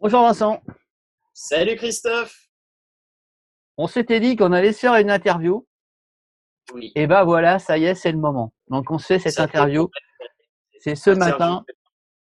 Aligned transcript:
Bonjour 0.00 0.22
Vincent. 0.22 0.60
Salut 1.32 1.76
Christophe. 1.76 2.48
On 3.76 3.86
s'était 3.86 4.20
dit 4.20 4.36
qu'on 4.36 4.52
allait 4.52 4.72
se 4.72 4.80
faire 4.80 4.94
une 4.96 5.10
interview. 5.10 5.66
Oui. 6.74 6.92
Et 6.94 7.06
ben 7.06 7.24
voilà, 7.24 7.58
ça 7.58 7.78
y 7.78 7.84
est, 7.84 7.94
c'est 7.94 8.12
le 8.12 8.18
moment. 8.18 8.52
Donc 8.68 8.90
on 8.90 8.98
se 8.98 9.06
fait 9.06 9.18
cette 9.18 9.34
Ça 9.34 9.44
interview. 9.44 9.88
C'est 10.80 10.94
ce 10.94 11.10
Interview. 11.10 11.32
matin. 11.32 11.64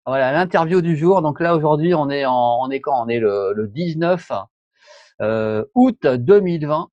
Voilà, 0.05 0.31
l'interview 0.33 0.81
du 0.81 0.95
jour. 0.95 1.21
Donc 1.21 1.39
là 1.39 1.55
aujourd'hui, 1.55 1.93
on 1.95 2.09
est 2.09 2.25
en, 2.25 2.59
on 2.61 2.69
est 2.69 2.81
quand? 2.81 3.03
On 3.03 3.07
est 3.07 3.19
le, 3.19 3.53
le 3.55 3.67
19 3.67 4.31
euh, 5.21 5.63
août 5.73 6.05
2020. 6.05 6.89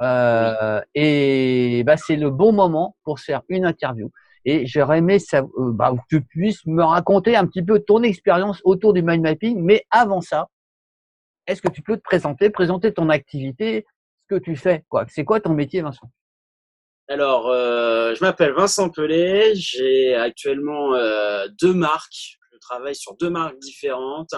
Euh, 0.00 0.80
Et 0.94 1.82
bah, 1.84 1.96
c'est 1.96 2.16
le 2.16 2.30
bon 2.30 2.52
moment 2.52 2.96
pour 3.02 3.18
se 3.18 3.24
faire 3.24 3.42
une 3.48 3.66
interview. 3.66 4.10
Et 4.50 4.66
j'aurais 4.66 4.98
aimé 4.98 5.18
euh, 5.34 5.42
bah, 5.58 5.92
que 5.92 6.16
tu 6.16 6.24
puisses 6.24 6.64
me 6.64 6.82
raconter 6.82 7.36
un 7.36 7.46
petit 7.46 7.62
peu 7.62 7.80
ton 7.80 8.02
expérience 8.02 8.62
autour 8.64 8.94
du 8.94 9.02
mind 9.02 9.22
mapping. 9.22 9.60
Mais 9.60 9.84
avant 9.90 10.22
ça, 10.22 10.48
est-ce 11.46 11.60
que 11.60 11.68
tu 11.68 11.82
peux 11.82 11.98
te 11.98 12.02
présenter, 12.02 12.48
présenter 12.48 12.94
ton 12.94 13.10
activité, 13.10 13.84
ce 14.22 14.36
que 14.36 14.40
tu 14.42 14.56
fais 14.56 14.86
C'est 15.08 15.26
quoi 15.26 15.40
ton 15.40 15.52
métier, 15.52 15.82
Vincent? 15.82 16.10
Alors, 17.08 17.48
euh, 17.48 18.14
je 18.14 18.24
m'appelle 18.24 18.54
Vincent 18.54 18.88
Pelé. 18.88 19.54
J'ai 19.54 20.14
actuellement 20.14 20.94
euh, 20.94 21.46
deux 21.60 21.74
marques. 21.74 22.38
Je 22.50 22.58
travaille 22.58 22.94
sur 22.94 23.18
deux 23.18 23.30
marques 23.30 23.58
différentes. 23.58 24.34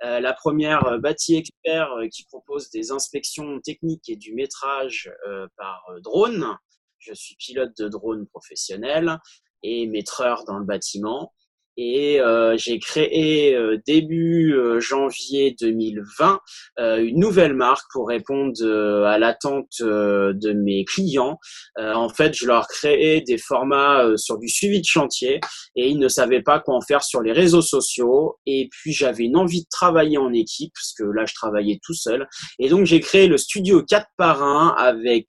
La 0.00 0.32
première, 0.34 0.98
Bâti 0.98 1.36
Expert, 1.36 1.88
qui 2.12 2.24
propose 2.26 2.68
des 2.70 2.90
inspections 2.90 3.60
techniques 3.60 4.08
et 4.08 4.16
du 4.16 4.34
métrage 4.34 5.10
par 5.56 5.82
drone. 6.02 6.58
Je 6.98 7.14
suis 7.14 7.34
pilote 7.36 7.72
de 7.78 7.88
drone 7.88 8.26
professionnel 8.28 9.18
et 9.62 9.86
maîtreur 9.86 10.44
dans 10.44 10.58
le 10.58 10.64
bâtiment. 10.64 11.32
Et 11.76 12.20
euh, 12.20 12.56
j'ai 12.58 12.78
créé 12.78 13.54
euh, 13.54 13.78
début 13.86 14.54
euh, 14.54 14.80
janvier 14.80 15.56
2020 15.60 16.38
euh, 16.78 17.04
une 17.04 17.18
nouvelle 17.18 17.54
marque 17.54 17.84
pour 17.92 18.08
répondre 18.08 18.52
euh, 18.62 19.04
à 19.04 19.18
l'attente 19.18 19.72
euh, 19.80 20.32
de 20.34 20.52
mes 20.52 20.84
clients. 20.84 21.38
En 21.78 22.08
fait, 22.08 22.34
je 22.34 22.46
leur 22.46 22.66
créais 22.66 23.20
des 23.22 23.38
formats 23.38 24.06
sur 24.16 24.38
du 24.38 24.48
suivi 24.48 24.80
de 24.80 24.86
chantier 24.86 25.40
et 25.76 25.88
ils 25.88 25.98
ne 25.98 26.08
savaient 26.08 26.42
pas 26.42 26.60
quoi 26.60 26.74
en 26.74 26.80
faire 26.80 27.02
sur 27.02 27.22
les 27.22 27.32
réseaux 27.32 27.62
sociaux. 27.62 28.38
Et 28.46 28.68
puis 28.70 28.92
j'avais 28.92 29.24
une 29.24 29.36
envie 29.36 29.62
de 29.62 29.68
travailler 29.70 30.18
en 30.18 30.32
équipe 30.32 30.72
parce 30.74 30.92
que 30.98 31.04
là 31.04 31.24
je 31.26 31.34
travaillais 31.34 31.78
tout 31.84 31.94
seul. 31.94 32.28
Et 32.58 32.68
donc 32.68 32.86
j'ai 32.86 33.00
créé 33.00 33.26
le 33.26 33.38
studio 33.38 33.82
4 33.82 34.06
par 34.16 34.42
1 34.42 34.74
avec 34.76 35.26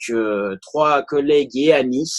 trois 0.62 1.02
collègues 1.04 1.56
et 1.56 1.74
amis. 1.74 2.12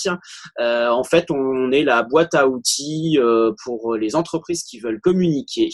En 0.59 1.05
fait, 1.05 1.31
on 1.31 1.71
est 1.71 1.85
la 1.85 2.03
boîte 2.03 2.35
à 2.35 2.49
outils 2.49 3.19
pour 3.65 3.97
les 3.97 4.17
entreprises 4.17 4.24
qui 4.67 4.81
veulent 4.81 5.01
communiquer. 5.01 5.71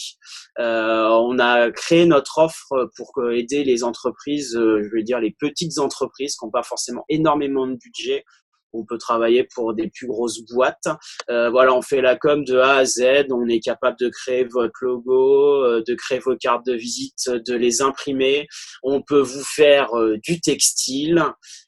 Euh, 0.58 1.08
on 1.08 1.38
a 1.38 1.70
créé 1.70 2.06
notre 2.06 2.38
offre 2.38 2.90
pour 2.96 3.12
aider 3.32 3.64
les 3.64 3.84
entreprises, 3.84 4.56
euh, 4.56 4.82
je 4.82 4.88
veux 4.94 5.02
dire 5.02 5.20
les 5.20 5.34
petites 5.38 5.78
entreprises 5.78 6.36
qui 6.36 6.44
n'ont 6.44 6.50
pas 6.50 6.62
forcément 6.62 7.04
énormément 7.08 7.66
de 7.66 7.76
budget. 7.76 8.24
On 8.72 8.84
peut 8.84 8.98
travailler 8.98 9.46
pour 9.54 9.74
des 9.74 9.88
plus 9.88 10.06
grosses 10.06 10.40
boîtes. 10.52 10.88
Euh, 11.28 11.50
voilà, 11.50 11.74
on 11.74 11.82
fait 11.82 12.00
la 12.00 12.16
com 12.16 12.44
de 12.44 12.58
A 12.58 12.76
à 12.76 12.84
Z. 12.84 13.26
On 13.30 13.48
est 13.48 13.60
capable 13.60 13.96
de 13.98 14.08
créer 14.08 14.44
votre 14.44 14.78
logo, 14.82 15.64
euh, 15.64 15.82
de 15.86 15.94
créer 15.94 16.18
vos 16.18 16.36
cartes 16.36 16.66
de 16.66 16.74
visite, 16.74 17.30
de 17.30 17.54
les 17.54 17.82
imprimer. 17.82 18.46
On 18.82 19.02
peut 19.02 19.20
vous 19.20 19.44
faire 19.44 19.96
euh, 19.96 20.16
du 20.22 20.40
textile. 20.40 21.24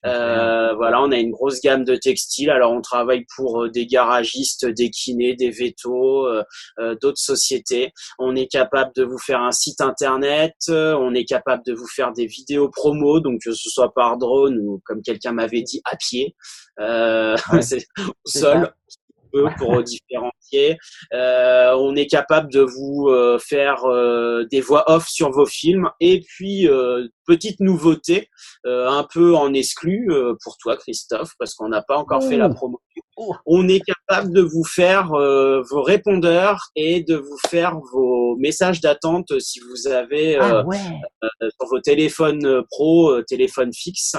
Euh, 0.06 0.74
voilà, 0.74 1.02
on 1.02 1.10
a 1.12 1.16
une 1.16 1.30
grosse 1.30 1.60
gamme 1.60 1.84
de 1.84 1.96
textiles. 1.96 2.50
Alors, 2.50 2.72
on 2.72 2.80
travaille 2.80 3.24
pour 3.36 3.70
des 3.70 3.86
garagistes, 3.86 4.66
des 4.66 4.90
kinés, 4.90 5.34
des 5.34 5.50
vétos, 5.50 6.28
d'autres 7.00 7.20
sociétés. 7.20 7.92
On 8.18 8.34
est 8.34 8.46
capable 8.46 8.92
de 8.96 9.04
vous 9.04 9.18
faire 9.18 9.40
un 9.40 9.52
site 9.52 9.80
internet. 9.80 10.54
on 10.68 11.14
est 11.14 11.24
capable 11.24 11.62
de 11.64 11.72
vous 11.72 11.86
faire 11.86 12.12
des 12.12 12.26
vidéos 12.26 12.68
promo, 12.68 13.20
donc 13.20 13.40
que 13.44 13.52
ce 13.52 13.68
soit 13.70 13.92
par 13.94 14.18
drone 14.18 14.58
ou 14.58 14.80
comme 14.84 15.02
quelqu'un 15.02 15.32
m'avait 15.32 15.62
dit 15.62 15.80
à 15.84 15.96
pied, 15.96 16.34
Ouais. 16.78 17.36
c'est 17.62 17.86
au 17.98 18.12
sol. 18.26 18.62
ça. 18.62 18.74
peu 19.32 19.48
Euh, 21.14 21.74
on 21.78 21.96
est 21.96 22.06
capable 22.06 22.50
de 22.52 22.60
vous 22.60 23.08
euh, 23.08 23.38
faire 23.38 23.84
euh, 23.84 24.44
des 24.50 24.60
voix 24.60 24.84
off 24.90 25.08
sur 25.08 25.30
vos 25.30 25.46
films. 25.46 25.90
Et 26.00 26.20
puis, 26.20 26.68
petite 27.26 27.60
nouveauté, 27.60 28.28
un 28.64 29.06
peu 29.12 29.34
en 29.34 29.54
exclu 29.54 30.10
pour 30.42 30.56
toi, 30.58 30.76
Christophe, 30.76 31.32
parce 31.38 31.54
qu'on 31.54 31.68
n'a 31.68 31.82
pas 31.82 31.96
encore 31.96 32.22
fait 32.22 32.36
la 32.36 32.48
Ouh. 32.48 32.54
promo. 32.54 32.80
Ouh. 33.16 33.34
On 33.46 33.68
est 33.68 33.80
capable 33.80 34.32
de 34.32 34.40
vous 34.40 34.64
faire 34.64 35.08
vos 35.08 35.82
répondeurs 35.82 36.70
et 36.76 37.02
de 37.02 37.16
vous 37.16 37.38
faire 37.48 37.78
vos 37.92 38.36
messages 38.36 38.80
d'attente 38.80 39.38
si 39.38 39.60
vous 39.60 39.88
avez 39.88 40.36
Ah 40.36 40.64
ouais. 40.66 40.76
sur 41.40 41.68
vos 41.68 41.80
téléphones 41.80 42.62
pro, 42.70 43.22
téléphones 43.22 43.72
fixes, 43.72 44.16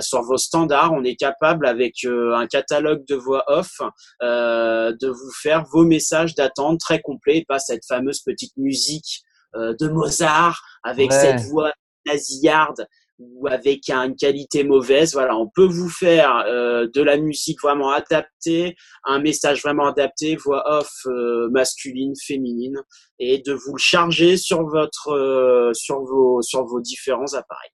sur 0.00 0.22
vos 0.22 0.38
standards, 0.38 0.92
on 0.92 1.04
est 1.04 1.16
capable 1.16 1.66
avec 1.66 2.04
un 2.04 2.46
catalogue 2.46 3.04
de 3.06 3.14
voix 3.14 3.44
off 3.48 3.80
de 4.22 5.08
vous 5.08 5.32
faire 5.44 5.60
vos 5.72 5.84
messages 5.84 6.34
d'attente 6.34 6.78
très 6.86 7.00
complets, 7.08 7.38
et 7.38 7.44
pas 7.46 7.58
cette 7.68 7.84
fameuse 7.92 8.20
petite 8.30 8.56
musique 8.56 9.12
euh, 9.56 9.74
de 9.80 9.86
Mozart 9.88 10.58
avec 10.82 11.10
Ouais. 11.12 11.20
cette 11.22 11.42
voix 11.50 11.72
nasillarde 12.06 12.86
ou 13.20 13.46
avec 13.46 13.88
un- 13.90 14.04
une 14.08 14.16
qualité 14.16 14.64
mauvaise. 14.64 15.12
Voilà, 15.18 15.36
on 15.36 15.48
peut 15.56 15.70
vous 15.78 15.88
faire 16.04 16.30
euh, 16.48 16.88
de 16.92 17.02
la 17.10 17.16
musique 17.16 17.60
vraiment 17.62 17.90
adaptée, 17.92 18.74
un 19.04 19.20
message 19.28 19.62
vraiment 19.62 19.86
adapté, 19.86 20.34
voix 20.44 20.62
off 20.78 20.90
euh, 21.06 21.48
masculine, 21.50 22.14
féminine, 22.30 22.78
et 23.20 23.38
de 23.46 23.52
vous 23.52 23.74
le 23.78 23.84
charger 23.92 24.36
sur 24.36 24.60
votre 24.78 25.08
euh, 25.12 25.70
sur 25.74 25.98
vos 26.10 26.42
sur 26.42 26.64
vos 26.66 26.80
différents 26.80 27.32
appareils. 27.34 27.70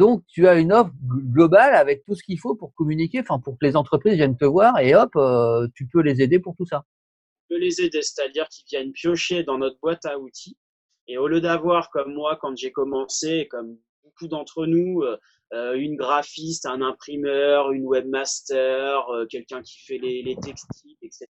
Donc 0.00 0.24
tu 0.26 0.48
as 0.48 0.54
une 0.58 0.72
offre 0.72 0.92
gl- 1.04 1.32
globale 1.32 1.74
avec 1.74 2.04
tout 2.04 2.14
ce 2.14 2.22
qu'il 2.22 2.38
faut 2.38 2.54
pour 2.54 2.74
communiquer, 2.74 3.20
enfin 3.20 3.38
pour 3.38 3.58
que 3.58 3.66
les 3.66 3.76
entreprises 3.76 4.14
viennent 4.14 4.36
te 4.36 4.46
voir 4.56 4.78
et 4.78 4.94
hop, 4.94 5.10
euh, 5.16 5.68
tu 5.76 5.86
peux 5.86 6.00
les 6.00 6.22
aider 6.22 6.38
pour 6.38 6.54
tout 6.56 6.66
ça. 6.66 6.84
peut 7.50 7.58
les 7.58 7.80
aider, 7.82 8.00
c'est-à-dire 8.02 8.46
qu'ils 8.48 8.64
viennent 8.70 8.92
piocher 8.92 9.42
dans 9.44 9.58
notre 9.58 9.78
boîte 9.80 10.04
à 10.06 10.18
outils. 10.18 10.56
Et 11.06 11.18
au 11.18 11.26
lieu 11.28 11.40
d'avoir, 11.40 11.90
comme 11.90 12.14
moi, 12.14 12.38
quand 12.40 12.56
j'ai 12.56 12.72
commencé, 12.72 13.46
comme 13.50 13.76
beaucoup 14.04 14.28
d'entre 14.28 14.66
nous, 14.66 15.02
euh, 15.02 15.16
euh, 15.52 15.74
une 15.74 15.96
graphiste, 15.96 16.64
un 16.66 16.80
imprimeur, 16.80 17.72
une 17.72 17.84
webmaster, 17.86 19.04
quelqu'un 19.28 19.60
qui 19.62 19.78
fait 19.86 19.98
les, 19.98 20.22
les 20.22 20.36
textiles, 20.36 20.96
etc., 21.02 21.26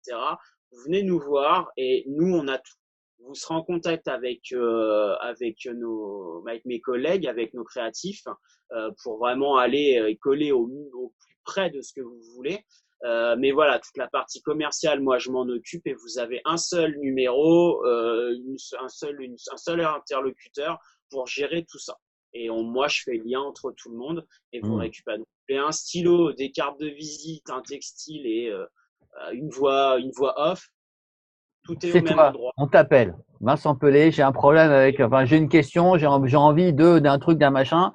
venez 0.84 1.02
nous 1.02 1.18
voir 1.18 1.70
et 1.76 2.04
nous, 2.08 2.32
on 2.40 2.46
a 2.46 2.58
tout. 2.58 2.79
Vous 3.22 3.34
serez 3.34 3.54
en 3.54 3.62
contact 3.62 4.08
avec, 4.08 4.52
euh, 4.52 5.14
avec, 5.20 5.66
nos, 5.66 6.42
avec 6.46 6.64
mes 6.64 6.80
collègues, 6.80 7.26
avec 7.26 7.54
nos 7.54 7.64
créatifs, 7.64 8.24
euh, 8.72 8.90
pour 9.02 9.18
vraiment 9.18 9.56
aller 9.56 9.98
euh, 9.98 10.14
coller 10.20 10.52
au, 10.52 10.70
au 10.94 11.12
plus 11.20 11.38
près 11.44 11.70
de 11.70 11.80
ce 11.80 11.92
que 11.92 12.00
vous 12.00 12.20
voulez. 12.34 12.64
Euh, 13.04 13.34
mais 13.38 13.50
voilà, 13.50 13.78
toute 13.78 13.96
la 13.96 14.08
partie 14.08 14.42
commerciale, 14.42 15.00
moi, 15.00 15.18
je 15.18 15.30
m'en 15.30 15.42
occupe 15.42 15.86
et 15.86 15.94
vous 15.94 16.18
avez 16.18 16.40
un 16.44 16.56
seul 16.58 16.98
numéro, 16.98 17.84
euh, 17.86 18.34
une, 18.34 18.56
un, 18.78 18.88
seul, 18.88 19.20
une, 19.22 19.36
un 19.52 19.56
seul 19.56 19.80
interlocuteur 19.80 20.78
pour 21.10 21.26
gérer 21.26 21.64
tout 21.64 21.78
ça. 21.78 21.96
Et 22.34 22.50
on, 22.50 22.62
moi, 22.62 22.88
je 22.88 23.02
fais 23.04 23.16
lien 23.24 23.40
entre 23.40 23.72
tout 23.72 23.90
le 23.90 23.96
monde 23.96 24.26
et 24.52 24.60
vous 24.60 24.76
Mm. 24.76 24.80
récupérez 24.80 25.22
un 25.50 25.72
stylo, 25.72 26.32
des 26.32 26.52
cartes 26.52 26.78
de 26.78 26.88
visite, 26.88 27.50
un 27.50 27.62
textile 27.62 28.26
et 28.26 28.48
euh, 28.50 28.66
une 29.32 29.48
voix, 29.50 29.98
une 29.98 30.12
voix 30.12 30.34
off. 30.36 30.68
Tout 31.74 31.86
est, 31.86 31.92
C'est 31.92 32.00
au 32.00 32.04
même 32.04 32.14
toi, 32.14 32.28
endroit. 32.28 32.52
on 32.56 32.66
t'appelle. 32.66 33.14
Vincent 33.40 33.74
Pelé, 33.76 34.10
j'ai 34.10 34.22
un 34.22 34.32
problème 34.32 34.70
avec, 34.70 35.00
enfin 35.00 35.24
j'ai 35.24 35.36
une 35.36 35.48
question, 35.48 35.96
j'ai 35.96 36.06
en- 36.06 36.24
j'ai 36.26 36.36
envie 36.36 36.72
de 36.72 36.98
d'un 36.98 37.18
truc, 37.18 37.38
d'un 37.38 37.50
machin. 37.50 37.92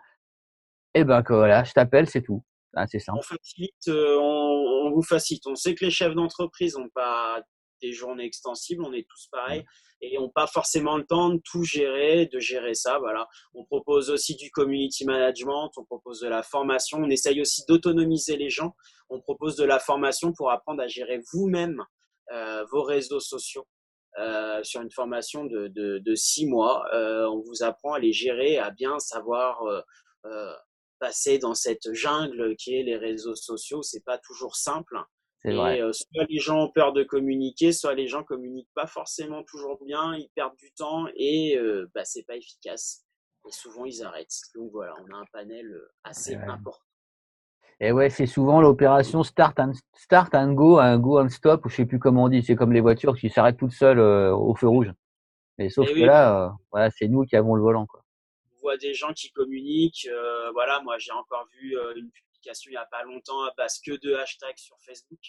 Et 0.94 1.04
ben 1.04 1.22
que 1.24 1.34
voilà, 1.34 1.64
je 1.64 1.74
t'appelle, 1.74 2.10
c'est 2.10 2.22
tout. 2.22 2.44
Ah, 2.76 2.88
c'est 2.88 3.00
simple. 3.00 3.20
On 3.20 3.22
facilite, 3.22 3.88
euh, 3.90 4.18
on, 4.20 4.88
on 4.88 4.92
vous 4.92 5.04
facilite. 5.04 5.46
On 5.48 5.56
sait 5.56 5.76
que 5.76 5.84
les 5.86 5.92
chefs 5.92 6.14
d'entreprise 6.16 6.78
n'ont 6.78 6.90
pas 6.94 7.42
des 7.82 7.92
journées 7.92 8.24
extensibles, 8.26 8.84
on 8.86 8.94
est 8.94 9.06
tous 9.08 9.28
pareils 9.32 9.64
et 10.02 10.18
n'ont 10.18 10.30
pas 10.30 10.48
forcément 10.48 10.98
le 10.98 11.06
temps 11.06 11.30
de 11.30 11.42
tout 11.44 11.64
gérer, 11.64 12.26
de 12.28 12.40
gérer 12.40 12.74
ça. 12.74 12.98
Voilà. 13.00 13.28
On 13.54 13.66
propose 13.66 14.10
aussi 14.10 14.36
du 14.36 14.50
community 14.52 15.06
management, 15.06 15.70
on 15.78 15.84
propose 15.84 16.22
de 16.22 16.28
la 16.30 16.42
formation, 16.44 17.00
on 17.00 17.10
essaye 17.10 17.42
aussi 17.42 17.64
d'autonomiser 17.68 18.38
les 18.38 18.50
gens. 18.50 18.74
On 19.10 19.20
propose 19.22 19.56
de 19.58 19.66
la 19.66 19.80
formation 19.80 20.32
pour 20.34 20.50
apprendre 20.52 20.82
à 20.82 20.88
gérer 20.88 21.20
vous-même 21.34 21.82
euh, 22.34 22.64
vos 22.72 22.82
réseaux 22.84 23.20
sociaux. 23.20 23.68
Euh, 24.18 24.64
sur 24.64 24.82
une 24.82 24.92
formation 24.92 25.44
de, 25.44 25.68
de, 25.68 26.00
de 26.00 26.16
six 26.16 26.46
mois, 26.48 26.86
euh, 26.94 27.28
on 27.28 27.42
vous 27.42 27.64
apprend 27.64 27.94
à 27.94 28.00
les 28.00 28.14
gérer, 28.14 28.58
à 28.58 28.72
bien 28.72 28.98
savoir 29.00 29.62
euh, 30.26 30.54
passer 31.00 31.38
dans 31.38 31.54
cette 31.54 31.92
jungle 31.94 32.56
qui 32.56 32.76
est 32.76 32.84
les 32.84 32.96
réseaux 32.96 33.36
sociaux. 33.36 33.82
C'est 33.82 34.04
pas 34.06 34.18
toujours 34.18 34.56
simple. 34.56 34.98
Et 35.44 35.54
soit 35.92 36.26
les 36.30 36.40
gens 36.40 36.64
ont 36.64 36.72
peur 36.72 36.92
de 36.94 37.04
communiquer, 37.04 37.72
soit 37.72 37.94
les 37.94 38.08
gens 38.08 38.24
communiquent 38.24 38.74
pas 38.74 38.88
forcément 38.88 39.44
toujours 39.44 39.78
bien, 39.86 40.16
ils 40.16 40.30
perdent 40.34 40.56
du 40.56 40.72
temps 40.74 41.06
et 41.16 41.56
bah, 41.94 42.04
c'est 42.04 42.24
pas 42.24 42.36
efficace. 42.36 43.04
Et 43.48 43.52
souvent 43.52 43.86
ils 43.86 44.02
arrêtent. 44.02 44.40
Donc 44.56 44.72
voilà, 44.72 44.94
on 45.04 45.14
a 45.14 45.18
un 45.18 45.26
panel 45.32 45.70
assez 46.04 46.36
Ouais. 46.36 46.44
important. 46.48 46.85
Et 47.80 47.92
ouais, 47.92 48.10
c'est 48.10 48.26
souvent 48.26 48.62
l'opération 48.62 49.24
start 49.24 49.60
and 49.60 49.74
start 49.94 50.34
and 50.34 50.54
go, 50.54 50.80
un 50.80 50.98
go 50.98 51.20
and 51.20 51.30
stop, 51.30 51.66
ou 51.66 51.70
je 51.70 51.76
sais 51.76 51.86
plus 51.86 52.00
comment 52.00 52.24
on 52.24 52.30
dit. 52.30 52.42
C'est 52.42 52.56
comme 52.56 52.72
les 52.72 52.82
voitures 52.82 53.18
qui 53.18 53.30
s'arrêtent 53.30 53.58
toutes 53.58 53.74
seules 53.74 54.00
euh, 54.00 54.34
au 54.34 54.56
feu 54.56 54.68
rouge. 54.68 54.92
Mais 55.58 55.70
sauf 55.70 55.88
que 55.88 56.00
là, 56.00 56.54
voilà, 56.72 56.90
c'est 56.92 57.08
nous 57.08 57.24
qui 57.24 57.36
avons 57.36 57.56
le 57.56 57.62
volant, 57.62 57.86
quoi. 57.86 58.02
On 58.58 58.62
voit 58.62 58.78
des 58.78 58.94
gens 58.94 59.14
qui 59.14 59.32
communiquent. 59.32 60.10
voilà, 60.54 60.82
moi, 60.82 60.98
j'ai 60.98 61.12
encore 61.12 61.48
vu 61.54 61.78
une 61.96 62.10
publication 62.10 62.70
il 62.70 62.72
n'y 62.72 62.78
a 62.78 62.86
pas 62.86 63.04
longtemps 63.04 63.44
à 63.44 63.52
base 63.58 63.80
que 63.80 63.92
de 63.92 64.16
hashtags 64.16 64.58
sur 64.58 64.76
Facebook. 64.80 65.20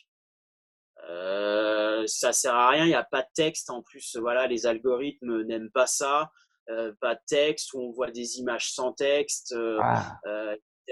Euh, 1.09 2.05
ça 2.07 2.33
sert 2.33 2.55
à 2.55 2.71
rien, 2.71 2.85
il 2.85 2.89
n'y 2.89 2.95
a 2.95 3.05
pas 3.05 3.23
de 3.23 3.29
texte. 3.35 3.71
En 3.71 3.83
plus, 3.83 4.17
voilà, 4.17 4.47
les 4.47 4.67
algorithmes 4.67 5.43
n'aiment 5.43 5.71
pas 5.71 5.87
ça. 5.87 6.31
Euh, 6.69 6.93
pas 7.01 7.15
de 7.15 7.21
texte, 7.29 7.73
où 7.75 7.81
on 7.81 7.91
voit 7.93 8.11
des 8.11 8.39
images 8.39 8.73
sans 8.73 8.93
texte, 8.93 9.53
euh, 9.53 9.79
ah. 9.81 10.19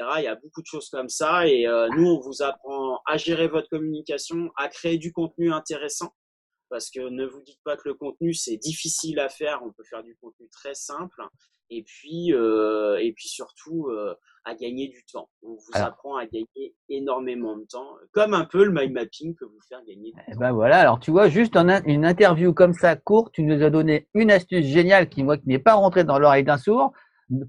Euh. 0.01 0.19
Il 0.19 0.25
y 0.25 0.29
a 0.29 0.35
beaucoup 0.35 0.61
de 0.61 0.67
choses 0.67 0.89
comme 0.89 1.09
ça. 1.09 1.47
Et 1.47 1.67
nous, 1.97 2.07
on 2.07 2.21
vous 2.21 2.43
apprend 2.43 3.01
à 3.07 3.17
gérer 3.17 3.49
votre 3.49 3.69
communication, 3.69 4.51
à 4.57 4.69
créer 4.69 4.99
du 4.99 5.13
contenu 5.13 5.53
intéressant. 5.53 6.15
Parce 6.71 6.91
que 6.91 7.01
ne 7.01 7.27
vous 7.27 7.43
dites 7.43 7.61
pas 7.65 7.77
que 7.77 7.89
le 7.89 7.95
contenu, 7.95 8.35
c'est 8.35 8.57
difficile 8.57 9.21
à 9.21 9.29
faire. 9.29 9.61
On 9.65 9.73
peut 9.73 9.85
faire 9.85 10.03
du 10.03 10.17
contenu 10.17 10.49
très 10.51 10.75
simple. 10.75 11.23
Et 11.71 11.83
puis, 11.83 12.31
et 12.31 13.13
puis 13.15 13.29
surtout, 13.29 13.89
à 14.45 14.55
gagner 14.55 14.89
du 14.89 15.05
temps. 15.11 15.29
On 15.43 15.55
vous 15.55 15.71
apprend 15.75 16.17
à 16.17 16.27
gagner 16.27 16.75
énormément 16.89 17.57
de 17.57 17.65
temps, 17.65 17.97
comme 18.13 18.35
un 18.35 18.45
peu 18.45 18.65
le 18.65 18.73
mind 18.73 18.93
mapping 18.93 19.35
peut 19.35 19.47
vous 19.47 19.61
faire 19.69 19.83
gagner. 19.87 20.13
Du 20.13 20.21
eh 20.29 20.37
ben 20.37 20.53
voilà, 20.53 20.79
alors 20.79 21.01
tu 21.01 21.11
vois, 21.11 21.29
juste 21.29 21.57
en 21.57 21.69
une 21.85 22.05
interview 22.05 22.53
comme 22.53 22.75
ça 22.75 22.95
courte, 22.97 23.33
tu 23.33 23.43
nous 23.43 23.63
as 23.63 23.71
donné 23.71 24.09
une 24.15 24.31
astuce 24.31 24.67
géniale 24.67 25.09
qui, 25.09 25.23
moi, 25.23 25.39
qui 25.39 25.49
n'est 25.49 25.59
pas 25.59 25.75
rentrée 25.75 26.05
dans 26.05 26.19
l'oreille 26.19 26.45
d'un 26.45 26.59
sourd, 26.59 26.93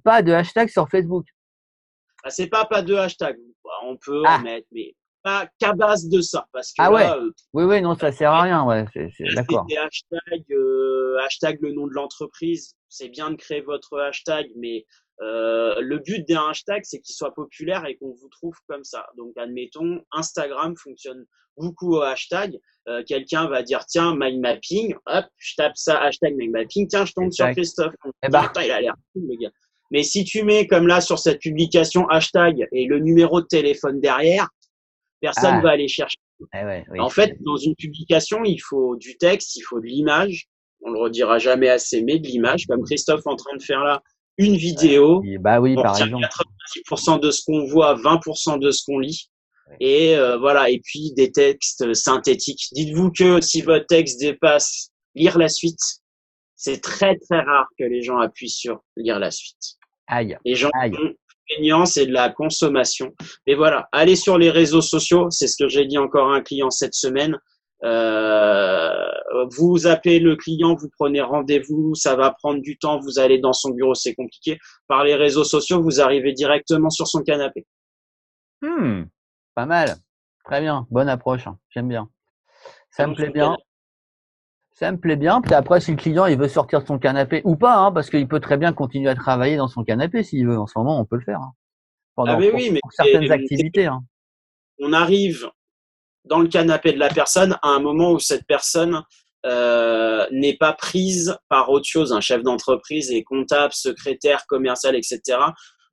pas 0.04 0.22
de 0.22 0.32
hashtag 0.32 0.70
sur 0.70 0.90
Facebook. 0.90 1.26
Ah, 2.26 2.32
c'est 2.32 2.48
pas 2.48 2.66
pas 2.66 2.82
de 2.82 2.96
hashtag, 2.96 3.38
on 3.84 3.98
peut 3.98 4.22
en 4.22 4.26
ah. 4.26 4.40
mettre, 4.40 4.68
mais 4.72 4.96
pas 5.24 5.48
qu'à 5.60 5.74
base 5.74 6.10
de 6.10 6.22
ça. 6.22 6.48
Parce 6.52 6.70
que 6.70 6.76
ah 6.80 6.92
ouais. 6.92 7.08
Euh, 7.08 7.30
oui, 7.54 7.66
oui, 7.66 7.82
non, 7.82 7.96
ça 7.96 8.12
sert 8.12 8.32
à 8.32 8.42
rien, 8.42 8.64
ouais, 8.66 8.86
c'est, 8.94 9.10
d'accord. 9.36 9.66
Des 9.68 9.78
hashtags, 9.78 10.52
euh, 10.52 11.18
hashtag 11.24 11.62
le 11.62 11.74
nom 11.74 11.86
de 11.86 11.94
l'entreprise, 11.94 12.74
c'est 12.90 13.10
bien 13.10 13.30
de 13.30 13.36
créer 13.36 13.62
votre 13.62 14.00
hashtag, 14.00 14.48
mais 14.56 14.86
euh, 15.22 15.80
le 15.82 16.00
but 16.00 16.28
d'un 16.28 16.50
hashtag, 16.50 16.82
c'est 16.84 17.00
qu'il 17.00 17.16
soit 17.16 17.34
populaire 17.34 17.86
et 17.86 17.96
qu'on 17.98 18.12
vous 18.12 18.30
trouve 18.30 18.56
comme 18.68 18.84
ça. 18.84 19.06
Donc, 19.18 19.34
admettons, 19.38 20.02
Instagram 20.12 20.76
fonctionne 20.78 21.26
beaucoup 21.58 21.96
au 21.96 22.02
hashtag. 22.02 22.60
Euh, 22.88 23.04
quelqu'un 23.04 23.48
va 23.48 23.64
dire, 23.64 23.86
tiens, 23.86 24.16
mind 24.16 24.42
mapping, 24.42 24.96
hop, 25.06 25.26
je 25.38 25.54
tape 25.58 25.76
ça, 25.78 26.00
hashtag 26.02 26.36
mind 26.36 26.52
mapping, 26.52 26.88
tiens, 26.88 27.06
je 27.06 27.14
tombe 27.14 27.32
sur 27.32 27.50
Christophe. 27.52 27.94
Eh 28.24 28.30
ben. 28.30 28.52
il 28.58 28.72
a 28.72 28.82
l'air 28.82 28.96
cool, 29.14 29.24
le 29.28 29.38
gars. 29.38 29.52
Mais 29.92 30.04
si 30.04 30.24
tu 30.24 30.44
mets, 30.44 30.68
comme 30.68 30.88
là, 30.88 31.02
sur 31.02 31.20
cette 31.20 31.40
publication, 31.40 32.08
hashtag 32.10 32.68
et 32.72 32.86
le 32.86 33.00
numéro 33.00 33.42
de 33.42 33.46
téléphone 33.46 34.00
derrière, 34.00 34.50
personne 35.22 35.56
ah. 35.58 35.62
va 35.62 35.72
aller 35.72 35.88
chercher. 35.88 36.18
Eh 36.54 37.00
en 37.00 37.10
fait, 37.10 37.38
dans 37.42 37.58
une 37.58 37.76
publication, 37.76 38.44
il 38.44 38.60
faut 38.60 38.96
du 38.98 39.18
texte, 39.18 39.56
il 39.56 39.62
faut 39.62 39.80
de 39.80 39.86
l'image. 39.86 40.48
On 40.82 40.92
le 40.92 41.00
redira 41.00 41.40
jamais 41.40 41.70
assez, 41.70 42.04
mais 42.04 42.20
de 42.20 42.28
l'image, 42.28 42.68
comme 42.68 42.84
Christophe 42.84 43.26
en 43.26 43.36
train 43.36 43.56
de 43.56 43.64
faire 43.64 43.84
là 43.84 44.02
une 44.38 44.56
vidéo. 44.56 45.22
bah 45.40 45.60
oui, 45.60 45.76
par 45.76 46.00
exemple. 46.00 46.26
90% 46.90 47.20
de 47.22 47.32
ce 47.32 47.44
qu'on 47.46 47.66
voit, 47.66 47.96
20% 47.96 48.60
de 48.60 48.72
ce 48.72 48.84
qu'on 48.86 49.00
lit. 49.00 49.30
Et 49.80 50.16
euh, 50.16 50.38
voilà, 50.38 50.70
et 50.70 50.80
puis 50.80 51.14
des 51.14 51.32
textes 51.32 51.94
synthétiques. 51.94 52.68
Dites-vous 52.74 53.12
que 53.12 53.42
si 53.42 53.62
votre 53.62 53.88
texte 53.88 54.20
dépasse 54.20 54.92
lire 55.16 55.38
la 55.38 55.48
suite, 55.48 55.80
c'est 56.56 56.82
très 56.82 57.18
très 57.18 57.42
rare 57.42 57.68
que 57.78 57.84
les 57.84 58.02
gens 58.02 58.20
appuient 58.20 58.50
sur 58.50 58.84
lire 58.96 59.20
la 59.20 59.32
suite. 59.32 59.75
Aïe. 60.08 60.38
Les 60.46 60.56
gens 60.56 60.70
aïe. 60.74 60.94
c'est 61.86 62.06
de 62.06 62.14
la 62.14 62.30
consommation. 62.30 63.14
Mais 63.48 63.56
voilà, 63.56 63.88
allez 63.92 64.16
sur 64.16 64.38
les 64.38 64.50
réseaux 64.50 64.82
sociaux, 64.82 65.30
c'est 65.30 65.48
ce 65.48 65.58
que 65.58 65.68
j'ai 65.68 65.86
dit 65.86 65.98
encore 65.98 66.32
à 66.32 66.36
un 66.36 66.42
client 66.42 66.70
cette 66.70 66.94
semaine. 66.96 67.38
Euh, 67.84 69.06
vous 69.52 69.86
appelez 69.86 70.20
le 70.20 70.36
client, 70.36 70.76
vous 70.76 70.90
prenez 70.98 71.22
rendez-vous, 71.22 71.94
ça 71.94 72.16
va 72.16 72.32
prendre 72.32 72.62
du 72.62 72.78
temps, 72.78 73.00
vous 73.00 73.20
allez 73.20 73.40
dans 73.40 73.54
son 73.54 73.72
bureau, 73.72 73.94
c'est 73.94 74.16
compliqué. 74.16 74.58
Par 74.88 75.04
les 75.04 75.16
réseaux 75.16 75.44
sociaux, 75.44 75.82
vous 75.82 76.02
arrivez 76.02 76.34
directement 76.34 76.90
sur 76.90 77.08
son 77.08 77.22
canapé. 77.22 77.66
Hmm, 78.62 79.04
pas 79.54 79.66
mal. 79.66 79.96
Très 80.46 80.62
bien, 80.62 80.88
bonne 80.90 81.10
approche. 81.10 81.48
Hein. 81.48 81.58
J'aime 81.70 81.90
bien. 81.90 82.10
Ça 82.92 83.08
me 83.08 83.14
plaît 83.14 83.30
bien. 83.30 83.58
Ça 84.76 84.92
me 84.92 84.98
plaît 84.98 85.16
bien. 85.16 85.42
Puis 85.42 85.54
après, 85.54 85.80
si 85.80 85.92
le 85.92 85.98
client 85.98 86.26
il 86.26 86.38
veut 86.38 86.50
sortir 86.50 86.82
de 86.82 86.88
son 86.88 87.00
canapé 87.00 87.42
ou 87.46 87.56
pas, 87.56 87.78
hein, 87.78 87.92
parce 87.94 88.10
qu'il 88.10 88.28
peut 88.28 88.42
très 88.42 88.58
bien 88.58 88.74
continuer 88.74 89.10
à 89.10 89.16
travailler 89.16 89.56
dans 89.56 89.70
son 89.70 89.86
canapé 89.86 90.22
s'il 90.22 90.46
veut. 90.46 90.60
En 90.60 90.68
ce 90.68 90.78
moment, 90.78 91.00
on 91.00 91.06
peut 91.06 91.16
le 91.16 91.24
faire. 91.24 91.40
Hein. 91.40 91.54
ah 92.18 92.38
mais 92.38 92.52
oui, 92.52 92.70
mais 92.72 92.80
pour 92.82 92.92
certaines 92.92 93.32
activités. 93.32 93.90
On 94.80 94.92
arrive 94.92 95.50
dans 96.26 96.40
le 96.40 96.50
canapé 96.50 96.92
de 96.92 97.00
la 97.00 97.08
personne 97.08 97.58
à 97.62 97.70
un 97.70 97.80
moment 97.80 98.12
où 98.12 98.20
cette 98.20 98.46
personne 98.46 99.02
euh, 99.46 100.26
n'est 100.32 100.58
pas 100.58 100.74
prise 100.74 101.38
par 101.48 101.70
autre 101.70 101.86
chose, 101.88 102.12
un 102.12 102.20
chef 102.20 102.44
d'entreprise 102.44 103.12
et 103.12 103.24
comptable, 103.24 103.74
secrétaire, 103.74 104.46
commercial, 104.48 104.96
etc. 104.96 105.38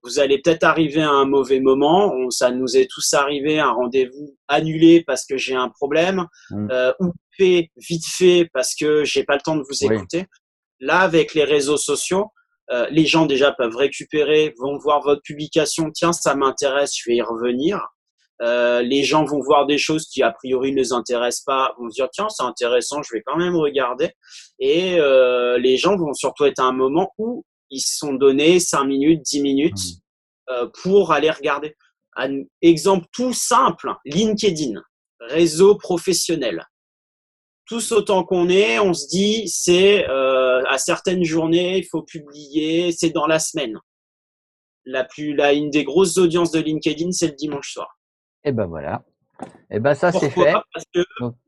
Vous 0.02 0.18
allez 0.18 0.40
peut-être 0.40 0.64
arriver 0.64 1.02
à 1.02 1.10
un 1.10 1.24
mauvais 1.24 1.60
moment. 1.60 2.30
ça 2.30 2.50
nous 2.50 2.76
est 2.76 2.88
tous 2.90 3.12
arrivé, 3.14 3.58
un 3.58 3.70
rendez-vous 3.70 4.36
annulé 4.48 5.04
parce 5.06 5.24
que 5.24 5.36
j'ai 5.36 5.54
un 5.54 5.68
problème, 5.68 6.26
mmh. 6.50 6.68
euh, 6.70 6.92
ou 7.00 7.12
fait 7.36 7.70
vite 7.76 8.06
fait 8.06 8.48
parce 8.52 8.74
que 8.74 9.04
j'ai 9.04 9.24
pas 9.24 9.34
le 9.34 9.42
temps 9.42 9.56
de 9.56 9.62
vous 9.62 9.84
écouter. 9.84 10.26
Là, 10.80 11.00
avec 11.00 11.34
les 11.34 11.44
réseaux 11.44 11.76
sociaux, 11.76 12.32
euh, 12.70 12.86
les 12.90 13.06
gens 13.06 13.26
déjà 13.26 13.52
peuvent 13.52 13.76
récupérer, 13.76 14.54
vont 14.58 14.78
voir 14.78 15.02
votre 15.02 15.22
publication. 15.22 15.90
Tiens, 15.92 16.12
ça 16.12 16.34
m'intéresse, 16.34 16.92
je 16.96 17.10
vais 17.10 17.16
y 17.16 17.22
revenir. 17.22 17.80
Euh, 18.42 18.82
les 18.82 19.04
gens 19.04 19.24
vont 19.24 19.40
voir 19.40 19.66
des 19.66 19.78
choses 19.78 20.06
qui 20.06 20.22
a 20.22 20.32
priori 20.32 20.72
ne 20.72 20.78
les 20.78 20.92
intéressent 20.92 21.44
pas, 21.44 21.74
vont 21.78 21.88
se 21.88 21.94
dire 21.94 22.08
tiens 22.12 22.28
c'est 22.28 22.42
intéressant, 22.42 23.00
je 23.02 23.14
vais 23.14 23.22
quand 23.24 23.36
même 23.36 23.54
regarder. 23.54 24.10
Et 24.58 24.98
euh, 24.98 25.58
les 25.58 25.76
gens 25.76 25.96
vont 25.96 26.12
surtout 26.12 26.46
être 26.46 26.58
à 26.58 26.64
un 26.64 26.72
moment 26.72 27.12
où 27.18 27.44
ils 27.72 27.80
se 27.80 27.96
sont 27.96 28.12
donnés 28.12 28.60
5 28.60 28.84
minutes, 28.84 29.22
10 29.22 29.42
minutes 29.42 29.74
mmh. 29.74 30.52
euh, 30.52 30.66
pour 30.82 31.12
aller 31.12 31.30
regarder. 31.30 31.74
Un 32.14 32.42
exemple 32.60 33.06
tout 33.12 33.32
simple, 33.32 33.90
LinkedIn, 34.04 34.80
réseau 35.20 35.76
professionnel. 35.76 36.64
Tous 37.66 37.92
autant 37.92 38.22
qu'on 38.22 38.50
est, 38.50 38.78
on 38.78 38.92
se 38.92 39.08
dit 39.08 39.48
c'est 39.48 40.04
à 40.04 40.78
certaines 40.78 41.24
journées 41.24 41.78
il 41.78 41.86
faut 41.86 42.02
publier, 42.02 42.92
c'est 42.92 43.10
dans 43.10 43.26
la 43.26 43.38
semaine. 43.38 43.78
La 44.84 45.04
plus, 45.04 45.34
la, 45.34 45.52
une 45.52 45.70
des 45.70 45.84
grosses 45.84 46.18
audiences 46.18 46.50
de 46.50 46.60
LinkedIn, 46.60 47.12
c'est 47.12 47.28
le 47.28 47.34
dimanche 47.34 47.72
soir. 47.72 47.98
Et 48.44 48.48
eh 48.48 48.52
ben 48.52 48.66
voilà. 48.66 49.04
Et 49.42 49.76
eh 49.76 49.80
ben 49.80 49.94
ça 49.94 50.10
c'est 50.12 50.30
fait. 50.30 50.52
Parce 50.74 50.84
que 50.92 51.00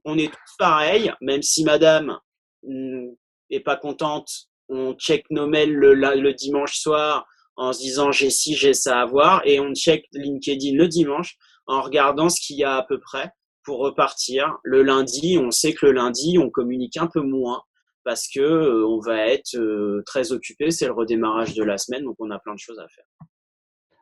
on 0.05 0.17
est 0.17 0.29
tous 0.29 0.57
pareils, 0.59 1.13
même 1.21 1.43
si 1.43 1.65
madame 1.65 2.19
n'est 2.63 3.59
hmm, 3.59 3.63
pas 3.65 3.77
contente, 3.77 4.49
on 4.69 4.95
check 4.95 5.25
nos 5.31 5.47
mails 5.47 5.73
le, 5.73 5.95
le 5.95 6.33
dimanche 6.33 6.77
soir 6.77 7.27
en 7.57 7.73
se 7.73 7.81
disant 7.81 8.13
j'ai 8.13 8.31
ci, 8.31 8.55
j'ai 8.55 8.75
ça 8.75 9.01
à 9.01 9.07
voir 9.07 9.43
et 9.45 9.61
on 9.61 9.73
check 9.75 10.07
LinkedIn 10.13 10.77
le 10.77 10.89
dimanche 10.89 11.37
en 11.67 11.83
regardant 11.83 12.29
ce 12.29 12.41
qu'il 12.41 12.57
y 12.57 12.65
a 12.65 12.77
à 12.77 12.83
peu 12.83 12.99
près 13.01 13.31
pour 13.65 13.79
repartir. 13.79 14.59
Le 14.63 14.83
lundi, 14.83 15.39
on 15.41 15.51
sait 15.51 15.73
que 15.73 15.87
le 15.87 15.93
lundi, 15.93 16.39
on 16.39 16.51
communique 16.51 16.97
un 16.97 17.07
peu 17.07 17.23
moins 17.23 17.63
parce 18.05 18.29
que 18.29 18.41
euh, 18.41 18.87
on 18.87 19.01
va 19.01 19.27
être 19.29 19.57
euh, 19.57 20.03
très 20.05 20.33
occupé, 20.33 20.71
c'est 20.71 20.87
le 20.87 20.93
redémarrage 20.93 21.55
de 21.55 21.65
la 21.65 21.79
semaine, 21.79 22.05
donc 22.05 22.17
on 22.19 22.31
a 22.31 22.39
plein 22.39 22.53
de 22.53 22.59
choses 22.59 22.79
à 22.79 22.87
faire. 22.89 23.05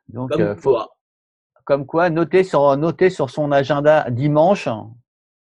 Donc, 0.08 0.30
Comme 0.30 0.40
euh, 0.42 0.56
faut, 0.56 0.76
comme 1.64 1.86
quoi, 1.86 2.10
noter 2.10 2.42
sur, 2.42 2.76
noter 2.76 3.10
sur 3.10 3.30
son 3.30 3.52
agenda 3.52 4.10
dimanche, 4.10 4.68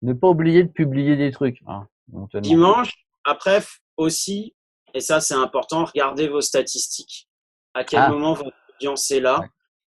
ne 0.03 0.13
pas 0.13 0.29
oublier 0.29 0.63
de 0.63 0.69
publier 0.69 1.17
des 1.17 1.31
trucs. 1.31 1.63
Hein, 1.67 1.89
dimanche, 2.35 2.93
après 3.25 3.63
aussi, 3.97 4.55
et 4.95 5.01
ça 5.01 5.21
c'est 5.21 5.35
important, 5.35 5.85
regardez 5.85 6.29
vos 6.29 6.41
statistiques. 6.41 7.29
À 7.75 7.85
quel 7.85 8.01
ah. 8.01 8.09
moment 8.09 8.35
votre 8.35 8.57
audience 8.77 9.11
est 9.11 9.21
là 9.21 9.41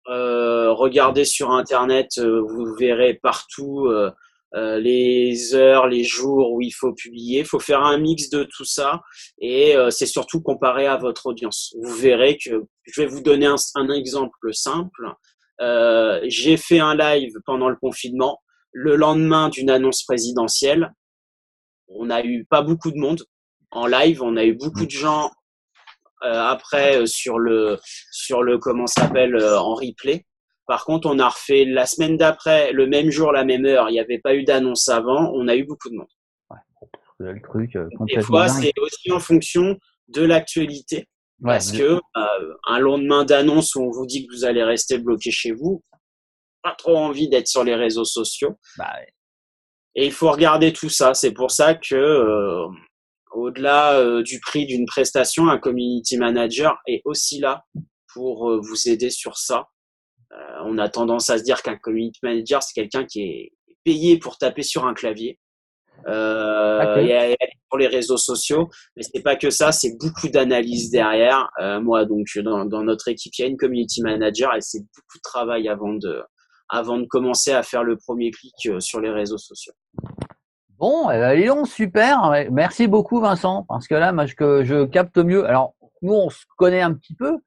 euh, 0.09 0.71
Regardez 0.73 1.25
sur 1.25 1.51
Internet, 1.51 2.09
euh, 2.17 2.41
vous 2.41 2.75
verrez 2.75 3.13
partout 3.15 3.87
euh, 3.87 4.11
les 4.53 5.55
heures, 5.55 5.87
les 5.87 6.03
jours 6.03 6.51
où 6.51 6.61
il 6.61 6.71
faut 6.71 6.93
publier. 6.93 7.39
Il 7.39 7.45
faut 7.45 7.59
faire 7.59 7.83
un 7.83 7.97
mix 7.97 8.29
de 8.29 8.43
tout 8.43 8.65
ça 8.65 9.01
et 9.39 9.75
c'est 9.91 10.07
surtout 10.07 10.41
comparé 10.41 10.87
à 10.87 10.97
votre 10.97 11.27
audience. 11.27 11.75
Vous 11.81 11.95
verrez 11.95 12.37
que 12.37 12.63
je 12.83 13.01
vais 13.01 13.07
vous 13.07 13.21
donner 13.21 13.45
un 13.45 13.89
exemple 13.89 14.51
simple. 14.53 15.13
Euh, 15.61 16.21
j'ai 16.23 16.57
fait 16.57 16.79
un 16.79 16.95
live 16.95 17.33
pendant 17.45 17.69
le 17.69 17.75
confinement, 17.75 18.41
le 18.71 18.95
lendemain 18.95 19.49
d'une 19.49 19.69
annonce 19.69 20.03
présidentielle. 20.03 20.93
On 21.87 22.05
n'a 22.05 22.23
eu 22.23 22.45
pas 22.45 22.61
beaucoup 22.61 22.91
de 22.91 22.97
monde 22.97 23.23
en 23.71 23.87
live, 23.87 24.21
on 24.21 24.35
a 24.37 24.45
eu 24.45 24.53
beaucoup 24.53 24.85
de 24.85 24.91
gens 24.91 25.31
euh, 26.23 26.41
après 26.41 26.97
euh, 26.97 27.05
sur 27.05 27.39
le 27.39 27.77
sur 28.11 28.43
le 28.43 28.57
comment 28.57 28.87
s'appelle 28.87 29.35
en 29.43 29.73
replay. 29.75 30.25
Par 30.67 30.85
contre, 30.85 31.09
on 31.09 31.17
a 31.17 31.27
refait 31.27 31.65
la 31.65 31.85
semaine 31.85 32.17
d'après, 32.17 32.71
le 32.73 32.85
même 32.85 33.09
jour, 33.09 33.31
la 33.31 33.43
même 33.43 33.65
heure. 33.65 33.89
Il 33.89 33.93
n'y 33.93 33.99
avait 33.99 34.19
pas 34.19 34.35
eu 34.35 34.43
d'annonce 34.43 34.87
avant. 34.87 35.31
On 35.33 35.47
a 35.47 35.55
eu 35.55 35.63
beaucoup 35.63 35.89
de 35.89 35.95
monde. 35.95 36.07
Ouais, 36.51 37.33
le 37.33 37.41
truc, 37.41 37.75
Des 38.07 38.21
fois, 38.21 38.47
c'est 38.47 38.73
aussi 38.77 39.11
en 39.11 39.19
fonction 39.19 39.77
de 40.09 40.21
l'actualité. 40.21 41.07
Parce 41.43 41.71
que 41.71 41.99
euh, 42.17 42.53
un 42.67 42.79
lendemain 42.79 43.23
d'annonce 43.23 43.75
où 43.75 43.81
on 43.81 43.91
vous 43.91 44.05
dit 44.05 44.27
que 44.27 44.33
vous 44.33 44.45
allez 44.45 44.63
rester 44.63 44.97
bloqué 44.97 45.31
chez 45.31 45.51
vous, 45.51 45.83
pas 46.61 46.75
trop 46.77 46.97
envie 46.97 47.29
d'être 47.29 47.47
sur 47.47 47.63
les 47.63 47.75
réseaux 47.75 48.05
sociaux. 48.05 48.57
Bah, 48.77 48.93
Et 49.95 50.05
il 50.05 50.11
faut 50.11 50.29
regarder 50.31 50.73
tout 50.73 50.89
ça. 50.89 51.13
C'est 51.13 51.31
pour 51.31 51.51
ça 51.51 51.75
que 51.75 51.95
euh, 51.95 52.67
Au-delà 53.31 54.21
du 54.23 54.39
prix 54.39 54.65
d'une 54.65 54.85
prestation, 54.85 55.49
un 55.49 55.57
community 55.57 56.17
manager 56.17 56.77
est 56.87 57.01
aussi 57.05 57.39
là 57.39 57.63
pour 58.13 58.59
vous 58.61 58.89
aider 58.89 59.09
sur 59.09 59.37
ça. 59.37 59.67
on 60.65 60.77
a 60.77 60.89
tendance 60.89 61.29
à 61.29 61.37
se 61.37 61.43
dire 61.43 61.61
qu'un 61.61 61.77
community 61.77 62.19
manager, 62.23 62.63
c'est 62.63 62.73
quelqu'un 62.73 63.05
qui 63.05 63.21
est 63.21 63.51
payé 63.83 64.17
pour 64.17 64.37
taper 64.37 64.63
sur 64.63 64.85
un 64.85 64.93
clavier. 64.93 65.39
Euh, 66.07 67.35
pour 67.69 67.77
les 67.77 67.87
réseaux 67.87 68.17
sociaux, 68.17 68.69
mais 68.95 69.03
c'est 69.03 69.21
pas 69.21 69.35
que 69.35 69.49
ça, 69.49 69.71
c'est 69.71 69.97
beaucoup 69.99 70.29
d'analyse 70.29 70.89
derrière. 70.89 71.49
Euh, 71.59 71.79
moi, 71.81 72.05
donc 72.05 72.25
dans, 72.37 72.65
dans, 72.65 72.83
notre 72.83 73.09
équipe, 73.09 73.33
il 73.37 73.41
y 73.41 73.45
a 73.45 73.47
une 73.47 73.57
community 73.57 74.01
manager 74.01 74.55
et 74.55 74.61
c'est 74.61 74.79
beaucoup 74.79 75.17
de 75.17 75.21
travail 75.23 75.67
avant 75.67 75.93
de 75.93 76.23
avant 76.69 76.97
de 76.97 77.05
commencer 77.05 77.51
à 77.51 77.63
faire 77.63 77.83
le 77.83 77.97
premier 77.97 78.31
clic 78.31 78.53
euh, 78.67 78.79
sur 78.79 79.01
les 79.01 79.09
réseaux 79.09 79.37
sociaux. 79.37 79.73
Bon, 80.79 81.11
eh 81.11 81.17
ben, 81.17 81.65
super. 81.65 82.31
Merci 82.51 82.87
beaucoup, 82.87 83.19
Vincent, 83.19 83.65
parce 83.67 83.85
que 83.85 83.95
là, 83.95 84.13
moi, 84.13 84.25
je, 84.25 84.33
je 84.63 84.85
capte 84.85 85.17
mieux. 85.17 85.45
Alors, 85.45 85.75
nous, 86.01 86.13
on 86.13 86.29
se 86.29 86.45
connaît 86.57 86.79
un 86.79 86.93
petit 86.93 87.15
peu, 87.15 87.37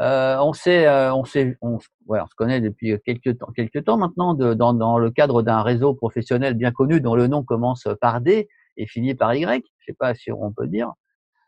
euh, 0.00 0.36
on 0.40 0.52
sait, 0.52 0.88
euh, 0.88 1.14
on 1.14 1.24
sait, 1.24 1.56
on, 1.60 1.78
ouais, 2.06 2.20
on, 2.20 2.26
se 2.26 2.34
connaît 2.34 2.60
depuis 2.60 2.98
quelques 3.04 3.38
temps, 3.38 3.46
quelques 3.54 3.84
temps 3.84 3.96
maintenant, 3.96 4.34
de, 4.34 4.54
dans, 4.54 4.74
dans, 4.74 4.98
le 4.98 5.12
cadre 5.12 5.42
d'un 5.42 5.62
réseau 5.62 5.94
professionnel 5.94 6.54
bien 6.54 6.72
connu 6.72 7.00
dont 7.00 7.14
le 7.14 7.28
nom 7.28 7.44
commence 7.44 7.86
par 8.00 8.20
D 8.20 8.48
et 8.76 8.86
finit 8.86 9.14
par 9.14 9.34
Y. 9.34 9.64
Je 9.78 9.84
sais 9.84 9.96
pas 9.96 10.14
si 10.14 10.32
on 10.32 10.52
peut 10.52 10.66
dire. 10.66 10.90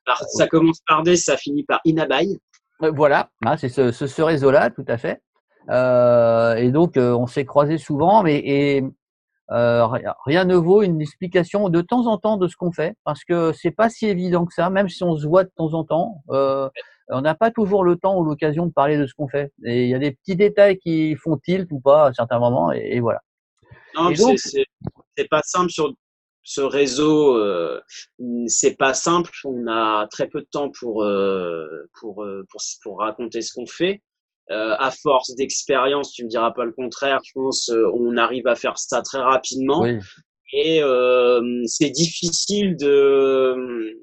Alors, 0.07 0.19
ça 0.19 0.47
commence 0.47 0.81
par 0.87 1.03
D, 1.03 1.17
ça 1.17 1.37
finit 1.37 1.65
par 1.65 1.81
Inabai. 1.85 2.39
Euh, 2.85 2.93
voilà, 2.95 3.31
hein, 3.45 3.57
c'est 3.57 3.69
ce, 3.69 3.91
ce, 3.91 4.07
ce 4.07 4.23
réseau-là, 4.23 4.71
tout 4.71 4.85
à 4.87 4.97
fait. 4.97 5.21
Euh, 5.71 6.55
et 6.55 6.71
donc, 6.71 6.93
on 6.97 7.27
s'est 7.27 7.47
croisés 7.47 7.79
souvent, 7.79 8.23
mais 8.23 8.37
et, 8.37 8.85
rien 9.49 10.45
ne 10.45 10.57
vaut 10.57 10.83
une 10.83 11.01
explication 11.01 11.69
de 11.69 11.81
temps 11.81 12.07
en 12.07 12.19
temps 12.19 12.37
de 12.37 12.49
ce 12.49 12.57
qu'on 12.57 12.73
fait, 12.73 12.95
parce 13.05 13.25
que 13.25 13.53
c'est 13.53 13.71
pas 13.71 13.89
si 13.91 14.07
évident 14.07 14.47
que 14.47 14.55
ça, 14.55 14.71
même 14.71 14.89
si 14.89 15.03
on 15.03 15.17
se 15.17 15.27
voit 15.27 15.45
de 15.45 15.51
temps 15.57 15.75
en 15.75 15.85
temps. 15.85 16.23
Euh, 16.31 16.69
on 17.09 17.21
n'a 17.21 17.35
pas 17.35 17.51
toujours 17.51 17.85
le 17.85 17.97
temps 17.97 18.17
ou 18.19 18.25
l'occasion 18.25 18.67
de 18.67 18.73
parler 18.73 18.97
de 18.97 19.07
ce 19.07 19.15
qu'on 19.15 19.29
fait. 19.29 19.53
Et 19.65 19.85
il 19.85 19.91
y 19.91 19.95
a 19.95 19.99
des 19.99 20.13
petits 20.13 20.37
détails 20.37 20.79
qui 20.79 21.15
font 21.17 21.37
tilt 21.37 21.71
ou 21.71 21.81
pas 21.81 22.07
à 22.07 22.13
certains 22.13 22.39
moments, 22.39 22.73
et, 22.73 23.01
voilà. 23.01 23.21
Non, 23.95 24.13
c'est 24.15 25.29
pas 25.29 25.43
simple 25.45 25.71
sur 25.71 25.93
ce 26.43 26.61
réseau. 26.61 27.37
Euh, 27.37 27.81
c'est 28.47 28.77
pas 28.77 28.95
simple. 28.95 29.31
On 29.45 29.67
a 29.67 30.07
très 30.09 30.29
peu 30.29 30.41
de 30.41 30.49
temps 30.51 30.71
pour 30.71 31.03
euh, 31.03 31.89
pour, 32.01 32.25
euh, 32.25 32.45
pour, 32.51 32.61
pour 32.83 32.99
raconter 32.99 33.43
ce 33.43 33.53
qu'on 33.53 33.67
fait. 33.67 34.03
Euh, 34.53 34.77
à 34.79 34.91
force 34.91 35.35
d'expérience, 35.35 36.13
tu 36.13 36.25
me 36.25 36.29
diras 36.29 36.51
pas 36.51 36.65
le 36.65 36.73
contraire. 36.73 37.21
Je 37.25 37.33
pense 37.33 37.71
on 37.95 38.17
arrive 38.17 38.47
à 38.47 38.55
faire 38.55 38.79
ça 38.79 39.03
très 39.03 39.21
rapidement. 39.21 39.81
Oui. 39.81 39.99
Et 40.53 40.83
c'est 41.67 41.91
difficile 41.91 42.77
de 42.77 43.97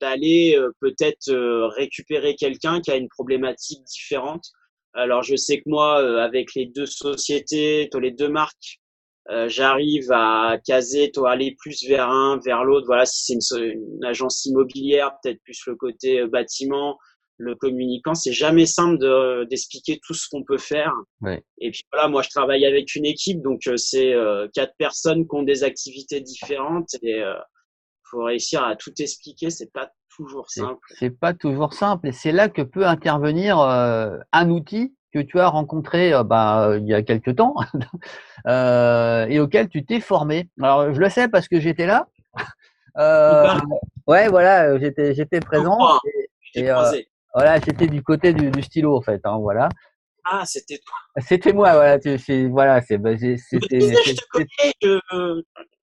d'aller 0.00 0.56
euh, 0.56 0.70
peut-être 0.80 1.28
euh, 1.28 1.68
récupérer 1.68 2.34
quelqu'un 2.34 2.80
qui 2.80 2.90
a 2.90 2.96
une 2.96 3.08
problématique 3.08 3.82
différente. 3.84 4.44
Alors 4.92 5.22
je 5.22 5.36
sais 5.36 5.58
que 5.58 5.68
moi, 5.68 6.02
euh, 6.02 6.18
avec 6.18 6.54
les 6.54 6.66
deux 6.66 6.86
sociétés, 6.86 7.88
les 8.00 8.10
deux 8.10 8.28
marques, 8.28 8.80
j'arrive 9.46 10.12
à 10.12 10.58
caser, 10.66 11.10
toi 11.10 11.30
aller 11.30 11.56
plus 11.58 11.82
vers 11.88 12.10
un, 12.10 12.38
vers 12.44 12.62
l'autre. 12.62 12.86
Voilà, 12.86 13.06
si 13.06 13.38
c'est 13.40 13.58
une, 13.58 13.70
une, 13.70 14.04
agence 14.04 14.44
immobilière, 14.44 15.12
peut-être 15.22 15.40
plus 15.42 15.58
le 15.66 15.76
côté 15.76 16.26
bâtiment, 16.26 16.98
le 17.36 17.54
communicant. 17.54 18.14
C'est 18.14 18.32
jamais 18.32 18.66
simple 18.66 18.98
d'expliquer 19.48 20.00
tout 20.06 20.14
ce 20.14 20.28
qu'on 20.30 20.44
peut 20.44 20.58
faire. 20.58 20.92
Ouais. 21.20 21.42
Et 21.58 21.70
puis 21.70 21.82
voilà, 21.92 22.08
moi 22.08 22.22
je 22.22 22.30
travaille 22.30 22.64
avec 22.66 22.94
une 22.94 23.06
équipe, 23.06 23.42
donc 23.42 23.60
c'est 23.76 24.14
quatre 24.54 24.74
personnes 24.78 25.26
qui 25.28 25.34
ont 25.34 25.42
des 25.42 25.64
activités 25.64 26.20
différentes 26.20 26.94
et 27.02 27.22
faut 28.14 28.24
réussir 28.24 28.64
à 28.64 28.76
tout 28.76 28.92
expliquer, 28.98 29.50
c'est 29.50 29.72
pas 29.72 29.90
toujours 30.16 30.50
simple. 30.50 30.80
C'est 30.98 31.10
pas 31.10 31.34
toujours 31.34 31.72
simple, 31.72 32.08
et 32.08 32.12
c'est 32.12 32.32
là 32.32 32.48
que 32.48 32.62
peut 32.62 32.86
intervenir 32.86 33.58
euh, 33.58 34.16
un 34.32 34.50
outil 34.50 34.94
que 35.12 35.20
tu 35.20 35.38
as 35.38 35.48
rencontré 35.48 36.12
euh, 36.12 36.24
bah, 36.24 36.74
il 36.78 36.86
y 36.86 36.94
a 36.94 37.02
quelques 37.02 37.36
temps 37.36 37.54
euh, 38.46 39.26
et 39.26 39.40
auquel 39.40 39.68
tu 39.68 39.84
t'es 39.84 40.00
formé. 40.00 40.48
Alors 40.60 40.92
je 40.92 41.00
le 41.00 41.08
sais 41.08 41.28
parce 41.28 41.48
que 41.48 41.60
j'étais 41.60 41.86
là. 41.86 42.08
ouais, 44.06 44.28
voilà, 44.28 44.78
j'étais 44.78 45.14
j'étais 45.14 45.40
présent. 45.40 45.78
Et, 46.54 46.70
voilà, 47.34 47.58
j'étais 47.58 47.88
du 47.88 48.02
côté 48.02 48.32
du, 48.32 48.50
du, 48.50 48.62
stylo 48.62 48.96
en 48.96 49.02
fait. 49.02 49.20
Hein, 49.24 49.38
voilà. 49.40 49.68
Ah, 50.24 50.44
c'était 50.46 50.78
toi. 50.78 50.96
C'était 51.20 51.52
moi, 51.52 51.72
voilà. 51.74 51.98
voilà, 52.48 52.80
c'est, 52.80 52.98
bah, 52.98 53.10
c'était. 53.18 53.92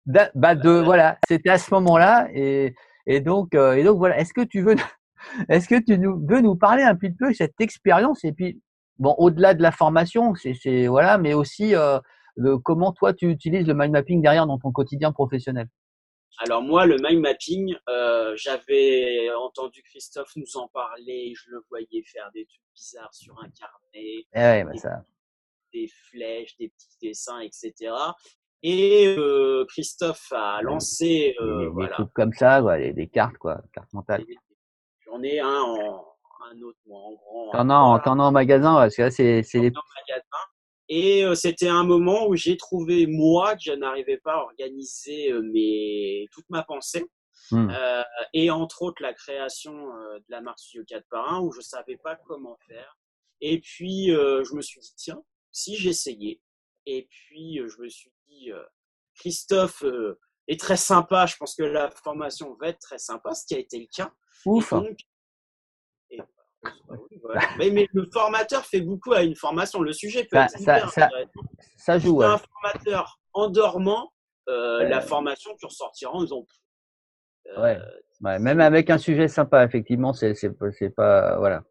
Bah, 0.07 0.55
de, 0.55 0.71
voilà, 0.71 1.19
c'était 1.29 1.51
à 1.51 1.59
ce 1.59 1.73
moment-là 1.75 2.29
et, 2.33 2.75
et 3.07 3.21
donc 3.21 3.55
euh, 3.55 3.75
et 3.75 3.85
donc 3.85 3.99
voilà. 3.99 4.19
Est-ce 4.19 4.33
que 4.33 4.41
tu 4.41 4.63
veux, 4.63 4.77
est-ce 5.49 5.69
que 5.69 5.79
tu 5.81 5.99
nous, 5.99 6.25
veux 6.27 6.41
nous 6.41 6.57
parler 6.57 6.83
un 6.83 6.95
petit 6.95 7.15
peu 7.15 7.29
de 7.31 7.35
cette 7.35 7.61
expérience 7.61 8.25
et 8.25 8.33
puis 8.33 8.61
bon 8.99 9.15
au-delà 9.19 9.55
de 9.55 9.63
la 9.63 9.73
formation, 9.73 10.35
c'est 10.35 10.87
voilà, 10.87 11.19
mais 11.19 11.35
aussi 11.35 11.75
euh, 11.75 11.99
de 12.39 12.55
comment 12.55 12.93
toi 12.93 13.13
tu 13.13 13.29
utilises 13.31 13.67
le 13.67 13.75
mind 13.75 13.93
mapping 13.93 14.23
derrière 14.23 14.47
dans 14.47 14.59
ton 14.59 14.73
quotidien 14.73 15.13
professionnel? 15.13 15.69
Alors 16.39 16.63
moi, 16.63 16.87
le 16.87 16.97
mind 17.01 17.21
mapping, 17.21 17.77
euh, 17.89 18.35
j'avais 18.37 19.31
entendu 19.35 19.83
Christophe 19.83 20.33
nous 20.37 20.57
en 20.57 20.69
parler, 20.69 21.35
je 21.37 21.51
le 21.51 21.63
voyais 21.69 22.03
faire 22.07 22.31
des 22.33 22.47
trucs 22.47 22.63
bizarres 22.75 23.15
sur 23.15 23.35
un 23.41 23.49
carnet, 23.51 24.25
eh 24.35 24.39
ouais, 24.39 24.65
bah 24.65 24.77
ça. 24.77 25.05
des 25.73 25.89
flèches, 26.09 26.57
des 26.57 26.69
petits 26.69 26.97
dessins, 27.03 27.41
etc. 27.41 27.93
Et 28.63 29.15
euh, 29.19 29.65
Christophe 29.69 30.33
a 30.33 30.61
lancé 30.63 31.35
euh, 31.41 31.61
des, 31.61 31.67
voilà. 31.67 31.93
trucs 31.95 32.13
comme 32.13 32.33
ça, 32.33 32.61
quoi, 32.61 32.79
des, 32.79 32.93
des, 32.93 33.09
cartes, 33.09 33.37
quoi, 33.39 33.61
cartes 33.73 33.93
mentales. 33.93 34.25
J'en 35.01 35.23
ai 35.23 35.41
un 35.41 35.61
en 35.61 36.11
un 36.51 36.63
autre, 36.63 36.79
moi, 36.87 37.01
en 37.01 37.13
grand. 37.13 37.51
T'en 37.53 37.71
as, 37.71 38.11
en, 38.11 38.19
en 38.19 38.33
magasin, 38.33 38.75
parce 38.75 38.97
que 38.97 39.03
là, 39.03 39.11
c'est 39.11 39.43
les. 39.55 39.73
Et 40.91 41.25
euh, 41.25 41.35
c'était 41.35 41.69
un 41.69 41.85
moment 41.85 42.27
où 42.27 42.37
j'ai 42.37 42.57
trouvé 42.57 43.07
moi 43.07 43.55
que 43.55 43.63
je 43.63 43.73
n'arrivais 43.73 44.19
pas 44.19 44.35
à 44.35 44.43
organiser 44.43 45.33
euh, 45.33 45.41
mes 45.41 46.27
toute 46.33 46.49
ma 46.51 46.63
pensée. 46.63 47.07
Mmh. 47.53 47.71
Euh, 47.71 48.03
et 48.35 48.51
entre 48.51 48.83
autres 48.83 49.03
la 49.03 49.15
création 49.15 49.73
euh, 49.73 50.19
de 50.19 50.25
la 50.29 50.41
marque 50.41 50.59
Studio 50.59 50.85
4 50.87 51.05
par 51.09 51.33
1 51.33 51.41
où 51.41 51.53
je 51.53 51.63
savais 51.63 51.97
pas 51.97 52.17
comment 52.27 52.59
faire. 52.69 52.99
Et 53.41 53.61
puis 53.61 54.09
je 54.09 54.55
me 54.55 54.61
suis 54.61 54.81
dit 54.81 54.93
tiens, 54.97 55.23
si 55.51 55.75
j'essayais. 55.77 56.41
Et 56.87 57.09
puis 57.09 57.61
je 57.67 57.81
me 57.81 57.89
suis 57.89 58.11
euh, 58.49 58.63
Christophe 59.15 59.83
euh, 59.85 60.19
est 60.49 60.59
très 60.59 60.77
sympa. 60.77 61.27
Je 61.27 61.37
pense 61.37 61.55
que 61.55 61.63
la 61.63 61.91
formation 61.91 62.55
va 62.61 62.69
être 62.69 62.81
très 62.81 62.99
sympa, 62.99 63.35
ce 63.35 63.45
qui 63.47 63.55
a 63.55 63.59
été 63.59 63.79
le 63.79 63.87
cas. 63.95 64.13
Ouf. 64.47 64.73
Mais, 67.59 67.87
le 67.93 68.07
formateur 68.13 68.65
fait 68.65 68.81
beaucoup 68.81 69.13
à 69.13 69.23
une 69.23 69.37
formation. 69.37 69.81
Le 69.81 69.93
sujet 69.93 70.25
peut 70.25 70.37
être 70.37 70.59
ça, 70.59 70.89
ça, 70.89 71.09
ça, 71.77 71.99
joue. 71.99 72.23
Un 72.23 72.39
formateur 72.39 73.21
endormant, 73.33 74.13
euh, 74.49 74.85
la 74.85 75.01
formation, 75.01 75.55
tu 75.59 75.67
ressortiras 75.67 76.13
en 76.13 76.23
disant. 76.23 76.47
ouais. 77.57 77.79
Même 78.21 78.61
avec 78.61 78.91
un 78.91 78.99
sujet 78.99 79.29
sympa, 79.29 79.65
effectivement, 79.65 80.13
c'est 80.13 80.35
pas 80.95 81.39
voilà. 81.39 81.63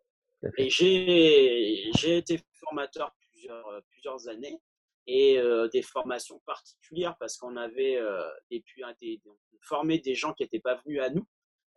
Et 0.58 0.70
j'ai 0.70 2.18
été 2.18 2.40
formateur 2.54 3.14
plusieurs 3.32 3.82
plusieurs 3.92 4.28
années 4.30 4.60
et 5.10 5.40
euh, 5.40 5.68
des 5.70 5.82
formations 5.82 6.40
particulières 6.46 7.16
parce 7.20 7.36
qu'on 7.38 7.58
avait 7.58 7.98
euh, 7.98 8.22
des, 8.52 8.64
des, 9.02 9.22
formé 9.62 9.98
des 9.98 10.14
gens 10.14 10.34
qui 10.34 10.44
n'étaient 10.44 10.60
pas 10.60 10.76
venus 10.86 11.02
à 11.02 11.10
nous, 11.10 11.26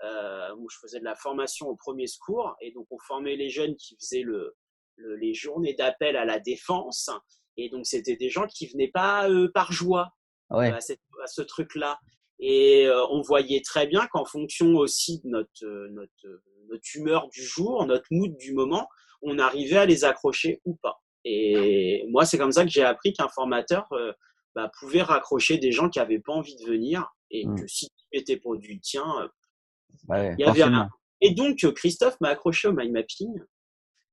euh, 0.02 0.54
où 0.56 0.68
je 0.68 0.78
faisais 0.78 0.98
de 0.98 1.04
la 1.04 1.14
formation 1.14 1.68
au 1.68 1.76
premier 1.76 2.06
secours 2.06 2.56
et 2.60 2.72
donc 2.72 2.86
on 2.90 2.98
formait 2.98 3.36
les 3.36 3.48
jeunes 3.48 3.76
qui 3.76 3.96
faisaient 3.96 4.22
le, 4.22 4.56
les 4.96 5.34
journées 5.34 5.74
d'appel 5.74 6.16
à 6.16 6.24
la 6.24 6.38
défense 6.38 7.10
et 7.56 7.68
donc 7.70 7.86
c'était 7.86 8.16
des 8.16 8.30
gens 8.30 8.46
qui 8.46 8.66
venaient 8.66 8.90
pas 8.92 9.28
par 9.54 9.72
joie 9.72 10.12
ouais. 10.50 10.70
à, 10.70 10.80
ce 11.26 11.42
truc-là 11.42 11.98
et 12.40 12.88
on 13.10 13.20
voyait 13.20 13.62
très 13.62 13.86
bien 13.86 14.06
qu'en 14.08 14.24
fonction 14.24 14.74
aussi 14.74 15.20
de 15.22 15.28
notre, 15.28 15.88
notre, 15.90 16.42
notre 16.68 16.96
humeur 16.96 17.28
du 17.28 17.42
jour, 17.42 17.86
notre 17.86 18.06
mood 18.10 18.36
du 18.36 18.52
moment, 18.52 18.88
on 19.22 19.38
arrivait 19.38 19.78
à 19.78 19.86
les 19.86 20.04
accrocher 20.04 20.60
ou 20.64 20.74
pas. 20.76 21.00
Et 21.24 22.04
moi, 22.08 22.24
c'est 22.24 22.38
comme 22.38 22.52
ça 22.52 22.64
que 22.64 22.70
j'ai 22.70 22.82
appris 22.82 23.12
qu'un 23.12 23.28
formateur 23.28 23.86
euh, 23.92 24.12
bah, 24.54 24.70
pouvait 24.80 25.02
raccrocher 25.02 25.58
des 25.58 25.70
gens 25.70 25.88
qui 25.88 25.98
n'avaient 25.98 26.18
pas 26.18 26.32
envie 26.32 26.56
de 26.56 26.64
venir 26.64 27.06
et 27.30 27.46
mmh. 27.46 27.60
que 27.60 27.66
si 27.68 27.86
tu 27.86 28.18
étais 28.18 28.36
produit, 28.36 28.80
tiens, 28.80 29.30
euh, 30.10 30.34
il 30.38 30.44
y 30.44 30.48
avait 30.48 30.64
rien. 30.64 30.88
Et 31.20 31.34
donc, 31.34 31.64
Christophe 31.74 32.20
m'a 32.20 32.30
accroché 32.30 32.68
au 32.68 32.72
mind 32.72 32.92
mapping 32.92 33.32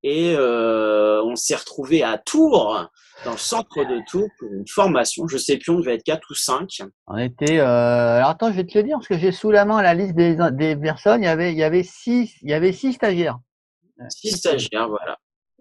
et 0.01 0.33
euh, 0.37 1.21
on 1.23 1.35
s'est 1.35 1.55
retrouvé 1.55 2.03
à 2.03 2.17
Tours, 2.17 2.89
dans 3.25 3.31
le 3.31 3.37
centre 3.37 3.83
de 3.83 3.99
Tours, 4.09 4.29
pour 4.39 4.53
une 4.53 4.67
formation. 4.67 5.27
Je 5.27 5.37
sais 5.37 5.57
plus, 5.57 5.71
on 5.71 5.79
devait 5.79 5.95
être 5.95 6.03
4 6.03 6.25
ou 6.29 6.35
5. 6.35 6.69
On 7.07 7.17
était. 7.17 7.59
Euh... 7.59 8.17
Alors 8.17 8.29
attends, 8.29 8.49
je 8.51 8.55
vais 8.55 8.65
te 8.65 8.77
le 8.77 8.83
dire 8.83 8.95
parce 8.97 9.09
que 9.09 9.17
j'ai 9.17 9.33
sous 9.33 9.51
la 9.51 9.65
main 9.65 9.81
la 9.81 9.93
liste 9.93 10.15
des, 10.15 10.37
des 10.51 10.75
personnes. 10.77 11.21
Il 11.21 11.25
y 11.25 11.29
avait, 11.29 11.51
il 11.51 11.57
y 11.57 11.63
avait 11.63 11.83
six, 11.83 12.33
il 12.43 12.49
y 12.49 12.53
avait 12.53 12.71
six 12.71 12.93
stagiaires. 12.93 13.39
Six 14.09 14.37
stagiaires, 14.37 14.87
voilà 14.87 15.17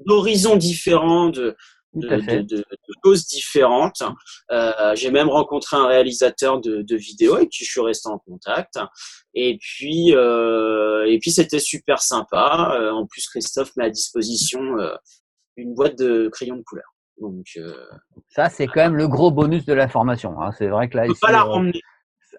d'horizons 0.07 0.57
différents, 0.57 1.29
de, 1.29 1.57
de, 1.95 2.65
choses 3.05 3.27
différentes. 3.27 4.03
Euh, 4.51 4.95
j'ai 4.95 5.11
même 5.11 5.29
rencontré 5.29 5.77
un 5.77 5.87
réalisateur 5.87 6.61
de, 6.61 6.83
de 6.83 6.97
vidéos 6.97 7.37
avec 7.37 7.51
qui 7.51 7.65
je 7.65 7.71
suis 7.71 7.81
resté 7.81 8.09
en 8.09 8.19
contact. 8.19 8.79
Et 9.35 9.59
puis, 9.61 10.15
euh, 10.15 11.07
et 11.09 11.19
puis 11.19 11.31
c'était 11.31 11.61
super 11.61 12.01
sympa. 12.01 12.77
Euh, 12.79 12.93
en 12.93 13.07
plus, 13.07 13.29
Christophe 13.29 13.75
met 13.77 13.85
à 13.85 13.91
disposition 13.91 14.61
une 15.57 15.75
boîte 15.75 15.99
de 15.99 16.29
crayons 16.29 16.57
de 16.57 16.63
couleur. 16.63 16.95
Donc, 17.21 17.59
ça, 18.29 18.49
c'est 18.49 18.67
quand 18.67 18.83
même 18.83 18.97
le 18.97 19.09
gros 19.09 19.33
bonus 19.33 19.65
de 19.65 19.73
la 19.73 19.89
formation. 19.89 20.41
Hein. 20.41 20.53
C'est 20.57 20.69
vrai 20.69 20.89
que 20.89 20.97
là, 20.97 21.05
on 21.05 21.09
peut 21.09 21.15
pas 21.21 21.33
la 21.33 21.43
ramener. 21.43 21.81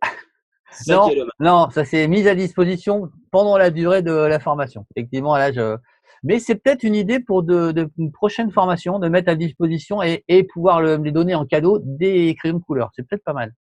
non, 0.87 1.09
non, 1.39 1.69
ça 1.69 1.83
s'est 1.83 2.07
mis 2.07 2.27
à 2.29 2.35
disposition 2.35 3.09
pendant 3.31 3.57
la 3.57 3.71
durée 3.71 4.01
de 4.01 4.13
la 4.13 4.39
formation. 4.39 4.85
Effectivement, 4.95 5.35
là, 5.35 5.51
je, 5.51 5.75
mais 6.23 6.39
c'est 6.39 6.55
peut-être 6.55 6.83
une 6.83 6.95
idée 6.95 7.19
pour 7.19 7.43
de, 7.43 7.71
de, 7.71 7.89
une 7.97 8.11
prochaine 8.11 8.51
formation 8.51 8.99
de 8.99 9.07
mettre 9.07 9.29
à 9.29 9.35
disposition 9.35 10.01
et, 10.01 10.23
et 10.27 10.43
pouvoir 10.43 10.81
le, 10.81 10.97
les 10.97 11.11
donner 11.11 11.35
en 11.35 11.45
cadeau 11.45 11.79
des 11.83 12.35
crayons 12.35 12.57
de 12.57 12.63
couleur. 12.63 12.89
C'est 12.95 13.07
peut-être 13.07 13.23
pas 13.23 13.33
mal. 13.33 13.53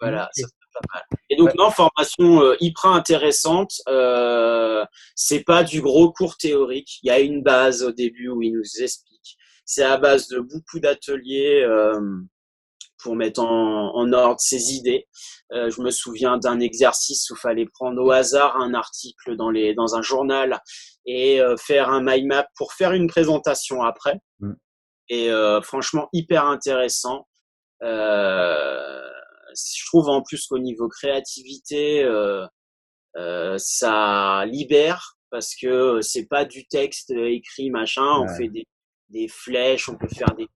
Voilà, 0.00 0.28
ça 0.32 0.46
pas 0.74 0.80
mal. 0.94 1.02
Et 1.30 1.36
donc, 1.36 1.54
non, 1.54 1.70
formation 1.70 2.42
euh, 2.42 2.56
hyper 2.60 2.90
intéressante. 2.90 3.72
Euh, 3.88 4.84
c'est 5.14 5.42
pas 5.42 5.64
du 5.64 5.80
gros 5.80 6.12
cours 6.12 6.36
théorique. 6.36 6.98
Il 7.02 7.08
y 7.08 7.10
a 7.10 7.18
une 7.18 7.42
base 7.42 7.82
au 7.82 7.92
début 7.92 8.28
où 8.28 8.42
il 8.42 8.52
nous 8.52 8.82
explique. 8.82 9.36
C'est 9.64 9.82
à 9.82 9.96
base 9.96 10.28
de 10.28 10.38
beaucoup 10.38 10.80
d'ateliers. 10.80 11.62
Euh, 11.64 11.98
pour 13.02 13.14
mettre 13.14 13.40
en, 13.40 13.94
en 13.94 14.12
ordre 14.12 14.40
ses 14.40 14.74
idées. 14.74 15.06
Euh, 15.52 15.70
je 15.70 15.80
me 15.80 15.90
souviens 15.90 16.38
d'un 16.38 16.58
exercice 16.58 17.30
où 17.30 17.34
il 17.34 17.40
fallait 17.40 17.66
prendre 17.66 18.02
au 18.02 18.10
hasard 18.10 18.56
un 18.56 18.74
article 18.74 19.36
dans, 19.36 19.50
les, 19.50 19.74
dans 19.74 19.94
un 19.94 20.02
journal 20.02 20.60
et 21.06 21.40
euh, 21.40 21.56
faire 21.56 21.88
un 21.90 22.02
mind 22.02 22.26
map 22.26 22.46
pour 22.56 22.72
faire 22.72 22.92
une 22.92 23.06
présentation 23.06 23.82
après. 23.82 24.20
Mm. 24.40 24.52
Et 25.08 25.30
euh, 25.30 25.60
franchement, 25.62 26.08
hyper 26.12 26.44
intéressant. 26.44 27.26
Euh, 27.82 29.08
je 29.54 29.86
trouve 29.86 30.08
en 30.08 30.22
plus 30.22 30.46
qu'au 30.46 30.58
niveau 30.58 30.88
créativité, 30.88 32.02
euh, 32.02 32.46
euh, 33.16 33.56
ça 33.58 34.44
libère 34.46 35.16
parce 35.30 35.54
que 35.54 36.00
c'est 36.02 36.26
pas 36.26 36.44
du 36.44 36.66
texte 36.66 37.10
écrit 37.10 37.70
machin. 37.70 38.18
On 38.20 38.28
fait 38.28 38.48
des, 38.48 38.64
des 39.10 39.28
flèches, 39.28 39.88
on 39.88 39.96
peut 39.96 40.08
faire 40.08 40.34
des 40.34 40.48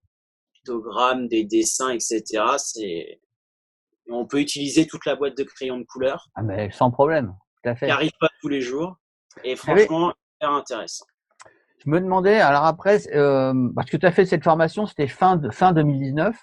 pictogrammes, 0.53 1.27
des 1.27 1.45
dessins, 1.45 1.89
etc. 1.89 2.43
C'est 2.57 3.19
on 4.09 4.25
peut 4.25 4.41
utiliser 4.41 4.87
toute 4.87 5.05
la 5.05 5.15
boîte 5.15 5.37
de 5.37 5.43
crayons 5.43 5.77
de 5.77 5.85
couleur. 5.85 6.27
Ah 6.35 6.43
mais 6.43 6.69
sans 6.71 6.91
problème, 6.91 7.33
tout 7.63 7.69
à 7.69 7.75
fait. 7.75 7.85
Qui 7.85 7.91
arrive 7.91 8.11
pas 8.19 8.29
tous 8.41 8.49
les 8.49 8.59
jours. 8.59 8.97
Et 9.45 9.55
franchement, 9.55 10.13
intéressant. 10.49 11.05
Je 11.83 11.89
me 11.89 11.99
demandais, 11.99 12.39
alors 12.39 12.65
après, 12.65 12.99
euh, 13.15 13.53
parce 13.75 13.89
que 13.89 13.97
tu 13.97 14.05
as 14.05 14.11
fait 14.11 14.25
cette 14.25 14.43
formation, 14.43 14.85
c'était 14.85 15.07
fin, 15.07 15.35
de, 15.35 15.49
fin 15.49 15.73
2019. 15.73 16.35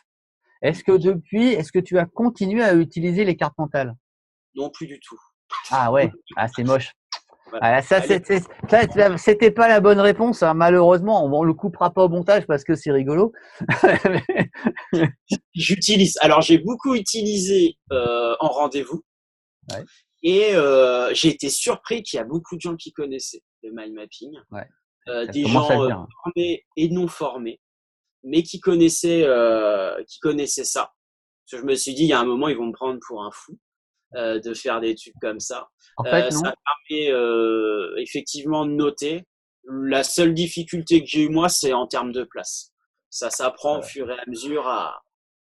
Est-ce 0.62 0.82
que 0.82 0.96
depuis, 0.96 1.48
est-ce 1.52 1.70
que 1.70 1.78
tu 1.78 1.98
as 1.98 2.06
continué 2.06 2.64
à 2.64 2.74
utiliser 2.74 3.24
les 3.24 3.36
cartes 3.36 3.56
mentales? 3.56 3.94
Non, 4.56 4.70
plus 4.70 4.88
du 4.88 4.98
tout. 4.98 5.18
Ah 5.70 5.92
ouais, 5.92 6.10
ah, 6.36 6.48
c'est 6.48 6.64
moche. 6.64 6.92
Ah, 7.60 7.80
ça, 7.80 8.02
c'était 9.16 9.50
pas 9.50 9.68
la 9.68 9.80
bonne 9.80 10.00
réponse. 10.00 10.42
Hein. 10.42 10.54
Malheureusement, 10.54 11.24
on, 11.24 11.44
le 11.44 11.54
coupera 11.54 11.90
pas 11.90 12.04
au 12.04 12.08
montage 12.08 12.46
parce 12.46 12.64
que 12.64 12.74
c'est 12.74 12.92
rigolo. 12.92 13.32
J'utilise. 15.54 16.18
Alors, 16.20 16.42
j'ai 16.42 16.58
beaucoup 16.58 16.94
utilisé 16.94 17.78
euh, 17.92 18.34
en 18.40 18.48
rendez-vous. 18.48 19.02
Ouais. 19.72 19.82
Et 20.22 20.54
euh, 20.54 21.14
j'ai 21.14 21.28
été 21.28 21.48
surpris 21.48 22.02
qu'il 22.02 22.18
y 22.18 22.20
a 22.20 22.24
beaucoup 22.24 22.56
de 22.56 22.60
gens 22.60 22.76
qui 22.76 22.92
connaissaient 22.92 23.42
le 23.62 23.70
mind 23.72 23.94
mapping. 23.94 24.36
Ouais. 24.50 24.66
Euh, 25.08 25.26
des 25.26 25.44
gens 25.46 25.70
euh, 25.70 25.88
formés 26.22 26.66
et 26.76 26.88
non 26.90 27.08
formés, 27.08 27.60
mais 28.22 28.42
qui 28.42 28.60
connaissaient, 28.60 29.24
euh, 29.24 30.02
qui 30.04 30.18
connaissaient 30.20 30.64
ça. 30.64 30.92
Parce 31.44 31.52
que 31.52 31.58
je 31.58 31.64
me 31.64 31.74
suis 31.74 31.94
dit, 31.94 32.02
il 32.02 32.08
y 32.08 32.12
a 32.12 32.20
un 32.20 32.26
moment, 32.26 32.48
ils 32.48 32.56
vont 32.56 32.66
me 32.66 32.72
prendre 32.72 33.00
pour 33.06 33.24
un 33.24 33.30
fou 33.30 33.58
euh, 34.16 34.38
de 34.38 34.52
faire 34.52 34.80
des 34.80 34.94
trucs 34.94 35.14
comme 35.22 35.40
ça. 35.40 35.68
En 35.96 36.04
fait, 36.04 36.30
non. 36.30 36.40
Ça 36.40 36.54
permet 36.88 38.02
effectivement 38.02 38.66
de 38.66 38.72
noter. 38.72 39.24
La 39.70 40.02
seule 40.02 40.34
difficulté 40.34 41.00
que 41.02 41.06
j'ai 41.06 41.22
eu 41.24 41.28
moi, 41.28 41.48
c'est 41.48 41.72
en 41.72 41.86
termes 41.86 42.12
de 42.12 42.24
place. 42.24 42.72
Ça 43.10 43.30
s'apprend 43.30 43.78
au 43.78 43.82
fur 43.82 44.10
et 44.10 44.18
à 44.18 44.24
mesure 44.26 44.66
à 44.66 45.02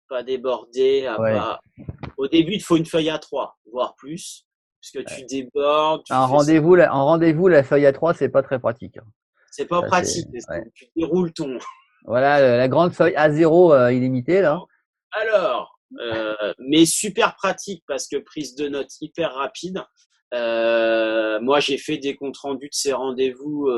pas 0.08 0.22
déborder, 0.22 1.06
à 1.06 1.18
Ouais. 1.20 1.32
pas. 1.34 1.60
Au 2.18 2.28
début, 2.28 2.54
il 2.54 2.62
faut 2.62 2.76
une 2.76 2.86
feuille 2.86 3.10
à 3.10 3.18
trois, 3.18 3.58
voire 3.72 3.94
plus 3.96 4.46
parce 4.92 5.06
que 5.06 5.14
tu 5.14 5.24
débordes. 5.26 6.02
Tu 6.04 6.12
Un 6.12 6.26
rendez-vous, 6.26 6.74
la, 6.74 6.94
en 6.94 7.04
rendez-vous, 7.06 7.48
la 7.48 7.62
feuille 7.62 7.86
à 7.86 7.92
3, 7.92 8.14
c'est 8.14 8.28
pas 8.28 8.42
très 8.42 8.58
pratique. 8.58 8.98
C'est 9.50 9.66
pas 9.66 9.80
Ça, 9.82 9.86
pratique. 9.86 10.26
ouais. 10.48 10.62
Tu 10.74 10.86
déroules 10.96 11.32
ton. 11.32 11.58
Voilà, 12.06 12.58
la 12.58 12.68
grande 12.68 12.92
feuille 12.92 13.14
A0 13.14 13.72
euh, 13.72 13.90
illimitée, 13.90 14.42
là. 14.42 14.60
Alors, 15.12 15.78
euh, 16.02 16.34
mais 16.58 16.84
super 16.84 17.34
pratique 17.34 17.82
parce 17.86 18.06
que 18.08 18.18
prise 18.18 18.54
de 18.56 18.68
notes 18.68 18.90
hyper 19.00 19.32
rapide. 19.32 19.82
Euh, 20.34 21.40
moi, 21.40 21.60
j'ai 21.60 21.78
fait 21.78 21.96
des 21.96 22.14
comptes 22.14 22.36
rendus 22.36 22.66
de 22.68 22.74
ces 22.74 22.92
rendez-vous 22.92 23.70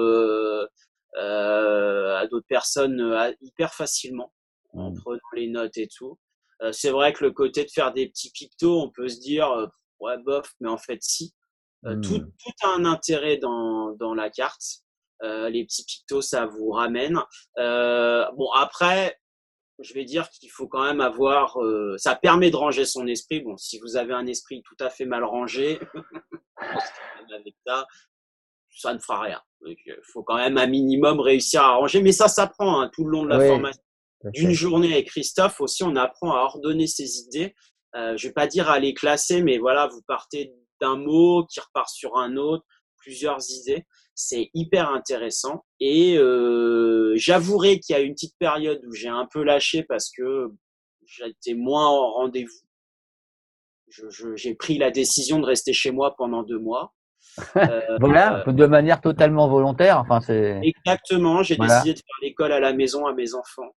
à 1.16 2.26
d'autres 2.28 2.48
personnes 2.48 3.16
hyper 3.42 3.72
facilement 3.74 4.32
en 4.72 4.90
Mm. 4.90 5.00
prenant 5.00 5.20
les 5.36 5.46
notes 5.48 5.76
et 5.78 5.86
tout. 5.86 6.18
C'est 6.72 6.90
vrai 6.90 7.12
que 7.12 7.22
le 7.24 7.30
côté 7.30 7.64
de 7.64 7.70
faire 7.70 7.92
des 7.92 8.08
petits 8.08 8.32
pictos, 8.32 8.80
on 8.82 8.90
peut 8.90 9.08
se 9.08 9.20
dire 9.20 9.48
ouais 10.00 10.18
bof, 10.18 10.52
mais 10.60 10.68
en 10.68 10.78
fait 10.78 10.98
si. 11.02 11.34
Euh, 11.84 12.00
tout, 12.00 12.18
tout 12.18 12.52
a 12.62 12.68
un 12.70 12.84
intérêt 12.84 13.36
dans, 13.36 13.92
dans 13.92 14.14
la 14.14 14.30
carte. 14.30 14.62
Euh, 15.22 15.48
les 15.48 15.64
petits 15.64 15.84
pictos, 15.84 16.20
ça 16.22 16.46
vous 16.46 16.70
ramène. 16.70 17.18
Euh, 17.58 18.24
bon 18.36 18.50
après, 18.52 19.16
je 19.78 19.94
vais 19.94 20.04
dire 20.04 20.28
qu'il 20.30 20.50
faut 20.50 20.66
quand 20.68 20.82
même 20.84 21.00
avoir. 21.00 21.58
euh, 21.62 21.94
ça 21.98 22.16
permet 22.16 22.50
de 22.50 22.56
ranger 22.56 22.84
son 22.86 23.06
esprit. 23.06 23.40
Bon, 23.40 23.56
si 23.56 23.78
vous 23.80 23.96
avez 23.96 24.14
un 24.14 24.26
esprit 24.26 24.62
tout 24.62 24.76
à 24.84 24.90
fait 24.90 25.04
mal 25.04 25.22
rangé, 25.24 25.78
avec 27.34 27.54
ça, 27.66 27.86
ça 28.70 28.92
ne 28.94 28.98
fera 28.98 29.20
rien. 29.20 29.40
Il 29.66 29.76
faut 30.02 30.22
quand 30.22 30.36
même 30.36 30.58
un 30.58 30.66
minimum 30.66 31.20
réussir 31.20 31.62
à 31.62 31.74
ranger. 31.76 32.02
Mais 32.02 32.12
ça 32.12 32.28
s'apprend 32.28 32.80
hein, 32.80 32.90
tout 32.92 33.04
le 33.04 33.10
long 33.10 33.24
de 33.24 33.28
la 33.30 33.38
Oui. 33.38 33.48
formation 33.48 33.82
d'une 34.34 34.52
journée 34.52 34.92
avec 34.92 35.08
Christophe 35.08 35.60
aussi, 35.60 35.84
on 35.84 35.94
apprend 35.94 36.32
à 36.32 36.40
ordonner 36.40 36.86
ses 36.86 37.20
idées. 37.20 37.54
Euh, 37.96 38.16
je 38.16 38.28
vais 38.28 38.32
pas 38.34 38.46
dire 38.46 38.68
à 38.70 38.78
les 38.78 38.94
classer, 38.94 39.42
mais 39.42 39.58
voilà, 39.58 39.88
vous 39.88 40.02
partez 40.06 40.52
d'un 40.80 40.96
mot 40.96 41.44
qui 41.46 41.60
repart 41.60 41.88
sur 41.88 42.16
un 42.16 42.36
autre, 42.36 42.64
plusieurs 42.98 43.38
idées. 43.50 43.86
C'est 44.14 44.50
hyper 44.54 44.90
intéressant. 44.90 45.64
Et 45.80 46.16
euh, 46.18 47.12
j'avouerai 47.16 47.80
qu'il 47.80 47.94
y 47.94 47.98
a 47.98 48.02
une 48.02 48.12
petite 48.14 48.36
période 48.38 48.80
où 48.86 48.92
j'ai 48.92 49.08
un 49.08 49.26
peu 49.32 49.42
lâché 49.42 49.82
parce 49.82 50.10
que 50.10 50.48
j'étais 51.06 51.54
moins 51.54 51.86
en 51.88 52.10
rendez-vous. 52.12 52.66
Je- 53.88 54.10
je- 54.10 54.34
J'ai 54.36 54.54
pris 54.54 54.78
la 54.78 54.90
décision 54.90 55.38
de 55.38 55.46
rester 55.46 55.72
chez 55.72 55.90
moi 55.92 56.14
pendant 56.16 56.42
deux 56.42 56.58
mois. 56.58 56.92
Euh, 57.56 57.80
Voilà, 58.00 58.44
de 58.46 58.66
manière 58.66 59.00
totalement 59.00 59.48
volontaire. 59.48 59.98
Enfin, 60.00 60.20
c'est. 60.20 60.60
Exactement, 60.62 61.42
j'ai 61.42 61.56
Voilà. 61.56 61.74
décidé 61.80 61.94
de 61.94 61.98
faire 61.98 62.16
l'école 62.22 62.52
à 62.52 62.60
la 62.60 62.72
maison 62.72 63.06
à 63.06 63.14
mes 63.14 63.34
enfants. 63.34 63.74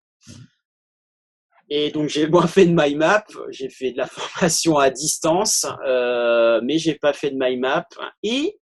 Et 1.69 1.91
donc 1.91 2.09
j'ai 2.09 2.27
moins 2.27 2.47
fait 2.47 2.65
de 2.65 2.73
my 2.75 2.95
map, 2.95 3.23
j'ai 3.49 3.69
fait 3.69 3.91
de 3.91 3.97
la 3.97 4.07
formation 4.07 4.77
à 4.77 4.89
distance, 4.89 5.65
euh, 5.85 6.59
mais 6.63 6.77
j'ai 6.77 6.95
pas 6.95 7.13
fait 7.13 7.31
de 7.31 7.37
my 7.39 7.57
map. 7.57 7.85
Et 8.23 8.57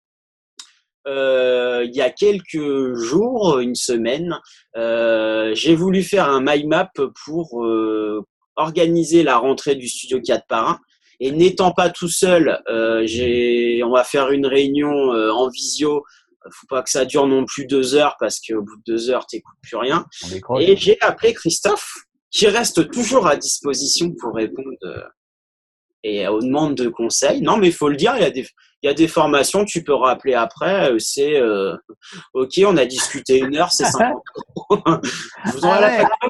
euh, 1.06 1.84
il 1.84 1.94
y 1.94 2.00
a 2.00 2.10
quelques 2.10 2.94
jours, 2.94 3.58
une 3.58 3.74
semaine, 3.74 4.38
euh, 4.76 5.54
j'ai 5.54 5.74
voulu 5.74 6.02
faire 6.02 6.30
un 6.30 6.40
my 6.40 6.64
map 6.66 6.90
pour 7.24 7.62
euh, 7.62 8.24
organiser 8.56 9.22
la 9.22 9.36
rentrée 9.36 9.74
du 9.74 9.88
studio 9.88 10.20
4 10.20 10.46
par 10.48 10.68
1. 10.70 10.78
Et 11.20 11.30
n'étant 11.30 11.72
pas 11.72 11.90
tout 11.90 12.08
seul, 12.08 12.60
euh, 12.68 13.02
j'ai, 13.06 13.82
on 13.84 13.92
va 13.92 14.02
faire 14.02 14.30
une 14.30 14.46
réunion 14.46 15.12
euh, 15.12 15.30
en 15.30 15.48
visio 15.48 16.02
faut 16.50 16.66
pas 16.66 16.82
que 16.82 16.90
ça 16.90 17.04
dure 17.04 17.26
non 17.26 17.44
plus 17.44 17.66
deux 17.66 17.94
heures 17.94 18.16
parce 18.18 18.40
qu'au 18.40 18.62
bout 18.62 18.76
de 18.76 18.92
deux 18.92 19.10
heures, 19.10 19.26
t'écoutes 19.26 19.56
plus 19.62 19.76
rien. 19.76 20.04
Et 20.60 20.76
j'ai 20.76 21.00
appelé 21.00 21.32
Christophe, 21.32 21.94
qui 22.34 22.46
reste 22.48 22.90
toujours 22.90 23.26
à 23.28 23.36
disposition 23.36 24.12
pour 24.20 24.34
répondre 24.34 24.68
euh, 24.84 25.00
et 26.02 26.26
aux 26.28 26.40
demandes 26.40 26.74
de 26.74 26.88
conseils. 26.88 27.40
Non, 27.40 27.56
mais 27.56 27.68
il 27.68 27.72
faut 27.72 27.88
le 27.88 27.96
dire, 27.96 28.14
il 28.16 28.22
y 28.22 28.26
a 28.26 28.30
des, 28.30 28.46
il 28.82 28.86
y 28.86 28.88
a 28.88 28.94
des 28.94 29.08
formations, 29.08 29.64
tu 29.64 29.82
peux 29.84 29.94
rappeler 29.94 30.34
après. 30.34 30.90
euh, 30.92 30.98
C'est 30.98 31.40
euh, 31.40 31.76
OK, 32.34 32.60
on 32.66 32.76
a 32.76 32.84
discuté 32.86 33.38
une 33.38 33.56
heure, 33.56 33.70
c'est 33.72 33.84
50 33.84 34.22
euros. 34.58 34.82
Je 35.46 35.52
vous 35.52 35.58
Ah 35.64 35.80
la 35.80 35.86
ouais. 35.86 35.96
facture. 35.98 36.28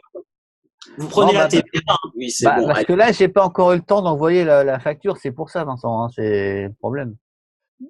Vous 0.98 1.08
prenez 1.08 1.32
Non, 1.32 1.38
la 1.40 1.44
bah, 1.46 1.48
TVA. 1.48 1.96
Oui, 2.14 2.30
c'est 2.30 2.44
Bah, 2.44 2.56
bon. 2.60 2.66
parce 2.68 2.84
que 2.84 2.92
là, 2.92 3.10
j'ai 3.10 3.28
pas 3.28 3.42
encore 3.42 3.72
eu 3.72 3.76
le 3.76 3.82
temps 3.82 4.02
d'envoyer 4.02 4.44
la, 4.44 4.62
la 4.62 4.78
facture. 4.78 5.16
C'est 5.20 5.32
pour 5.32 5.50
ça, 5.50 5.64
Vincent. 5.64 6.04
hein, 6.04 6.08
c'est 6.14 6.64
le 6.64 6.72
problème. 6.78 7.16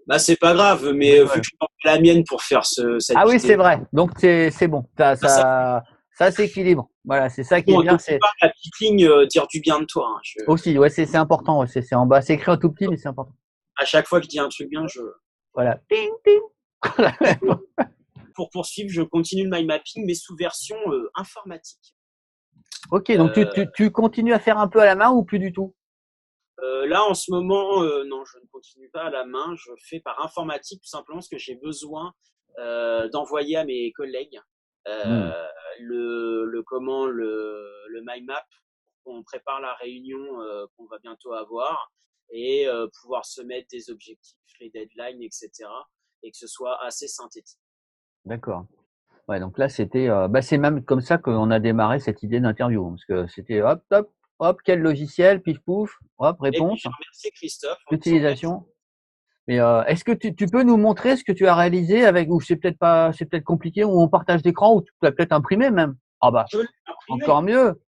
Bah, 0.06 0.18
c'est 0.18 0.36
pas 0.36 0.54
grave, 0.54 0.90
mais 0.94 1.20
Ouais. 1.20 1.26
vu 1.34 1.40
que 1.42 1.46
je 1.82 1.88
la 1.90 2.00
mienne 2.00 2.24
pour 2.26 2.40
faire 2.42 2.64
ce, 2.64 2.98
cette 3.00 3.16
Ah 3.20 3.26
oui, 3.26 3.38
c'est 3.38 3.56
vrai. 3.56 3.82
Donc 3.92 4.12
c'est 4.18 4.50
c'est 4.50 4.68
bon. 4.68 4.84
Ça, 4.96 5.16
ça, 5.16 5.82
ça 6.16 6.30
s'équilibre. 6.30 6.88
Voilà, 7.04 7.28
c'est 7.28 7.44
ça 7.44 7.60
qui 7.62 7.72
est 7.72 7.80
bien. 7.82 7.92
donc, 7.92 8.00
C'est 8.00 8.18
pas 8.18 8.30
la 8.42 8.48
petite 8.50 8.78
ligne 8.80 9.06
euh, 9.06 9.26
dire 9.26 9.46
du 9.48 9.60
bien 9.60 9.78
de 9.80 9.84
toi. 9.84 10.08
hein. 10.16 10.20
Je- 10.22 10.44
aussi, 10.46 10.78
ouais, 10.78 10.90
c'est 10.90 11.06
c'est 11.06 11.16
important. 11.16 11.60
ouais, 11.60 11.66
C'est 11.66 11.82
c'est 11.82 11.94
en 11.94 12.06
bas. 12.06 12.22
C'est 12.22 12.34
écrit 12.34 12.50
en 12.52 12.56
tout 12.56 12.70
petit, 12.72 12.88
mais 12.88 12.96
c'est 12.96 13.08
important. 13.08 13.34
à 13.76 13.84
chaque 13.84 14.06
fois 14.06 14.18
que 14.20 14.24
je 14.24 14.30
dis 14.30 14.38
un 14.38 14.48
truc 14.48 14.68
bien, 14.68 14.86
je, 14.86 15.00
Voilà. 15.54 15.80
Ting, 15.90 16.10
ting. 16.24 16.40
pour 18.34 18.50
poursuivre, 18.50 18.90
je 18.90 19.02
continue 19.02 19.44
le 19.44 19.50
mind 19.50 19.66
mapping, 19.66 20.04
mais 20.06 20.14
sous 20.14 20.36
version 20.36 20.76
euh, 20.90 21.10
informatique. 21.14 21.94
Ok, 22.90 23.10
donc 23.16 23.32
tu, 23.32 23.46
tu, 23.54 23.66
tu, 23.74 23.90
continues 23.90 24.34
à 24.34 24.38
faire 24.38 24.58
un 24.58 24.68
peu 24.68 24.80
à 24.80 24.84
la 24.84 24.94
main 24.94 25.10
ou 25.10 25.24
plus 25.24 25.38
du 25.38 25.52
tout? 25.52 25.74
Euh, 26.62 26.86
Là, 26.86 27.02
en 27.04 27.14
ce 27.14 27.30
moment, 27.30 27.82
euh, 27.82 28.04
non, 28.04 28.24
je 28.24 28.38
ne 28.38 28.46
continue 28.52 28.88
pas 28.90 29.04
à 29.04 29.10
la 29.10 29.24
main. 29.24 29.54
Je 29.56 29.70
fais 29.88 30.00
par 30.00 30.22
informatique 30.22 30.82
tout 30.82 30.88
simplement 30.88 31.20
ce 31.20 31.28
que 31.30 31.38
j'ai 31.38 31.54
besoin 31.56 32.12
euh, 32.58 33.08
d'envoyer 33.08 33.56
à 33.56 33.64
mes 33.64 33.90
collègues. 33.92 34.38
Hmm. 34.86 35.30
le, 35.80 36.44
le, 36.44 36.62
comment 36.62 37.06
le, 37.06 37.70
le 37.88 38.00
mind 38.06 38.26
map 38.26 38.44
on 39.06 39.22
prépare 39.22 39.60
la 39.60 39.74
réunion 39.74 40.38
qu'on 40.76 40.86
va 40.86 40.98
bientôt 40.98 41.32
avoir 41.32 41.92
et 42.30 42.66
pouvoir 43.00 43.24
se 43.24 43.42
mettre 43.42 43.68
des 43.70 43.90
objectifs, 43.90 44.36
les 44.60 44.70
deadlines, 44.70 45.22
etc. 45.22 45.50
et 46.22 46.30
que 46.30 46.36
ce 46.36 46.46
soit 46.46 46.82
assez 46.84 47.08
synthétique. 47.08 47.60
D'accord. 48.24 48.66
Ouais, 49.28 49.40
donc 49.40 49.58
là, 49.58 49.68
c'était, 49.68 50.08
euh, 50.08 50.28
bah, 50.28 50.42
c'est 50.42 50.58
même 50.58 50.84
comme 50.84 51.00
ça 51.00 51.16
qu'on 51.18 51.50
a 51.50 51.58
démarré 51.58 51.98
cette 51.98 52.22
idée 52.22 52.40
d'interview, 52.40 52.90
parce 52.90 53.04
que 53.04 53.26
c'était 53.28 53.62
hop, 53.62 53.82
hop, 53.90 54.12
hop, 54.38 54.60
quel 54.64 54.80
logiciel, 54.80 55.40
pif 55.40 55.58
pouf, 55.60 55.98
hop, 56.18 56.40
réponse. 56.40 56.84
Merci 56.84 57.30
Christophe. 57.32 57.78
Utilisation. 57.90 58.66
Mais 59.46 59.60
euh, 59.60 59.84
est-ce 59.84 60.04
que 60.04 60.12
tu, 60.12 60.34
tu, 60.34 60.46
peux 60.46 60.62
nous 60.62 60.76
montrer 60.76 61.16
ce 61.16 61.24
que 61.24 61.32
tu 61.32 61.46
as 61.46 61.54
réalisé 61.54 62.04
avec, 62.04 62.30
ou 62.30 62.40
c'est 62.40 62.56
peut-être 62.56 62.78
pas, 62.78 63.12
c'est 63.12 63.26
peut-être 63.26 63.44
compliqué, 63.44 63.84
ou 63.84 64.00
on 64.00 64.08
partage 64.08 64.42
d'écran, 64.42 64.74
ou 64.74 64.82
tu 64.82 64.90
l'as 65.02 65.12
peut-être 65.12 65.32
imprimé 65.32 65.70
même? 65.70 65.96
Ah 66.20 66.30
bah, 66.30 66.46
encore 67.08 67.42
mieux. 67.42 67.80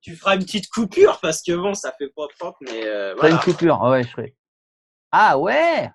Tu 0.00 0.16
feras 0.16 0.36
une 0.36 0.44
petite 0.44 0.68
coupure 0.68 1.18
parce 1.20 1.42
que 1.42 1.52
bon, 1.52 1.74
ça 1.74 1.92
fait 1.98 2.08
pas 2.14 2.26
propre, 2.38 2.58
mais 2.62 2.86
euh, 2.86 3.14
voilà. 3.18 3.34
une 3.34 3.40
coupure, 3.40 3.80
ouais, 3.82 4.02
je 4.04 4.08
ferai. 4.08 4.36
Ah 5.12 5.38
ouais, 5.38 5.90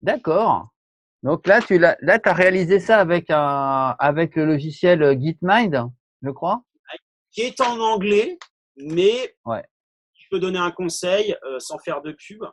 d'accord. 0.00 0.68
Donc 1.22 1.46
là, 1.46 1.60
tu 1.60 1.78
l'as, 1.78 1.96
là, 2.00 2.18
as 2.22 2.32
réalisé 2.32 2.80
ça 2.80 2.98
avec 2.98 3.30
un, 3.30 3.96
avec 3.98 4.36
le 4.36 4.46
logiciel 4.46 5.20
Gitmind, 5.20 5.90
je 6.22 6.30
crois? 6.30 6.62
Qui 7.32 7.42
est 7.42 7.60
en 7.60 7.78
anglais, 7.80 8.38
mais 8.76 9.36
ouais. 9.44 9.64
je 10.14 10.26
peux 10.30 10.38
donner 10.38 10.58
un 10.58 10.70
conseil 10.70 11.36
euh, 11.44 11.58
sans 11.58 11.78
faire 11.78 12.00
de 12.00 12.12
pub. 12.12 12.44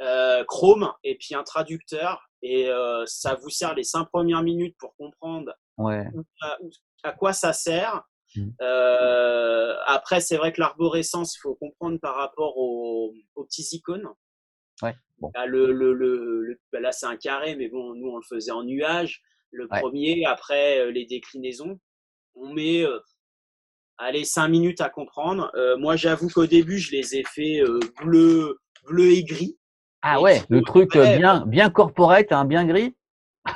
Euh, 0.00 0.44
Chrome 0.44 0.92
et 1.04 1.18
puis 1.18 1.34
un 1.34 1.42
traducteur 1.42 2.30
et 2.42 2.70
euh, 2.70 3.04
ça 3.04 3.34
vous 3.34 3.50
sert 3.50 3.74
les 3.74 3.84
cinq 3.84 4.06
premières 4.06 4.42
minutes 4.42 4.74
pour 4.78 4.96
comprendre 4.96 5.52
ouais. 5.76 6.06
à, 7.02 7.12
quoi 7.12 7.32
ça 7.32 7.52
sert. 7.52 8.02
Mmh. 8.36 8.48
après, 9.86 10.20
c'est 10.20 10.36
vrai 10.36 10.52
que 10.52 10.60
l'arborescence, 10.60 11.34
il 11.34 11.40
faut 11.40 11.56
comprendre 11.56 11.98
par 12.00 12.14
rapport 12.14 12.56
aux, 12.56 13.12
aux 13.34 13.44
petits 13.44 13.68
icônes. 13.72 14.08
Ouais. 14.82 14.94
Bah, 15.20 15.46
le, 15.46 15.72
le, 15.72 15.92
le, 15.92 16.58
bah, 16.72 16.80
là, 16.80 16.92
c'est 16.92 17.06
un 17.06 17.16
carré, 17.16 17.54
mais 17.56 17.68
bon, 17.68 17.94
nous, 17.94 18.08
on 18.08 18.16
le 18.16 18.22
faisait 18.22 18.52
en 18.52 18.64
nuage. 18.64 19.22
Le 19.52 19.66
premier, 19.66 20.24
après 20.26 20.80
euh, 20.80 20.90
les 20.90 21.06
déclinaisons, 21.06 21.78
on 22.34 22.52
met 22.52 22.84
euh, 22.84 23.00
allez, 23.98 24.24
cinq 24.24 24.48
minutes 24.48 24.80
à 24.80 24.88
comprendre. 24.88 25.50
Euh, 25.56 25.76
moi, 25.76 25.96
j'avoue 25.96 26.28
qu'au 26.28 26.46
début, 26.46 26.78
je 26.78 26.92
les 26.92 27.16
ai 27.16 27.24
fait 27.24 27.60
bleu, 28.02 28.58
bleu 28.84 29.10
et 29.10 29.24
gris. 29.24 29.58
Ah 30.02 30.20
ouais, 30.20 30.42
le 30.48 30.62
truc 30.62 30.92
bien, 30.92 31.44
bien 31.46 31.70
corporate, 31.70 32.32
hein, 32.32 32.44
bien 32.44 32.64
gris. 32.64 32.96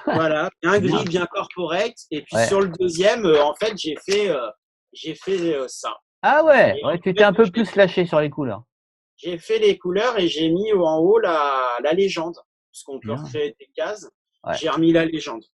Voilà, 0.06 0.50
bien 0.62 0.78
gris, 0.78 1.04
bien 1.04 1.26
corporate. 1.26 1.94
Et 2.10 2.22
puis 2.22 2.36
sur 2.46 2.60
le 2.60 2.68
deuxième, 2.78 3.26
en 3.26 3.54
fait, 3.54 3.74
j'ai 3.76 3.96
fait, 4.04 4.34
j'ai 4.92 5.14
fait 5.14 5.56
ça. 5.68 5.96
Ah 6.22 6.42
ouais, 6.44 6.80
ouais 6.84 6.98
tu 7.00 7.14
t'es 7.14 7.24
un 7.24 7.32
peu 7.32 7.50
plus 7.50 7.74
lâché 7.76 8.06
sur 8.06 8.20
les 8.20 8.30
couleurs 8.30 8.64
j'ai 9.16 9.38
fait 9.38 9.58
les 9.58 9.78
couleurs 9.78 10.18
et 10.18 10.28
j'ai 10.28 10.48
mis 10.48 10.72
en 10.72 10.98
haut 10.98 11.18
la, 11.18 11.78
la 11.82 11.92
légende, 11.92 12.36
puisqu'on 12.70 13.00
peut 13.00 13.12
recréer 13.12 13.56
des 13.58 13.70
cases. 13.74 14.08
J'ai 14.58 14.68
remis 14.68 14.92
la 14.92 15.06
légende. 15.06 15.44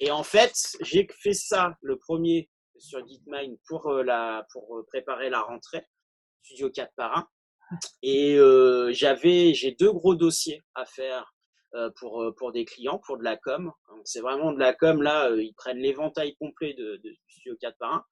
Et 0.00 0.10
en 0.10 0.24
fait, 0.24 0.52
j'ai 0.80 1.06
fait 1.22 1.34
ça 1.34 1.76
le 1.80 1.96
premier 1.96 2.50
sur 2.76 3.06
Gitmine 3.06 3.56
pour 3.68 3.86
euh, 3.86 4.02
la 4.02 4.44
pour 4.52 4.76
euh, 4.76 4.84
préparer 4.88 5.30
la 5.30 5.40
rentrée 5.40 5.86
Studio 6.42 6.68
4 6.70 6.92
par 6.96 7.16
1. 7.16 7.28
Et 8.02 8.36
euh, 8.36 8.92
j'avais 8.92 9.54
j'ai 9.54 9.72
deux 9.72 9.92
gros 9.92 10.14
dossiers 10.14 10.62
à 10.74 10.84
faire 10.84 11.34
euh, 11.74 11.90
pour 11.96 12.32
pour 12.36 12.52
des 12.52 12.64
clients 12.64 13.00
pour 13.04 13.18
de 13.18 13.24
la 13.24 13.36
com. 13.36 13.72
C'est 14.04 14.20
vraiment 14.20 14.52
de 14.52 14.58
la 14.58 14.74
com 14.74 15.02
là, 15.02 15.30
ils 15.36 15.54
prennent 15.54 15.78
l'éventail 15.78 16.36
complet 16.36 16.74
de, 16.74 17.00
de 17.02 17.14
Studio 17.28 17.56
4 17.60 17.76
par 17.78 17.94
1 17.94 18.04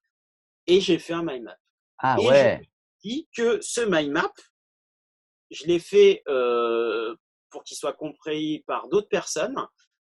et 0.68 0.80
j'ai 0.80 0.98
fait 0.98 1.12
un 1.12 1.22
mind 1.22 1.44
map. 1.44 1.56
Ah 1.98 2.20
ouais 2.20 2.62
dit 3.02 3.28
que 3.36 3.60
ce 3.60 3.80
mind 3.80 4.12
map, 4.12 4.32
je 5.50 5.66
l'ai 5.66 5.78
fait 5.78 6.22
pour 7.50 7.64
qu'il 7.64 7.76
soit 7.76 7.92
compris 7.92 8.64
par 8.66 8.88
d'autres 8.88 9.08
personnes, 9.08 9.56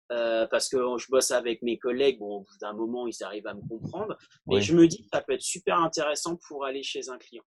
parce 0.09 0.69
que 0.69 0.77
je 0.97 1.07
bosse 1.09 1.31
avec 1.31 1.61
mes 1.61 1.77
collègues. 1.77 2.19
Bon, 2.19 2.37
au 2.37 2.39
bout 2.41 2.57
d'un 2.61 2.73
moment, 2.73 3.07
ils 3.07 3.23
arrivent 3.23 3.47
à 3.47 3.53
me 3.53 3.67
comprendre. 3.67 4.17
Mais 4.47 4.61
je 4.61 4.75
me 4.75 4.87
dis 4.87 5.01
que 5.03 5.09
ça 5.11 5.21
peut 5.21 5.33
être 5.33 5.41
super 5.41 5.79
intéressant 5.79 6.37
pour 6.47 6.65
aller 6.65 6.83
chez 6.83 7.09
un 7.09 7.17
client, 7.17 7.43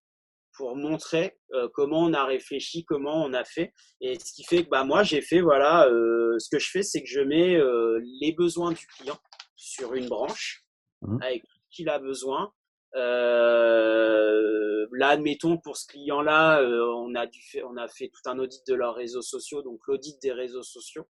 pour 0.55 0.75
montrer 0.75 1.37
euh, 1.53 1.67
comment 1.73 1.99
on 1.99 2.13
a 2.13 2.25
réfléchi, 2.25 2.85
comment 2.85 3.23
on 3.23 3.33
a 3.33 3.43
fait. 3.43 3.73
Et 4.01 4.17
ce 4.19 4.33
qui 4.33 4.43
fait 4.43 4.63
que 4.63 4.69
bah, 4.69 4.83
moi, 4.83 5.03
j'ai 5.03 5.21
fait, 5.21 5.41
voilà, 5.41 5.87
euh, 5.87 6.37
ce 6.39 6.49
que 6.49 6.59
je 6.59 6.69
fais, 6.69 6.83
c'est 6.83 7.01
que 7.01 7.09
je 7.09 7.21
mets 7.21 7.55
euh, 7.55 7.99
les 8.21 8.33
besoins 8.33 8.71
du 8.71 8.85
client 8.87 9.17
sur 9.55 9.93
une 9.93 10.07
branche, 10.07 10.63
mmh. 11.01 11.21
avec 11.21 11.43
tout 11.43 11.57
ce 11.69 11.75
qu'il 11.75 11.89
a 11.89 11.99
besoin. 11.99 12.51
Euh, 12.95 14.85
là, 14.91 15.09
admettons 15.09 15.57
pour 15.57 15.77
ce 15.77 15.87
client-là, 15.87 16.61
euh, 16.61 16.93
on 16.95 17.15
a 17.15 17.25
dû 17.25 17.41
fait, 17.41 17.63
on 17.63 17.77
a 17.77 17.87
fait 17.87 18.09
tout 18.09 18.29
un 18.29 18.37
audit 18.39 18.61
de 18.67 18.75
leurs 18.75 18.95
réseaux 18.95 19.21
sociaux, 19.21 19.63
donc 19.63 19.79
l'audit 19.87 20.21
des 20.21 20.31
réseaux 20.31 20.63
sociaux. 20.63 21.07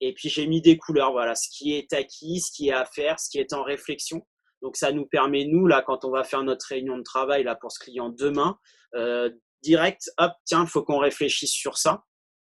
Et 0.00 0.12
puis 0.12 0.28
j'ai 0.28 0.46
mis 0.46 0.60
des 0.60 0.76
couleurs, 0.76 1.12
voilà, 1.12 1.34
ce 1.34 1.48
qui 1.50 1.72
est 1.72 1.92
acquis, 1.92 2.40
ce 2.40 2.52
qui 2.52 2.68
est 2.68 2.72
à 2.72 2.84
faire, 2.84 3.18
ce 3.18 3.30
qui 3.30 3.38
est 3.38 3.52
en 3.52 3.62
réflexion. 3.62 4.26
Donc 4.64 4.76
ça 4.76 4.92
nous 4.92 5.04
permet 5.04 5.44
nous 5.44 5.66
là, 5.66 5.82
quand 5.86 6.06
on 6.06 6.10
va 6.10 6.24
faire 6.24 6.42
notre 6.42 6.66
réunion 6.66 6.96
de 6.96 7.02
travail 7.02 7.44
là 7.44 7.54
pour 7.54 7.70
ce 7.70 7.78
client 7.78 8.08
demain, 8.08 8.58
euh, 8.94 9.28
direct, 9.62 10.10
hop, 10.16 10.32
tiens, 10.46 10.62
il 10.64 10.70
faut 10.70 10.82
qu'on 10.82 10.98
réfléchisse 10.98 11.52
sur 11.52 11.76
ça. 11.76 12.02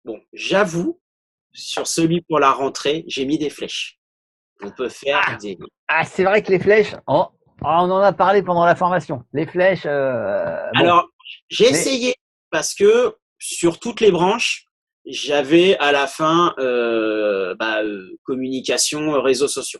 Bon, 0.03 0.19
j'avoue, 0.33 0.99
sur 1.53 1.87
celui 1.87 2.19
pour 2.19 2.39
la 2.39 2.51
rentrée, 2.51 3.05
j'ai 3.07 3.23
mis 3.23 3.37
des 3.37 3.49
flèches. 3.49 3.97
On 4.61 4.71
peut 4.71 4.89
faire 4.89 5.21
ah, 5.25 5.37
des. 5.37 5.57
Ah, 5.87 6.03
c'est 6.03 6.25
vrai 6.25 6.43
que 6.43 6.51
les 6.51 6.59
flèches, 6.59 6.93
oh, 7.07 7.27
on 7.61 7.89
en 7.89 7.99
a 7.99 8.11
parlé 8.11 8.43
pendant 8.43 8.65
la 8.65 8.75
formation. 8.75 9.23
Les 9.31 9.45
flèches. 9.45 9.85
Euh, 9.85 10.65
Alors, 10.75 11.07
j'ai 11.47 11.69
essayé 11.69 12.13
parce 12.49 12.75
que 12.75 13.15
sur 13.39 13.79
toutes 13.79 14.01
les 14.01 14.11
branches, 14.11 14.65
j'avais 15.05 15.77
à 15.77 15.93
la 15.93 16.07
fin 16.07 16.53
euh, 16.59 17.55
bah, 17.55 17.83
euh, 17.83 18.17
communication, 18.25 19.21
réseaux 19.21 19.47
sociaux. 19.47 19.79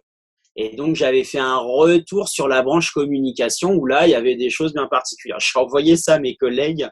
Et 0.56 0.76
donc, 0.76 0.96
j'avais 0.96 1.24
fait 1.24 1.40
un 1.40 1.58
retour 1.58 2.28
sur 2.28 2.48
la 2.48 2.62
branche 2.62 2.92
communication 2.92 3.74
où 3.74 3.86
là, 3.86 4.06
il 4.08 4.12
y 4.12 4.16
avait 4.16 4.36
des 4.36 4.50
choses 4.50 4.74
bien 4.74 4.88
particulières. 4.88 5.40
Je 5.40 5.58
envoyé 5.58 5.96
ça 5.96 6.16
à 6.16 6.20
mes 6.20 6.36
collègues. 6.36 6.88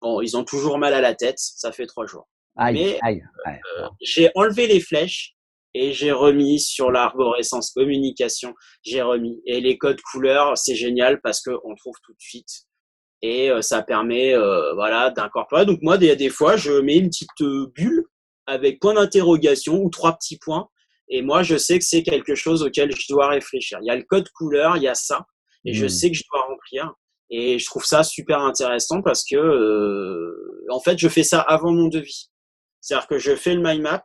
Bon, 0.00 0.20
ils 0.20 0.36
ont 0.36 0.44
toujours 0.44 0.78
mal 0.78 0.94
à 0.94 1.00
la 1.00 1.14
tête. 1.14 1.38
Ça 1.38 1.72
fait 1.72 1.86
trois 1.86 2.06
jours. 2.06 2.28
Mais 2.58 2.98
j'ai 4.00 4.30
enlevé 4.34 4.66
les 4.66 4.80
flèches 4.80 5.34
et 5.74 5.92
j'ai 5.92 6.12
remis 6.12 6.60
sur 6.60 6.90
l'arborescence 6.90 7.70
communication, 7.70 8.54
j'ai 8.82 9.00
remis. 9.00 9.40
Et 9.46 9.60
les 9.60 9.78
codes 9.78 10.00
couleurs, 10.00 10.58
c'est 10.58 10.74
génial 10.74 11.20
parce 11.22 11.40
qu'on 11.40 11.74
trouve 11.76 11.94
tout 12.04 12.12
de 12.12 12.20
suite. 12.20 12.66
Et 13.22 13.50
euh, 13.50 13.62
ça 13.62 13.82
permet 13.82 14.34
euh, 14.34 14.74
voilà, 14.74 15.10
d'incorporer. 15.10 15.64
Donc 15.64 15.80
moi, 15.80 15.96
des, 15.96 16.14
des 16.16 16.28
fois, 16.28 16.56
je 16.56 16.72
mets 16.72 16.96
une 16.96 17.08
petite 17.08 17.40
euh, 17.40 17.72
bulle 17.74 18.04
avec 18.46 18.80
point 18.80 18.94
d'interrogation 18.94 19.80
ou 19.80 19.88
trois 19.90 20.12
petits 20.14 20.38
points. 20.38 20.68
Et 21.14 21.20
moi, 21.20 21.42
je 21.42 21.58
sais 21.58 21.78
que 21.78 21.84
c'est 21.84 22.02
quelque 22.02 22.34
chose 22.34 22.62
auquel 22.62 22.90
je 22.96 23.06
dois 23.10 23.28
réfléchir. 23.28 23.78
Il 23.82 23.86
y 23.86 23.90
a 23.90 23.96
le 23.96 24.02
code 24.02 24.28
couleur, 24.30 24.78
il 24.78 24.84
y 24.84 24.88
a 24.88 24.94
ça. 24.94 25.26
Et 25.66 25.74
je 25.74 25.84
mmh. 25.84 25.88
sais 25.90 26.10
que 26.10 26.16
je 26.16 26.22
dois 26.32 26.42
remplir. 26.46 26.94
Et 27.28 27.58
je 27.58 27.66
trouve 27.66 27.84
ça 27.84 28.02
super 28.02 28.40
intéressant 28.40 29.02
parce 29.02 29.22
que, 29.22 30.34
en 30.70 30.80
fait, 30.80 30.98
je 30.98 31.08
fais 31.08 31.22
ça 31.22 31.40
avant 31.40 31.70
mon 31.70 31.88
devis. 31.88 32.30
C'est-à-dire 32.80 33.06
que 33.06 33.18
je 33.18 33.36
fais 33.36 33.54
le 33.54 33.60
mind 33.60 33.82
map, 33.82 34.02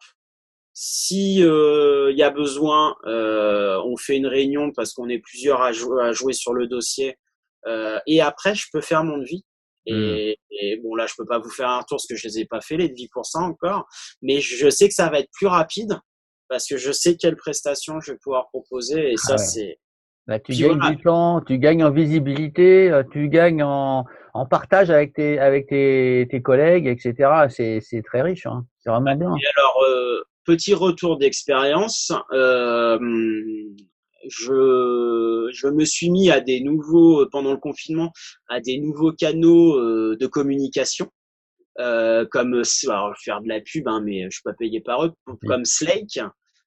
si 0.74 1.38
il 1.38 1.46
euh, 1.46 2.12
y 2.12 2.24
a 2.24 2.30
besoin, 2.30 2.96
euh, 3.06 3.82
on 3.86 3.96
fait 3.96 4.18
une 4.18 4.28
réunion 4.28 4.72
parce 4.76 4.94
qu'on 4.94 5.08
est 5.08 5.20
plusieurs 5.20 5.62
à, 5.62 5.70
à, 5.70 6.12
jouer 6.12 6.34
sur 6.34 6.54
le 6.54 6.68
dossier. 6.68 7.18
Euh, 7.68 8.00
et 8.06 8.22
après, 8.22 8.54
je 8.54 8.68
peux 8.72 8.82
faire 8.82 9.06
mon 9.06 9.18
devis. 9.18 9.46
Et, 9.86 9.94
hmm. 9.94 10.36
et, 10.52 10.78
bon, 10.84 10.94
là, 10.96 11.08
je 11.08 11.14
peux 11.18 11.26
pas 11.26 11.40
vous 11.40 11.50
faire 11.50 11.70
un 11.70 11.80
retour 11.80 11.96
parce 11.98 12.06
que 12.06 12.18
je 12.18 12.28
les 12.28 12.40
ai 12.40 12.46
pas 12.46 12.62
fait 12.62 12.76
les 12.76 12.90
devis 12.90 13.08
pour 13.14 13.26
ça 13.26 13.40
encore. 13.40 13.88
Mais 14.22 14.42
je 14.42 14.70
sais 14.70 14.90
que 14.90 14.94
ça 14.94 15.10
va 15.10 15.20
être 15.20 15.32
plus 15.32 15.48
rapide 15.48 15.98
parce 16.50 16.68
que 16.68 16.78
je 16.78 16.92
sais 16.92 17.16
quelles 17.16 17.36
prestations 17.36 18.00
je 18.00 18.12
vais 18.12 18.18
pouvoir 18.18 18.48
proposer. 18.50 19.12
Et 19.12 19.18
ça, 19.18 19.34
ah 19.34 19.38
c'est. 19.38 19.80
Bah, 20.28 20.40
tu 20.40 20.54
gagnes 20.54 20.80
du 20.80 21.02
temps, 21.02 21.40
tu 21.40 21.58
gagnes 21.58 21.86
en 21.86 21.92
visibilité, 21.92 22.92
euh, 22.92 23.04
tu 23.14 23.30
gagnes 23.30 23.64
en, 23.64 24.04
en 24.34 24.46
partage 24.46 24.90
avec 24.90 25.14
tes 25.14 25.40
avec 25.40 25.68
tes, 25.68 26.28
tes 26.30 26.42
collègues, 26.42 26.86
etc. 26.86 27.48
C'est 27.50 27.80
c'est 27.82 28.02
très 28.02 28.22
riche. 28.22 28.46
Hein. 28.46 28.66
C'est 28.80 28.90
vraiment 28.90 29.16
bien. 29.16 29.34
Et 29.36 29.48
alors, 29.56 29.84
euh, 29.90 30.22
petit 30.44 30.74
retour 30.74 31.18
d'expérience, 31.18 32.12
euh, 32.34 33.00
je, 34.30 35.50
je 35.54 35.68
me 35.68 35.86
suis 35.86 36.10
mis 36.10 36.30
à 36.32 36.40
des 36.40 36.62
nouveaux, 36.62 37.26
pendant 37.32 37.52
le 37.52 37.58
confinement, 37.58 38.12
à 38.50 38.60
des 38.60 38.80
nouveaux 38.80 39.12
canaux 39.12 39.76
euh, 39.76 40.18
de 40.20 40.28
communication. 40.28 41.08
Euh, 41.80 42.26
comme 42.32 42.54
alors, 42.54 43.14
je 43.14 43.20
vais 43.20 43.24
faire 43.24 43.42
de 43.42 43.48
la 43.48 43.62
pub, 43.62 43.88
hein, 43.88 44.02
mais 44.04 44.24
je 44.26 44.30
suis 44.32 44.44
pas 44.44 44.54
payé 44.54 44.82
par 44.82 45.06
eux, 45.06 45.12
comme 45.46 45.64
Slake, 45.64 46.20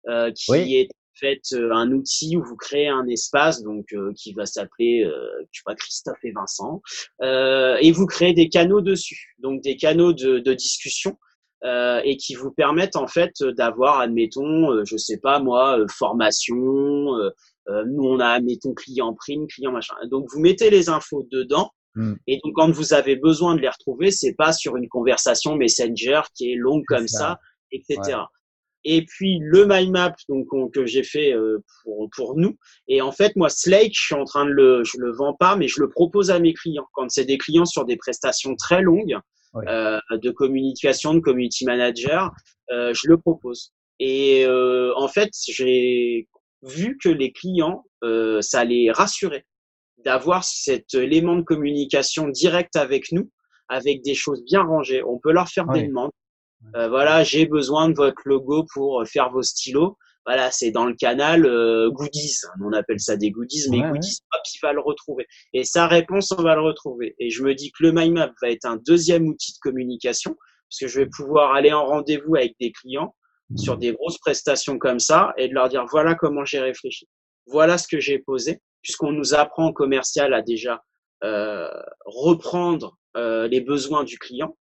euh, 0.09 0.31
qui 0.33 0.77
est 0.77 0.89
faites 1.21 1.53
euh, 1.53 1.73
un 1.73 1.93
outil 1.93 2.37
où 2.37 2.43
vous 2.43 2.57
créez 2.57 2.89
un 2.89 3.07
espace 3.07 3.63
donc 3.63 3.93
euh, 3.93 4.13
qui 4.17 4.33
va 4.33 4.47
s'appeler 4.47 5.05
euh, 5.05 5.29
je 5.53 5.59
sais 5.59 5.63
pas 5.65 5.75
Christophe 5.75 6.25
et 6.25 6.33
Vincent 6.33 6.81
euh, 7.23 7.77
et 7.81 7.93
vous 7.93 8.07
créez 8.07 8.33
des 8.33 8.49
canaux 8.49 8.81
dessus. 8.81 9.35
Donc 9.39 9.61
des 9.63 9.77
canaux 9.77 10.13
de, 10.13 10.39
de 10.39 10.55
discussion 10.55 11.19
euh, 11.65 12.01
et 12.05 12.17
qui 12.17 12.35
vous 12.35 12.51
permettent 12.51 12.97
en 12.97 13.07
fait 13.07 13.33
d'avoir 13.57 14.01
admettons 14.01 14.73
euh, 14.73 14.85
je 14.85 14.97
sais 14.97 15.19
pas 15.19 15.41
moi 15.41 15.79
euh, 15.79 15.87
formation 15.91 16.57
euh, 16.57 17.31
euh, 17.69 17.85
nous 17.87 18.05
on 18.05 18.19
a 18.19 18.29
admettons 18.29 18.73
client 18.75 19.15
prime 19.15 19.47
client 19.47 19.73
machin. 19.73 19.95
Donc 20.11 20.27
vous 20.33 20.41
mettez 20.41 20.71
les 20.71 20.89
infos 20.89 21.27
dedans 21.31 21.71
Mm. 21.97 22.15
et 22.29 22.39
donc 22.45 22.53
quand 22.55 22.71
vous 22.71 22.95
avez 22.95 23.17
besoin 23.17 23.57
de 23.57 23.61
les 23.61 23.69
retrouver 23.69 24.11
c'est 24.13 24.35
pas 24.35 24.53
sur 24.53 24.77
une 24.77 24.89
conversation 24.89 25.57
messenger 25.57 26.21
qui 26.37 26.53
est 26.53 26.55
longue 26.55 26.85
comme 26.87 27.09
ça. 27.09 27.19
ça 27.19 27.39
etc 27.73 28.19
et 28.85 29.05
puis 29.05 29.39
le 29.43 29.67
mind 29.67 29.91
map 29.91 30.15
donc 30.29 30.47
on- 30.53 30.69
que 30.69 30.87
j'ai 30.87 31.03
fait 31.03 31.35
euh, 31.35 31.59
pour 31.83 32.09
pour 32.17 32.37
nous 32.37 32.57
et 32.89 33.03
en 33.03 33.13
fait 33.13 33.35
moi 33.37 33.49
Slake 33.49 33.93
je 33.95 34.01
suis 34.07 34.15
en 34.15 34.25
train 34.25 34.45
de 34.47 34.53
le 34.53 34.85
je 34.85 34.99
le 34.99 35.11
vends 35.13 35.35
pas 35.35 35.57
mais 35.57 35.67
je 35.69 35.81
le 35.81 35.89
propose 35.89 36.31
à 36.31 36.39
mes 36.39 36.55
clients 36.55 36.87
quand 36.93 37.09
c'est 37.11 37.25
des 37.25 37.39
clients 37.39 37.65
sur 37.67 37.85
des 37.85 37.97
prestations 37.97 38.55
très 38.57 38.83
longues 38.83 39.19
Ouais. 39.53 39.65
euh, 39.69 39.99
de 40.13 40.31
communication 40.31 41.13
de 41.13 41.19
community 41.19 41.65
manager 41.67 42.31
euh, 42.71 42.95
je 42.95 43.09
le 43.09 43.19
propose 43.19 43.73
et 43.99 44.45
euh, 44.47 44.93
en 44.97 45.09
fait 45.09 45.31
j'ai 45.49 46.29
vu 46.63 46.97
que 47.03 47.09
les 47.09 47.33
clients 47.33 47.85
euh, 48.05 48.41
ça 48.43 48.65
les 48.65 48.93
rassurait 48.93 49.45
d'avoir 50.05 50.45
cet 50.45 50.95
élément 50.95 51.37
de 51.37 51.43
communication 51.43 52.29
direct 52.29 52.77
avec 52.77 53.13
nous 53.13 53.31
avec 53.69 54.03
des 54.03 54.15
choses 54.15 54.43
bien 54.45 54.63
rangées 54.63 55.03
on 55.05 55.19
peut 55.19 55.33
leur 55.33 55.49
faire 55.49 55.67
des 55.67 55.85
demandes 55.85 56.11
euh, 56.77 56.89
voilà, 56.89 57.25
j'ai 57.25 57.47
besoin 57.47 57.89
de 57.89 57.95
votre 57.95 58.21
logo 58.25 58.67
pour 58.73 59.03
faire 59.07 59.31
vos 59.31 59.43
stylos. 59.43 59.97
Voilà, 60.27 60.51
c'est 60.51 60.71
dans 60.71 60.85
le 60.85 60.95
canal 60.95 61.47
euh, 61.47 61.91
goodies. 61.91 62.37
On 62.63 62.73
appelle 62.73 63.01
ça 63.01 63.17
des 63.17 63.31
goodies, 63.31 63.69
mais 63.71 63.81
Ouais, 63.81 63.91
goodies, 63.91 64.19
hop, 64.33 64.43
il 64.55 64.59
va 64.63 64.73
le 64.73 64.81
retrouver. 64.81 65.27
Et 65.55 65.65
sa 65.65 65.87
réponse, 65.87 66.33
on 66.37 66.43
va 66.43 66.55
le 66.55 66.61
retrouver. 66.61 67.15
Et 67.19 67.31
je 67.31 67.43
me 67.43 67.55
dis 67.55 67.73
que 67.73 67.83
le 67.83 67.93
mind 67.93 68.15
map 68.15 68.31
va 68.43 68.51
être 68.51 68.67
un 68.67 68.77
deuxième 68.87 69.27
outil 69.27 69.53
de 69.53 69.59
communication, 69.63 70.37
parce 70.69 70.81
que 70.81 70.89
je 70.89 71.01
vais 71.01 71.07
pouvoir 71.07 71.55
aller 71.55 71.73
en 71.73 71.87
rendez-vous 71.87 72.37
avec 72.37 72.55
des 72.61 72.71
clients 72.71 73.15
sur 73.57 73.77
des 73.77 73.93
grosses 73.93 74.19
prestations 74.19 74.79
comme 74.79 75.01
ça 75.01 75.33
et 75.37 75.49
de 75.49 75.55
leur 75.55 75.69
dire 75.69 75.85
voilà 75.91 76.15
comment 76.15 76.45
j'ai 76.45 76.61
réfléchi. 76.61 77.09
Voilà 77.47 77.79
ce 77.79 77.89
que 77.89 77.99
j'ai 77.99 78.21
posé, 78.21 78.61
puisqu'on 78.83 79.13
nous 79.13 79.35
apprend 79.35 79.67
en 79.67 79.73
commercial 79.73 80.35
à 80.35 80.43
déjà 80.43 80.83
euh, 81.23 81.69
reprendre 82.07 82.97
euh, 83.17 83.49
les 83.49 83.61
besoins 83.61 84.05
du 84.05 84.19
client, 84.19 84.57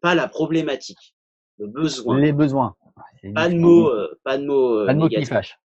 pas 0.00 0.14
la 0.14 0.28
problématique, 0.28 1.14
le 1.58 1.66
besoin. 1.66 2.18
Les 2.18 2.32
besoins. 2.32 2.74
C'est 3.20 3.32
Pas 3.32 3.48
de 3.48 3.54
mots, 3.54 3.88
euh, 3.88 4.18
pas 4.24 4.38
de 4.38 4.44
mots, 4.44 4.78
euh, 4.80 4.86
Pas 4.86 4.94
de 4.94 4.98
mots 4.98 5.08
qui 5.08 5.24
fâchent. 5.24 5.58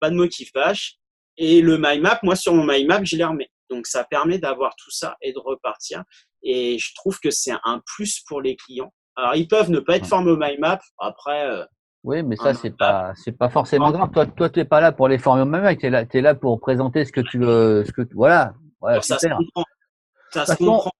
pas 0.00 0.10
de 0.10 0.16
mots 0.16 0.28
qui 0.28 0.44
fâchent. 0.46 0.96
Et 1.36 1.60
le 1.60 1.76
mind 1.78 2.00
map, 2.02 2.18
moi 2.22 2.36
sur 2.36 2.54
mon 2.54 2.64
mind 2.64 2.86
map, 2.86 3.02
je 3.04 3.16
les 3.16 3.24
remets. 3.24 3.50
Donc 3.70 3.86
ça 3.86 4.04
permet 4.04 4.38
d'avoir 4.38 4.74
tout 4.76 4.90
ça 4.90 5.16
et 5.22 5.32
de 5.32 5.38
repartir. 5.38 6.04
Et 6.42 6.78
je 6.78 6.94
trouve 6.94 7.18
que 7.18 7.30
c'est 7.30 7.54
un 7.64 7.80
plus 7.84 8.20
pour 8.28 8.40
les 8.40 8.56
clients. 8.56 8.92
Alors 9.16 9.34
ils 9.34 9.48
peuvent 9.48 9.70
ne 9.70 9.80
pas 9.80 9.96
être 9.96 10.06
formés 10.06 10.30
au 10.30 10.36
mind 10.36 10.58
map. 10.60 10.80
Après, 10.98 11.46
euh, 11.48 11.64
Oui, 12.04 12.22
mais 12.22 12.36
ça, 12.36 12.52
c'est 12.54 12.76
pas, 12.76 13.12
c'est 13.16 13.32
pas 13.32 13.48
forcément 13.48 13.90
grave. 13.90 14.10
Toi, 14.12 14.26
toi, 14.26 14.50
t'es 14.50 14.64
pas 14.66 14.80
là 14.80 14.92
pour 14.92 15.08
les 15.08 15.16
former 15.18 15.42
au 15.42 15.46
même 15.46 15.62
mec. 15.62 15.80
T'es 15.80 15.88
là, 15.90 16.04
t'es 16.04 16.20
là 16.20 16.34
pour 16.34 16.60
présenter 16.60 17.04
ce 17.06 17.12
que 17.12 17.22
tu 17.22 17.38
veux, 17.38 17.82
ce 17.84 17.92
que, 17.92 18.02
voilà. 18.14 18.52
Voilà, 18.80 19.00
ça 19.00 19.14
se 19.18 19.20
super. 19.26 19.38
comprend. 19.38 19.64
Ça 20.30 20.46
se 20.46 20.56
comprend. 20.56 20.90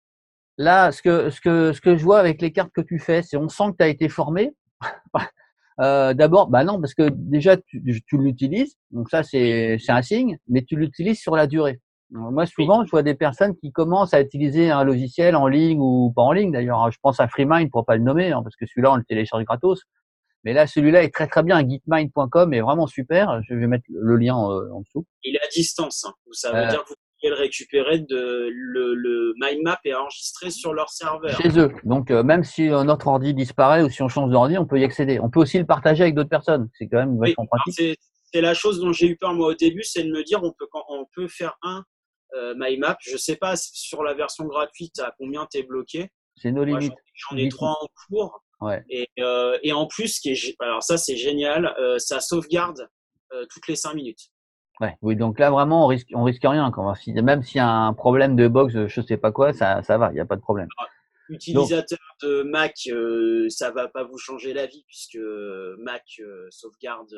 Là, 0.57 0.93
ce 0.93 1.03
que, 1.03 1.29
ce 1.31 1.41
que, 1.43 1.73
ce 1.73 1.81
que 1.83 1.97
je 1.97 2.03
vois 2.05 2.19
avec 2.21 2.41
les 2.41 2.53
cartes 2.53 2.73
que 2.73 2.81
tu 2.81 2.99
fais, 2.99 3.23
c'est 3.23 3.37
on 3.37 3.49
sent 3.51 3.73
que 3.73 3.77
tu 3.79 3.85
as 3.85 3.89
été 3.89 4.09
formé. 4.09 4.55
Euh, 5.81 6.15
D'abord, 6.15 6.47
bah 6.51 6.63
non, 6.63 6.81
parce 6.81 6.95
que 6.95 7.09
déjà 7.11 7.57
tu, 7.57 7.83
tu 8.07 8.17
l'utilises, 8.17 8.77
donc 8.93 9.11
ça 9.11 9.25
c'est 9.25 9.77
c'est 9.85 9.91
un 9.91 10.03
signe, 10.03 10.39
mais 10.47 10.63
tu 10.63 10.77
l'utilises 10.77 11.19
sur 11.19 11.35
la 11.35 11.49
durée. 11.49 11.81
Euh, 12.15 12.19
Moi, 12.31 12.47
souvent, 12.47 12.85
je 12.85 12.91
vois 12.93 13.03
des 13.03 13.15
personnes 13.17 13.57
qui 13.57 13.73
commencent 13.73 14.15
à 14.15 14.21
utiliser 14.21 14.71
un 14.71 14.85
logiciel 14.85 15.35
en 15.35 15.49
ligne 15.49 15.81
ou 15.81 16.13
pas 16.15 16.23
en 16.23 16.31
ligne 16.31 16.53
d'ailleurs. 16.53 16.79
hein. 16.81 16.91
Je 16.93 16.99
pense 17.03 17.19
à 17.19 17.27
FreeMind 17.27 17.73
pour 17.73 17.85
pas 17.85 17.97
le 17.97 18.05
nommer, 18.05 18.31
hein, 18.31 18.41
parce 18.45 18.55
que 18.55 18.67
celui-là 18.67 18.93
on 18.93 18.97
le 18.99 19.03
télécharge 19.03 19.43
gratos. 19.45 19.83
Mais 20.45 20.53
là, 20.53 20.67
celui-là 20.67 21.03
est 21.03 21.13
très 21.13 21.27
très 21.27 21.43
bien. 21.43 21.67
Gitmind.com 21.67 22.53
est 22.53 22.61
vraiment 22.61 22.87
super. 22.87 23.41
Je 23.49 23.55
vais 23.55 23.67
mettre 23.67 23.85
le 23.89 24.17
lien 24.17 24.37
euh, 24.37 24.71
en 24.73 24.81
dessous. 24.83 25.07
Il 25.23 25.37
est 25.37 25.41
à 25.45 25.49
distance. 25.49 26.05
Hein. 26.05 26.13
Ça 26.33 26.51
veut 26.53 26.59
Euh. 26.59 26.69
dire 26.69 26.85
que 26.85 26.89
vous 26.91 26.95
pouvez 27.21 27.31
le 27.31 27.37
récupérer. 27.37 27.99
De, 28.01 28.49
le, 28.53 28.95
le 28.95 29.33
mind 29.41 29.63
map 29.63 29.79
est 29.85 29.95
enregistré 29.95 30.51
sur 30.51 30.75
leur 30.75 30.91
serveur. 30.91 31.31
chez 31.41 31.59
eux. 31.59 31.73
Donc 31.85 32.11
euh, 32.11 32.23
même 32.23 32.45
si 32.45 32.69
notre 32.69 33.07
ordi 33.09 33.33
disparaît 33.35 33.83
ou 33.83 33.89
si 33.89 34.03
on 34.03 34.09
change 34.09 34.31
d'ordi, 34.31 34.59
on 34.59 34.67
peut 34.67 34.79
y 34.79 34.85
accéder. 34.85 35.19
On 35.21 35.31
peut 35.31 35.41
aussi 35.41 35.59
le 35.59 35.67
partager 35.67 36.03
avec 36.03 36.15
d'autres 36.15 36.29
personnes. 36.29 36.69
C'est 36.79 36.87
quand 36.89 36.99
même 36.99 37.13
Oui, 37.17 37.31
vachement 37.31 37.47
alors 37.51 37.63
pratique. 37.65 37.99
c'est 38.33 38.41
la 38.41 38.53
chose 38.55 38.81
dont 38.81 38.93
j'ai 38.93 39.07
eu 39.09 39.17
peur 39.17 39.33
moi 39.33 39.49
au 39.49 39.55
début, 39.55 39.83
c'est 39.83 40.03
de 40.05 40.11
me 40.11 40.23
dire 40.25 40.41
on 40.43 40.53
peut 40.59 40.67
quand- 40.71 40.85
on 40.89 41.07
peut 41.15 41.29
faire 41.29 41.57
un 41.63 41.83
euh, 42.37 42.53
my 42.59 42.77
map. 42.79 42.97
Je 43.01 43.17
sais 43.17 43.37
pas 43.37 43.55
sur 43.57 44.03
la 44.03 44.13
version 44.13 44.45
gratuite 44.45 44.99
à 44.99 45.15
combien 45.19 45.47
t'es 45.47 45.63
bloqué. 45.63 46.09
C'est 46.37 46.51
nos 46.51 46.65
limites. 46.65 46.93
J'en 47.15 47.37
ai 47.37 47.49
trois 47.49 47.79
en 47.81 47.87
cours. 48.09 48.43
Ouais. 48.61 48.85
Et, 48.89 49.09
euh, 49.21 49.59
et 49.63 49.73
en 49.73 49.87
plus, 49.87 50.09
ce 50.17 50.21
qui 50.21 50.31
est, 50.31 50.35
gé- 50.35 50.55
alors 50.61 50.83
ça 50.83 50.97
c'est 50.97 51.17
génial, 51.17 51.75
euh, 51.79 51.99
ça 51.99 52.21
sauvegarde 52.21 52.89
euh, 53.33 53.45
toutes 53.53 53.69
les 53.69 53.77
cinq 53.77 53.95
minutes. 53.95 54.31
Ouais. 54.81 54.97
Oui, 55.03 55.17
donc 55.17 55.39
là 55.39 55.51
vraiment 55.51 55.85
on 55.85 55.89
risque 55.89 56.09
on 56.15 56.25
risque 56.25 56.43
rien. 56.45 56.71
Quand 56.71 56.95
si, 56.95 57.13
même 57.13 57.43
s'il 57.43 57.59
y 57.59 57.61
a 57.61 57.69
un 57.69 57.93
problème 57.93 58.37
de 58.37 58.49
box, 58.49 58.75
je 58.87 59.01
sais 59.01 59.17
pas 59.17 59.33
quoi, 59.33 59.53
ça 59.53 59.83
ça 59.83 59.99
va, 59.99 60.11
il 60.13 60.17
y 60.17 60.21
a 60.21 60.27
pas 60.27 60.37
de 60.37 60.41
problème. 60.41 60.69
Utilisateur 61.29 61.99
de 62.23 62.43
Mac, 62.43 62.75
ça 63.49 63.71
va 63.71 63.89
pas 63.89 64.05
vous 64.05 64.19
changer 64.19 64.53
la 64.53 64.67
vie 64.67 64.85
puisque 64.87 65.19
Mac 65.79 66.03
sauvegarde 66.51 67.15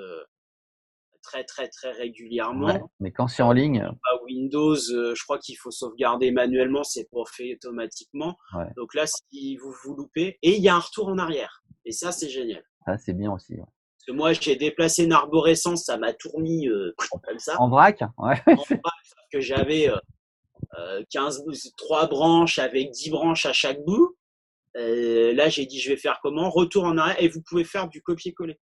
très 1.23 1.45
très 1.45 1.69
très 1.69 1.91
régulièrement. 1.93 2.67
Ouais. 2.67 2.81
Mais 3.01 3.13
quand 3.13 3.29
c'est 3.29 3.43
en 3.43 3.53
ligne, 3.53 3.81
Pas 3.83 4.23
Windows, 4.25 4.75
euh, 4.75 5.15
je 5.15 5.23
crois 5.25 5.39
qu'il 5.39 5.57
faut 5.57 5.71
sauvegarder 5.71 6.31
manuellement, 6.31 6.85
c'est 6.85 7.09
pas 7.11 7.25
fait 7.31 7.55
automatiquement. 7.55 8.37
Ouais. 8.55 8.67
Donc 8.77 8.95
là, 8.95 9.05
si 9.07 9.57
vous 9.57 9.73
vous 9.85 9.95
loupez, 9.95 10.39
et 10.43 10.57
il 10.57 10.63
y 10.63 10.69
a 10.69 10.77
un 10.77 10.81
retour 10.81 11.09
en 11.09 11.19
arrière. 11.19 11.63
Et 11.85 11.93
ça, 11.93 12.13
c'est 12.13 12.29
génial. 12.29 12.65
ça 12.85 12.97
c'est 12.99 13.15
bien 13.15 13.33
aussi. 13.33 13.55
ouais. 13.55 13.61
Parce 13.61 14.07
que 14.07 14.13
moi, 14.13 14.33
j'ai 14.33 14.57
déplacé 14.57 15.05
une 15.05 15.13
arborescence, 15.13 15.85
ça 15.85 15.97
m'a 15.99 16.13
tourné 16.13 16.69
euh, 16.69 16.95
comme 17.25 17.39
ça. 17.39 17.61
En 17.61 17.69
vrac. 17.69 18.03
En 18.17 18.27
vrac, 18.27 18.45
sauf 18.47 18.79
que 19.33 19.41
j'avais 19.41 19.89
euh, 19.89 19.97
euh, 20.79 21.03
15, 21.11 21.45
3 21.77 22.09
branches 22.09 22.59
avec 22.59 22.91
10 22.91 23.11
branches 23.11 23.47
à 23.47 23.53
chaque 23.53 23.83
bout. 23.85 24.17
Euh, 24.77 25.33
là, 25.33 25.49
j'ai 25.49 25.67
dit, 25.67 25.81
je 25.81 25.91
vais 25.91 25.97
faire 25.97 26.19
comment? 26.23 26.51
Retour 26.51 26.85
en 26.85 26.99
arrière 26.99 27.17
et 27.21 27.29
vous 27.29 27.41
pouvez 27.43 27.65
faire 27.65 27.89
du 27.89 28.03
copier-coller. 28.03 28.59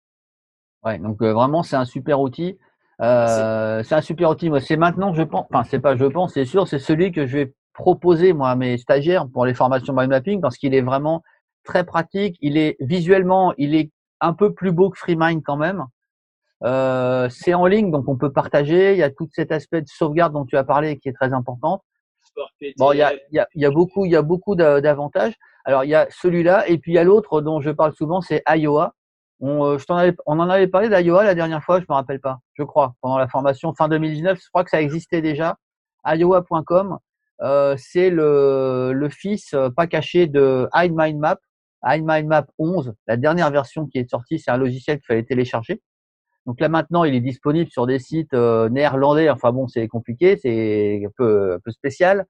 Ouais, 0.84 0.98
donc 0.98 1.22
euh, 1.22 1.34
vraiment 1.34 1.64
c'est 1.64 1.76
un 1.76 1.86
super 1.86 2.20
outil. 2.22 2.58
Euh, 3.02 3.82
c'est 3.84 3.96
un 3.96 4.02
super 4.02 4.30
outil. 4.30 4.50
Moi, 4.50 4.60
c'est 4.60 4.76
maintenant, 4.76 5.14
je 5.14 5.24
pense. 5.24 5.46
Enfin, 5.52 5.64
c'est 5.64 5.80
pas, 5.80 5.96
je 5.96 6.06
pense, 6.06 6.34
c'est 6.34 6.46
sûr, 6.46 6.68
c'est 6.68 6.80
celui 6.80 7.12
que 7.12 7.26
je 7.26 7.38
vais 7.38 7.54
proposer 7.74 8.34
moi 8.34 8.50
à 8.50 8.56
mes 8.56 8.78
stagiaires 8.78 9.26
pour 9.32 9.46
les 9.46 9.54
formations 9.54 9.94
mind 9.94 10.10
mapping 10.10 10.42
parce 10.42 10.58
qu'il 10.58 10.74
est 10.74 10.82
vraiment 10.82 11.24
très 11.64 11.86
pratique. 11.86 12.38
Il 12.42 12.58
est 12.58 12.76
visuellement, 12.82 13.54
il 13.58 13.74
est 13.76 13.92
un 14.20 14.34
peu 14.34 14.54
plus 14.54 14.72
beau 14.74 14.90
que 14.90 14.98
FreeMind 14.98 15.42
quand 15.44 15.56
même. 15.56 15.86
Euh, 16.64 17.30
c'est 17.30 17.54
en 17.54 17.66
ligne, 17.68 17.90
donc 17.90 18.10
on 18.10 18.18
peut 18.18 18.34
partager. 18.34 18.92
Il 18.92 18.98
y 18.98 19.04
a 19.04 19.10
tout 19.10 19.30
cet 19.32 19.54
aspect 19.54 19.82
de 19.82 19.88
sauvegarde 19.88 20.34
dont 20.34 20.46
tu 20.46 20.58
as 20.58 20.66
parlé 20.66 20.98
qui 21.00 21.08
est 21.08 21.14
très 21.14 21.32
important. 21.32 21.82
Bon, 22.78 22.92
il 22.92 22.98
y 22.98 23.02
a, 23.02 23.14
il 23.32 23.36
y 23.36 23.40
a, 23.40 23.48
il 23.56 23.62
y 23.62 23.66
a 23.66 23.72
beaucoup, 23.72 24.06
il 24.06 24.12
y 24.12 24.16
a 24.18 24.22
beaucoup 24.22 24.56
d'a- 24.56 24.82
d'avantages. 24.82 25.36
Alors, 25.64 25.86
il 25.86 25.90
y 25.90 25.96
a 25.96 26.08
celui-là, 26.10 26.68
et 26.68 26.78
puis 26.80 26.92
il 26.92 26.96
y 26.96 26.98
a 26.98 27.04
l'autre 27.06 27.40
dont 27.42 27.62
je 27.62 27.70
parle 27.70 27.94
souvent, 27.94 28.20
c'est 28.20 28.44
Iowa. 28.48 28.94
On, 29.40 29.64
euh, 29.66 29.78
je 29.78 29.86
t'en 29.86 29.96
avais, 29.96 30.16
on 30.26 30.40
en 30.40 30.50
avait 30.50 30.68
parlé 30.68 30.90
d'Iowa 30.90 31.24
la 31.24 31.36
dernière 31.36 31.64
fois, 31.64 31.80
je 31.80 31.86
me 31.90 31.94
rappelle 31.94 32.20
pas, 32.20 32.40
je 32.54 32.64
crois, 32.64 32.96
pendant 33.02 33.18
la 33.18 33.28
formation 33.28 33.74
fin 33.74 33.88
2019. 33.88 34.40
Je 34.42 34.50
crois 34.50 34.64
que 34.64 34.70
ça 34.70 34.82
existait 34.82 35.22
déjà. 35.22 35.58
Iowa.com, 36.06 36.98
euh, 37.42 37.76
c'est 37.78 38.10
le, 38.10 38.92
le 38.94 39.10
fils 39.10 39.54
euh, 39.54 39.70
pas 39.70 39.88
caché 39.88 40.28
de 40.28 40.68
iMindMap, 40.74 41.40
iMindMap 41.84 42.50
11, 42.58 42.94
la 43.08 43.18
dernière 43.18 43.52
version 43.52 43.86
qui 43.88 44.00
est 44.00 44.10
sortie. 44.10 44.40
C'est 44.40 44.52
un 44.52 44.58
logiciel 44.58 44.98
qu'il 44.98 45.06
fallait 45.06 45.24
télécharger. 45.24 45.82
Donc 46.46 46.60
là 46.60 46.70
maintenant, 46.70 47.04
il 47.04 47.14
est 47.16 47.22
disponible 47.22 47.70
sur 47.70 47.86
des 47.86 48.00
sites 48.00 48.34
euh, 48.34 48.70
néerlandais. 48.70 49.30
Enfin 49.30 49.52
bon, 49.52 49.68
c'est 49.68 49.88
compliqué, 49.88 50.38
c'est 50.38 51.04
un 51.06 51.12
peu, 51.16 51.54
un 51.54 51.60
peu 51.60 51.72
spécial. 51.72 52.26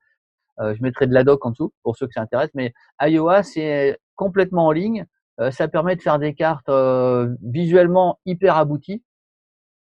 Euh, 0.59 0.75
je 0.75 0.83
mettrai 0.83 1.07
de 1.07 1.13
la 1.13 1.23
doc 1.23 1.45
en 1.45 1.51
dessous 1.51 1.71
pour 1.83 1.95
ceux 1.95 2.05
que 2.07 2.13
ça 2.13 2.21
intéresse. 2.21 2.49
Mais 2.53 2.73
Iowa, 3.01 3.43
c'est 3.43 3.97
complètement 4.15 4.67
en 4.67 4.71
ligne. 4.71 5.05
Euh, 5.39 5.51
ça 5.51 5.67
permet 5.67 5.95
de 5.95 6.01
faire 6.01 6.19
des 6.19 6.33
cartes 6.33 6.69
euh, 6.69 7.35
visuellement 7.41 8.19
hyper 8.25 8.57
abouties. 8.57 9.03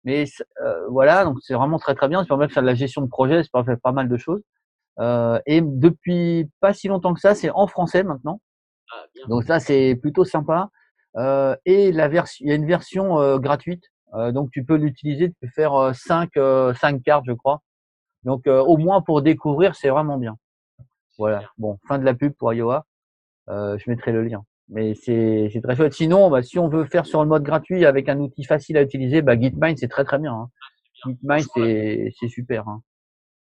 Mais 0.05 0.25
euh, 0.63 0.87
voilà, 0.89 1.25
donc 1.25 1.39
c'est 1.41 1.55
vraiment 1.55 1.79
très 1.79 1.95
très 1.95 2.09
bien. 2.09 2.21
Ça 2.21 2.29
permet 2.29 2.47
de 2.47 2.53
faire 2.53 2.63
de 2.63 2.69
la 2.69 2.75
gestion 2.75 3.03
de 3.03 3.09
projet, 3.09 3.43
ça 3.43 3.49
permet 3.53 3.65
de 3.65 3.71
faire 3.73 3.81
pas 3.81 3.93
mal 3.93 4.09
de 4.09 4.17
choses. 4.17 4.43
Euh, 4.99 5.41
et 5.47 5.61
depuis 5.61 6.51
pas 6.61 6.73
si 6.73 6.89
longtemps 6.89 7.13
que 7.15 7.21
ça, 7.21 7.35
c'est 7.35 7.51
en 7.51 7.67
français 7.67 8.03
maintenant. 8.03 8.41
Ah, 8.93 9.05
bien. 9.15 9.27
Donc 9.29 9.45
ça, 9.45 9.61
c'est 9.61 9.97
plutôt 9.97 10.25
sympa. 10.25 10.71
Euh, 11.17 11.57
et 11.65 11.93
la 11.93 12.09
version, 12.09 12.45
il 12.45 12.49
y 12.51 12.53
a 12.53 12.55
une 12.55 12.67
version 12.67 13.19
euh, 13.19 13.39
gratuite. 13.39 13.85
Euh, 14.15 14.33
donc 14.33 14.51
tu 14.53 14.65
peux 14.65 14.77
l'utiliser, 14.77 15.31
tu 15.31 15.37
peux 15.41 15.49
faire 15.49 15.75
euh, 15.75 15.93
cinq, 15.93 16.37
euh, 16.37 16.73
cinq 16.75 17.03
cartes, 17.03 17.25
je 17.27 17.33
crois. 17.33 17.63
Donc 18.25 18.47
euh, 18.47 18.61
au 18.61 18.77
moins 18.77 19.03
pour 19.03 19.23
découvrir, 19.23 19.75
c'est 19.75 19.89
vraiment 19.89 20.19
bien. 20.19 20.37
Voilà. 21.19 21.43
Bon, 21.59 21.79
fin 21.89 21.99
de 21.99 22.05
la 22.05 22.15
pub 22.15 22.33
pour 22.35 22.53
Iowa. 22.53 22.85
Euh, 23.49 23.79
je 23.79 23.91
mettrai 23.91 24.13
le 24.13 24.23
lien. 24.23 24.45
Mais 24.69 24.95
c'est 24.95 25.49
c'est 25.53 25.61
très 25.61 25.77
chouette. 25.77 25.93
Sinon, 25.93 26.29
bah, 26.31 26.43
si 26.43 26.59
on 26.59 26.69
veut 26.69 26.85
faire 26.85 27.07
sur 27.07 27.23
le 27.23 27.29
mode 27.29 27.45
gratuit 27.45 27.85
avec 27.85 28.09
un 28.09 28.19
outil 28.19 28.45
facile 28.45 28.77
à 28.77 28.83
utiliser, 28.83 29.23
bah, 29.23 29.39
Gitmind 29.39 29.79
c'est 29.79 29.89
très 29.89 30.05
très 30.05 30.19
bien. 30.19 30.33
hein. 30.33 30.51
Gitmine, 31.05 31.45
c'est 31.55 32.13
c'est 32.19 32.29
super. 32.29 32.67
Hein. 32.69 32.83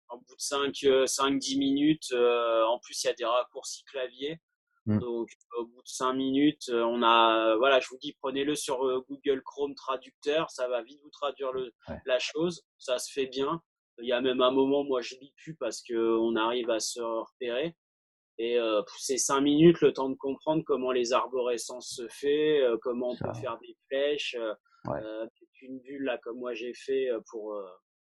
Au 0.10 0.18
bout 0.18 0.36
de 0.36 1.06
5-10 1.06 1.58
minutes, 1.60 2.14
en 2.14 2.80
plus 2.80 3.04
il 3.04 3.08
y 3.08 3.10
a 3.10 3.14
des 3.14 3.26
raccourcis 3.26 3.84
clavier. 3.86 4.40
Mm. 4.88 5.00
Donc, 5.00 5.30
au 5.60 5.66
bout 5.66 5.82
de 5.84 5.88
5 5.88 6.14
minutes, 6.14 6.72
on 6.74 7.04
a, 7.04 7.56
voilà, 7.58 7.80
je 7.80 7.88
vous 7.90 7.98
dis, 8.02 8.16
prenez-le 8.20 8.56
sur 8.56 8.80
Google 9.08 9.42
Chrome 9.44 9.76
traducteur, 9.76 10.50
ça 10.50 10.68
va 10.68 10.82
vite 10.82 11.00
vous 11.04 11.12
traduire 11.12 11.52
le, 11.52 11.72
la 12.06 12.18
chose, 12.18 12.64
ça 12.80 12.98
se 12.98 13.12
fait 13.12 13.28
bien. 13.28 13.62
Il 14.00 14.08
y 14.08 14.14
a 14.14 14.22
même 14.22 14.42
un 14.42 14.52
moment, 14.52 14.84
moi, 14.84 15.02
je 15.02 15.16
lis 15.22 15.34
plus 15.38 15.56
parce 15.56 15.84
qu'on 15.84 16.36
arrive 16.36 16.72
à 16.72 16.80
se 16.80 17.00
repérer. 17.00 17.76
Et 18.44 18.58
euh, 18.58 18.82
c'est 18.98 19.20
cinq 19.20 19.42
minutes, 19.42 19.82
le 19.82 19.94
temps 19.94 20.10
de 20.10 20.16
comprendre 20.16 20.64
comment 20.66 20.92
les 20.92 21.14
arborescences 21.14 21.94
se 21.96 22.08
fait, 22.08 22.60
euh, 22.60 22.76
comment 22.82 23.12
on 23.12 23.16
peut 23.16 23.40
faire 23.40 23.60
des 23.62 23.78
flèches, 23.88 24.36
euh, 24.40 24.56
euh 24.88 25.28
une 25.62 25.78
bulle 25.82 26.06
là 26.06 26.18
comme 26.24 26.40
moi 26.40 26.56
j'ai 26.56 26.74
fait 26.74 27.10
pour 27.30 27.56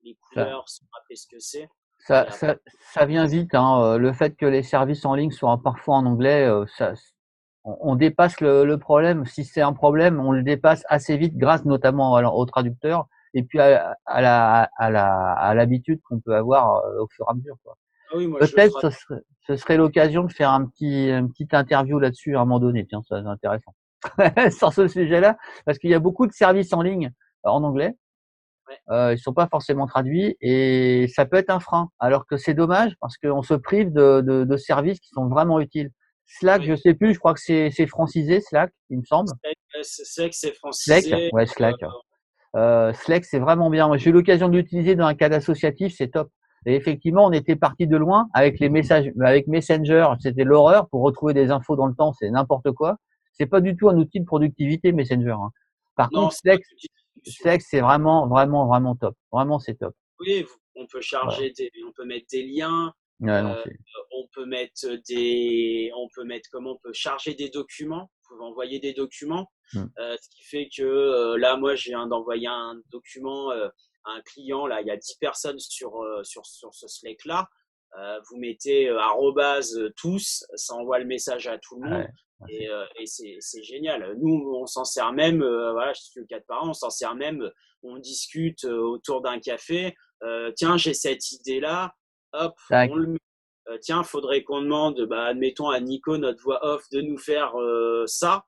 les 0.02 0.16
couleurs, 0.22 0.66
sans 0.66 0.87
rappeler 0.94 1.16
ce 1.16 1.26
que 1.26 1.38
c'est. 1.38 1.68
Ça, 1.98 2.30
ça, 2.30 2.56
ça, 2.94 3.04
vient 3.04 3.26
vite. 3.26 3.54
Hein. 3.54 3.98
Le 3.98 4.12
fait 4.14 4.34
que 4.34 4.46
les 4.46 4.62
services 4.62 5.04
en 5.04 5.14
ligne 5.14 5.30
soient 5.30 5.60
parfois 5.62 5.96
en 5.96 6.06
anglais, 6.06 6.48
ça, 6.78 6.94
on, 7.64 7.96
dépasse 7.96 8.40
le, 8.40 8.64
le, 8.64 8.78
problème. 8.78 9.26
Si 9.26 9.44
c'est 9.44 9.60
un 9.60 9.74
problème, 9.74 10.20
on 10.20 10.32
le 10.32 10.42
dépasse 10.42 10.84
assez 10.88 11.18
vite 11.18 11.37
grâce 11.37 11.66
notamment 11.66 12.14
au 12.14 12.46
traducteur 12.46 13.08
et 13.34 13.42
puis 13.42 13.60
à, 13.60 13.94
à 14.06 14.22
la 14.22 14.70
à 14.78 14.90
la 14.90 15.32
à 15.34 15.54
l'habitude 15.54 16.00
qu'on 16.04 16.20
peut 16.20 16.34
avoir 16.34 16.82
au 16.98 17.08
fur 17.08 17.26
et 17.28 17.30
à 17.30 17.34
mesure. 17.34 17.58
Quoi. 17.62 17.76
Ah 18.14 18.38
Peut-être 18.38 18.81
ce 18.81 18.90
serait, 18.90 19.20
ce 19.46 19.57
serait 19.57 19.77
l'occasion 19.77 20.24
de 20.24 20.33
faire 20.33 20.50
un 20.50 20.66
petit, 20.66 21.11
une 21.11 21.31
petite 21.31 21.55
interview 21.55 21.98
là-dessus 21.98 22.37
à 22.37 22.40
un 22.40 22.44
moment 22.44 22.61
donné. 22.61 22.87
Tiens, 22.87 23.03
ça 23.09 23.20
c'est 23.22 23.29
intéressant. 23.29 23.74
Sur 24.57 24.72
ce 24.72 24.87
sujet-là, 24.87 25.37
parce 25.64 25.79
qu'il 25.79 25.90
y 25.90 25.94
a 25.94 25.98
beaucoup 25.98 26.27
de 26.27 26.33
services 26.33 26.72
en 26.72 26.83
ligne 26.83 27.11
euh, 27.46 27.50
en 27.50 27.62
anglais. 27.64 27.94
Ouais. 28.68 28.79
Euh, 28.90 29.12
ils 29.12 29.18
sont 29.18 29.35
pas 29.35 29.46
forcément 29.46 29.87
traduits 29.87 30.37
et 30.40 31.07
ça 31.14 31.27
peut 31.27 31.37
être 31.37 31.50
un 31.50 31.61
frein. 31.61 31.90
Alors 31.98 32.27
que 32.27 32.37
c'est 32.37 32.55
dommage 32.55 32.92
parce 33.00 33.16
qu'on 33.18 33.42
se 33.42 33.55
prive 33.55 33.92
de, 33.92 34.22
de, 34.22 34.44
de, 34.44 34.57
services 34.57 35.00
qui 35.00 35.11
sont 35.11 35.29
vraiment 35.29 35.61
utiles. 35.61 35.90
Slack, 36.27 36.62
je 36.62 36.74
sais 36.74 36.94
plus, 36.94 37.12
je 37.12 37.18
crois 37.18 37.35
que 37.35 37.40
c'est, 37.40 37.87
francisé, 37.87 38.40
Slack, 38.40 38.72
il 38.88 38.98
me 38.98 39.05
semble. 39.05 39.31
Slack, 39.83 40.33
c'est 40.33 40.55
francisé. 40.55 41.03
Slack, 41.03 41.33
ouais, 41.35 41.46
Slack. 41.46 41.77
Euh 42.57 42.92
Slack, 42.94 43.24
c'est 43.27 43.38
vraiment 43.38 43.68
bien. 43.68 43.94
J'ai 43.96 44.11
eu 44.11 44.12
l'occasion 44.12 44.48
de 44.48 44.57
l'utiliser 44.57 44.94
dans 44.94 45.07
un 45.07 45.14
cadre 45.14 45.37
associatif, 45.37 45.94
c'est 45.96 46.09
top. 46.09 46.31
Et 46.66 46.74
effectivement, 46.74 47.27
on 47.27 47.33
était 47.33 47.57
parti 47.57 47.87
de 47.87 47.96
loin 47.96 48.29
avec 48.33 48.59
les 48.59 48.68
messages, 48.68 49.12
avec 49.20 49.46
Messenger, 49.48 50.09
c'était 50.20 50.44
l'horreur 50.44 50.88
pour 50.88 51.03
retrouver 51.03 51.35
des 51.35 51.50
infos 51.50 51.77
dans 51.77 51.87
le 51.87 51.94
temps, 51.94 52.12
c'est 52.12 52.31
n'importe 52.31 52.72
quoi. 52.72 52.96
C'est 53.33 53.46
pas 53.46 53.61
du 53.61 53.77
tout 53.77 53.88
un 53.88 53.96
outil 53.98 54.20
de 54.20 54.24
productivité 54.24 54.92
Messenger. 54.92 55.37
Hein. 55.38 55.50
Par 55.96 56.09
contre, 56.11 56.35
Slack, 56.35 56.62
c'est 57.61 57.81
vraiment, 57.81 58.27
vraiment, 58.27 58.66
vraiment 58.66 58.96
top. 58.96 59.14
Vraiment, 59.33 59.59
c'est 59.59 59.74
top. 59.74 59.94
Oui, 60.20 60.46
on 60.74 60.87
peut 60.87 61.00
charger, 61.00 61.53
des, 61.57 61.70
on 61.87 61.92
peut 61.92 62.05
mettre 62.05 62.27
des 62.31 62.44
liens. 62.44 62.92
euh, 63.22 63.55
on 64.12 64.27
peut 64.35 64.46
mettre 64.46 64.87
des, 65.09 65.90
on 65.96 66.09
peut 66.14 66.24
mettre 66.24 66.48
comment 66.50 66.72
on 66.72 66.79
peut 66.83 66.92
charger 66.92 67.35
des 67.35 67.48
documents. 67.48 68.11
Vous 68.29 68.37
pouvez 68.37 68.48
envoyer 68.48 68.81
des 68.81 68.92
documents, 68.92 69.50
hmm. 69.72 69.87
euh, 69.98 70.16
ce 70.20 70.29
qui 70.31 70.44
fait 70.44 70.68
que 70.74 70.83
euh, 70.83 71.37
là, 71.38 71.57
moi, 71.57 71.74
j'ai 71.74 71.90
viens 71.90 72.07
d'envoyer 72.07 72.48
un 72.48 72.81
document 72.90 73.50
euh, 73.50 73.68
un 74.05 74.20
client, 74.22 74.66
là, 74.66 74.83
il 74.83 74.87
y 74.87 74.90
a 74.90 74.96
10 74.96 75.16
personnes 75.18 75.59
sur, 75.59 76.05
sur, 76.24 76.44
sur 76.44 76.74
ce 76.74 76.87
Slack-là. 76.87 77.48
Euh, 77.98 78.18
vous 78.29 78.38
mettez 78.38 78.88
euh, 78.88 79.90
tous, 79.96 80.44
ça 80.57 80.74
envoie 80.74 80.98
le 80.98 81.05
message 81.05 81.46
à 81.46 81.59
tout 81.59 81.81
le 81.81 81.88
monde. 81.88 82.07
Et, 82.50 82.68
et 82.98 83.07
c'est 83.07 83.62
génial. 83.62 84.16
Nous, 84.20 84.53
on 84.55 84.66
s'en 84.66 84.85
sert 84.85 85.12
même, 85.12 85.38
voilà, 85.38 85.94
je 85.94 86.03
suis 86.03 86.20
le 86.20 86.27
cas 86.27 86.40
de 86.40 86.44
parents, 86.44 86.70
on 86.70 86.74
s'en 86.74 86.90
sert 86.90 87.14
même, 87.14 87.50
on 87.83 87.96
discute 87.96 88.64
autour 88.64 89.22
d'un 89.22 89.38
café. 89.38 89.94
tiens, 90.57 90.77
j'ai 90.77 90.92
cette 90.92 91.33
idée-là, 91.33 91.94
hop, 92.35 92.55
on 92.70 92.96
le 92.96 93.07
met. 93.07 93.79
tiens, 93.81 94.03
faudrait 94.03 94.42
qu'on 94.42 94.61
demande, 94.61 95.00
bah, 95.07 95.24
admettons 95.24 95.70
à 95.70 95.81
Nico, 95.81 96.18
notre 96.18 96.42
voix 96.42 96.62
off, 96.66 96.85
de 96.90 97.00
nous 97.00 97.16
faire 97.16 97.55
ça 98.07 98.44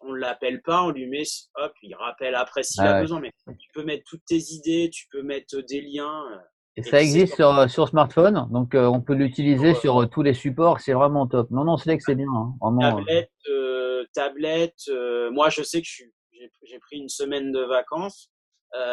on 0.00 0.12
ne 0.12 0.18
l'appelle 0.18 0.62
pas, 0.62 0.82
on 0.82 0.90
lui 0.90 1.06
met, 1.06 1.22
hop, 1.56 1.72
il 1.82 1.94
rappelle 1.94 2.34
après 2.34 2.62
s'il 2.62 2.82
a 2.82 2.96
ah 2.96 3.00
besoin. 3.00 3.20
Mais 3.20 3.32
tu 3.46 3.68
peux 3.72 3.84
mettre 3.84 4.04
toutes 4.08 4.24
tes 4.26 4.40
idées, 4.52 4.90
tu 4.92 5.06
peux 5.10 5.22
mettre 5.22 5.60
des 5.60 5.80
liens. 5.80 6.24
Euh, 6.32 6.38
et, 6.76 6.82
ça 6.82 7.00
existe 7.00 7.36
sur, 7.36 7.70
sur 7.70 7.88
smartphone, 7.88 8.48
donc 8.50 8.74
euh, 8.74 8.84
on 8.86 9.00
peut 9.00 9.14
l'utiliser 9.14 9.74
sur 9.74 10.02
euh, 10.02 10.06
tous 10.06 10.22
les 10.22 10.34
supports, 10.34 10.80
c'est 10.80 10.92
vraiment 10.92 11.26
top. 11.26 11.50
Non, 11.50 11.64
non, 11.64 11.76
c'est 11.78 11.96
que 11.96 12.02
c'est 12.04 12.14
bien. 12.14 12.26
Hein, 12.60 12.76
tablette, 12.80 13.30
tablette 14.12 14.90
moi 15.32 15.48
je 15.48 15.62
sais 15.62 15.80
que 15.80 15.88
j'ai 15.88 16.78
pris 16.78 16.98
une 16.98 17.08
semaine 17.08 17.50
de 17.52 17.60
vacances, 17.60 18.30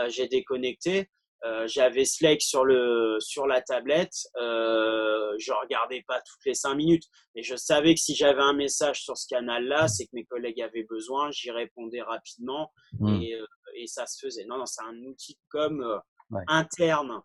j'ai 0.08 0.28
déconnecté. 0.28 1.10
Euh, 1.46 1.68
j'avais 1.68 2.06
Slack 2.06 2.42
sur 2.42 2.64
le 2.64 3.18
sur 3.20 3.48
la 3.48 3.62
tablette. 3.62 4.16
Euh, 4.38 5.34
je 5.40 5.52
regardais 5.52 6.04
pas 6.08 6.22
toutes 6.22 6.46
les 6.46 6.54
cinq 6.54 6.76
minutes, 6.76 7.04
mais 7.36 7.44
je 7.44 7.56
savais 7.56 7.94
que 7.96 8.00
si 8.00 8.16
j'avais 8.16 8.42
un 8.42 8.54
message 8.54 9.04
sur 9.04 9.18
ce 9.18 9.28
canal-là, 9.28 9.90
c'est 9.90 10.06
que 10.06 10.12
mes 10.14 10.24
collègues 10.24 10.62
avaient 10.62 10.86
besoin. 10.90 11.32
J'y 11.32 11.52
répondais 11.52 12.02
rapidement 12.02 12.72
hmm. 13.00 13.22
et, 13.22 13.34
euh, 13.34 13.46
et, 13.76 13.88
ça 13.88 14.06
se 14.06 14.26
faisait. 14.26 14.46
Non, 14.46 14.58
non, 14.58 14.66
c'est 14.66 14.84
un 14.84 14.98
outil 15.04 15.38
comme 15.50 15.82
euh, 15.82 16.40
interne 16.48 17.22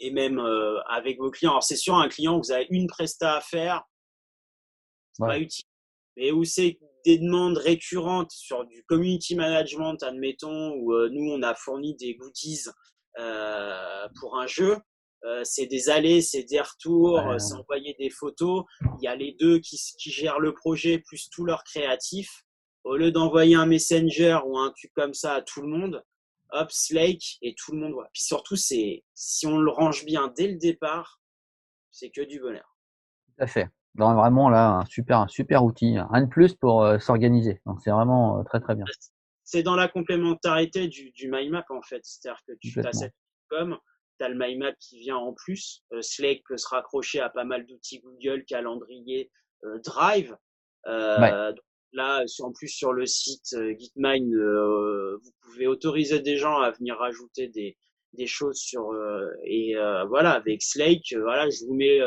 et 0.00 0.10
même 0.10 0.40
avec 0.88 1.18
vos 1.18 1.30
clients. 1.30 1.52
Alors 1.52 1.62
c'est 1.62 1.76
sûr, 1.76 1.94
un 1.94 2.08
client, 2.08 2.38
vous 2.38 2.50
avez 2.50 2.66
une 2.70 2.88
presta 2.88 3.36
à 3.36 3.40
faire, 3.40 3.84
c'est 5.12 5.24
pas 5.24 5.38
utile. 5.38 5.64
Mais 6.16 6.32
où 6.32 6.44
c'est 6.44 6.78
des 7.04 7.18
demandes 7.18 7.58
récurrentes 7.58 8.32
sur 8.32 8.64
du 8.64 8.82
community 8.84 9.36
management, 9.36 10.02
admettons, 10.02 10.72
où 10.72 10.92
nous 11.10 11.30
on 11.30 11.42
a 11.42 11.54
fourni 11.54 11.94
des 11.94 12.14
goodies 12.14 12.62
euh, 12.66 12.72
pour 13.16 14.38
un 14.38 14.46
jeu. 14.46 14.76
Euh, 15.24 15.40
c'est 15.42 15.66
des 15.66 15.88
allées, 15.88 16.20
c'est 16.20 16.42
des 16.42 16.60
retours, 16.60 17.22
c'est 17.38 17.54
envoyer 17.54 17.96
des 17.98 18.10
photos. 18.10 18.64
Il 19.00 19.04
y 19.04 19.08
a 19.08 19.16
les 19.16 19.34
deux 19.40 19.58
qui, 19.58 19.80
qui 19.98 20.10
gèrent 20.10 20.38
le 20.38 20.52
projet 20.52 20.98
plus 20.98 21.30
tout 21.30 21.44
leur 21.44 21.64
créatif. 21.64 22.42
Au 22.84 22.96
lieu 22.96 23.10
d'envoyer 23.10 23.54
un 23.54 23.64
messenger 23.64 24.38
ou 24.44 24.58
un 24.58 24.70
truc 24.70 24.92
comme 24.94 25.14
ça 25.14 25.34
à 25.34 25.42
tout 25.42 25.62
le 25.62 25.68
monde, 25.68 26.04
hop, 26.50 26.70
Slake 26.70 27.38
et 27.40 27.54
tout 27.54 27.72
le 27.72 27.78
monde 27.78 27.92
voit. 27.92 28.08
Puis 28.12 28.24
surtout, 28.24 28.56
c'est 28.56 29.02
si 29.14 29.46
on 29.46 29.56
le 29.56 29.70
range 29.70 30.04
bien 30.04 30.30
dès 30.36 30.48
le 30.48 30.56
départ, 30.56 31.22
c'est 31.90 32.10
que 32.10 32.20
du 32.20 32.40
bonheur. 32.40 32.76
Tout 33.28 33.44
à 33.44 33.46
fait. 33.46 33.68
Donc, 33.94 34.16
vraiment 34.16 34.50
là, 34.50 34.72
un 34.72 34.84
super, 34.84 35.20
un 35.20 35.28
super 35.28 35.64
outil, 35.64 35.96
un 35.96 36.22
de 36.22 36.26
plus 36.26 36.54
pour 36.54 36.82
euh, 36.82 36.98
s'organiser. 36.98 37.62
Donc 37.64 37.78
c'est 37.82 37.90
vraiment 37.90 38.44
très 38.44 38.60
très 38.60 38.74
bien 38.74 38.84
c'est 39.44 39.62
dans 39.62 39.76
la 39.76 39.88
complémentarité 39.88 40.88
du, 40.88 41.10
du 41.12 41.30
MyMap 41.30 41.70
en 41.70 41.82
fait. 41.82 42.00
C'est-à-dire 42.02 42.40
que 42.46 42.52
tu 42.60 42.80
as 42.80 42.92
cette 42.92 43.14
comme 43.48 43.78
tu 44.18 44.24
as 44.24 44.28
le 44.28 44.36
MyMap 44.36 44.76
qui 44.78 44.98
vient 44.98 45.16
en 45.16 45.32
plus. 45.32 45.82
Euh, 45.92 46.02
Slack 46.02 46.42
peut 46.48 46.56
se 46.56 46.68
raccrocher 46.68 47.20
à 47.20 47.28
pas 47.28 47.44
mal 47.44 47.66
d'outils 47.66 48.00
Google, 48.00 48.44
calendrier, 48.44 49.30
euh, 49.64 49.78
Drive. 49.84 50.36
Euh, 50.86 51.52
Là, 51.94 52.24
en 52.40 52.50
plus 52.52 52.68
sur 52.68 52.92
le 52.92 53.06
site 53.06 53.54
euh, 53.54 53.72
Gitmine, 53.78 54.34
euh, 54.34 55.16
vous 55.22 55.30
pouvez 55.42 55.68
autoriser 55.68 56.18
des 56.18 56.36
gens 56.36 56.58
à 56.58 56.72
venir 56.72 56.96
rajouter 56.96 57.46
des, 57.46 57.76
des 58.16 58.26
choses 58.26 58.58
sur 58.58 58.90
et 59.44 59.74
voilà 60.08 60.32
avec 60.32 60.62
Slack, 60.62 61.00
voilà, 61.20 61.48
je 61.50 61.66
vous 61.66 61.74
mets 61.74 61.98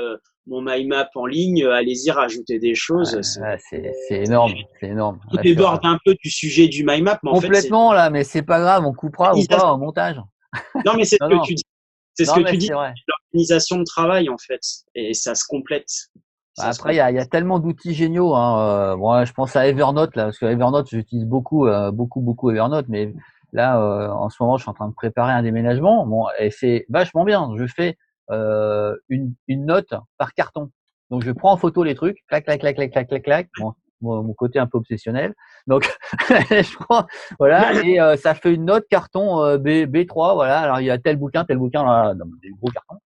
mon 0.47 0.61
MyMap 0.61 1.09
en 1.15 1.25
ligne, 1.25 1.65
allez-y 1.65 2.11
rajouter 2.11 2.59
des 2.59 2.75
choses. 2.75 3.19
c'est 3.21 4.23
énorme, 4.23 4.53
c'est 4.79 4.87
énorme. 4.87 5.19
Tout 5.29 5.37
déborde 5.37 5.81
un 5.83 5.99
peu 6.05 6.15
du 6.23 6.29
sujet 6.29 6.67
du 6.67 6.83
MyMap. 6.83 7.19
Mais 7.23 7.31
Complètement 7.31 7.93
là, 7.93 8.09
mais 8.09 8.23
c'est 8.23 8.43
pas 8.43 8.59
grave, 8.59 8.85
on 8.85 8.93
coupera 8.93 9.35
ou 9.35 9.43
pas 9.45 9.73
au 9.73 9.77
montage. 9.77 10.17
Non, 10.85 10.93
mais 10.95 11.03
c'est 11.03 11.17
ce 11.21 11.27
que 11.27 11.45
tu 11.45 11.53
dis. 11.55 11.63
C'est 12.13 12.25
ce 12.25 12.33
que 12.33 12.49
tu 12.49 12.57
dis. 12.57 12.69
L'organisation 12.69 13.77
de 13.77 13.83
travail 13.83 14.29
en 14.29 14.37
fait, 14.37 14.61
et 14.95 15.13
ça 15.13 15.35
se 15.35 15.43
complète. 15.47 15.87
Bah, 16.57 16.69
après, 16.69 16.95
il 16.95 16.97
y 16.97 16.99
a, 16.99 17.11
y 17.11 17.19
a, 17.19 17.25
tellement 17.25 17.59
d'outils 17.59 17.93
géniaux. 17.93 18.33
Hein. 18.33 18.95
Euh, 18.97 19.25
je 19.25 19.33
pense 19.33 19.55
à 19.55 19.67
Evernote 19.67 20.15
là, 20.15 20.25
parce 20.25 20.39
que 20.39 20.45
Evernote, 20.47 20.87
j'utilise 20.89 21.25
beaucoup, 21.25 21.67
euh, 21.67 21.91
beaucoup, 21.91 22.21
beaucoup 22.21 22.49
Evernote, 22.49 22.87
mais 22.89 23.13
là, 23.53 23.79
euh, 23.79 24.09
en 24.09 24.29
ce 24.29 24.41
moment, 24.41 24.57
je 24.57 24.63
suis 24.63 24.69
en 24.69 24.73
train 24.73 24.89
de 24.89 24.93
préparer 24.93 25.31
un 25.31 25.43
déménagement. 25.43 26.05
Bon, 26.05 26.27
et 26.39 26.51
c'est 26.51 26.85
vachement 26.89 27.25
bien. 27.25 27.51
Je 27.57 27.65
fais 27.65 27.97
euh, 28.31 28.95
une, 29.09 29.33
une, 29.47 29.65
note 29.65 29.93
par 30.17 30.33
carton. 30.33 30.71
Donc 31.09 31.23
je 31.23 31.31
prends 31.31 31.53
en 31.53 31.57
photo 31.57 31.83
les 31.83 31.95
trucs, 31.95 32.17
clac, 32.27 32.43
clac, 32.45 32.59
clac, 32.59 32.75
clac, 32.75 32.91
clac, 32.91 33.07
clac, 33.07 33.23
clac. 33.23 33.49
Bon, 33.59 33.73
mon 34.01 34.33
côté 34.33 34.59
un 34.59 34.67
peu 34.67 34.77
obsessionnel. 34.77 35.33
Donc 35.65 35.89
je 36.19 36.75
prends, 36.77 37.05
voilà, 37.39 37.73
et 37.83 37.99
euh, 37.99 38.15
ça 38.17 38.35
fait 38.35 38.53
une 38.53 38.65
note 38.65 38.85
carton 38.89 39.43
euh, 39.43 39.57
B, 39.57 39.67
B3, 39.85 40.35
voilà. 40.35 40.59
Alors 40.59 40.79
il 40.79 40.85
y 40.85 40.91
a 40.91 40.97
tel 40.97 41.17
bouquin, 41.17 41.45
tel 41.45 41.57
bouquin, 41.57 41.83
là, 41.83 42.13
dans 42.13 42.25
des 42.41 42.49
gros 42.51 42.69
cartons, 42.69 42.99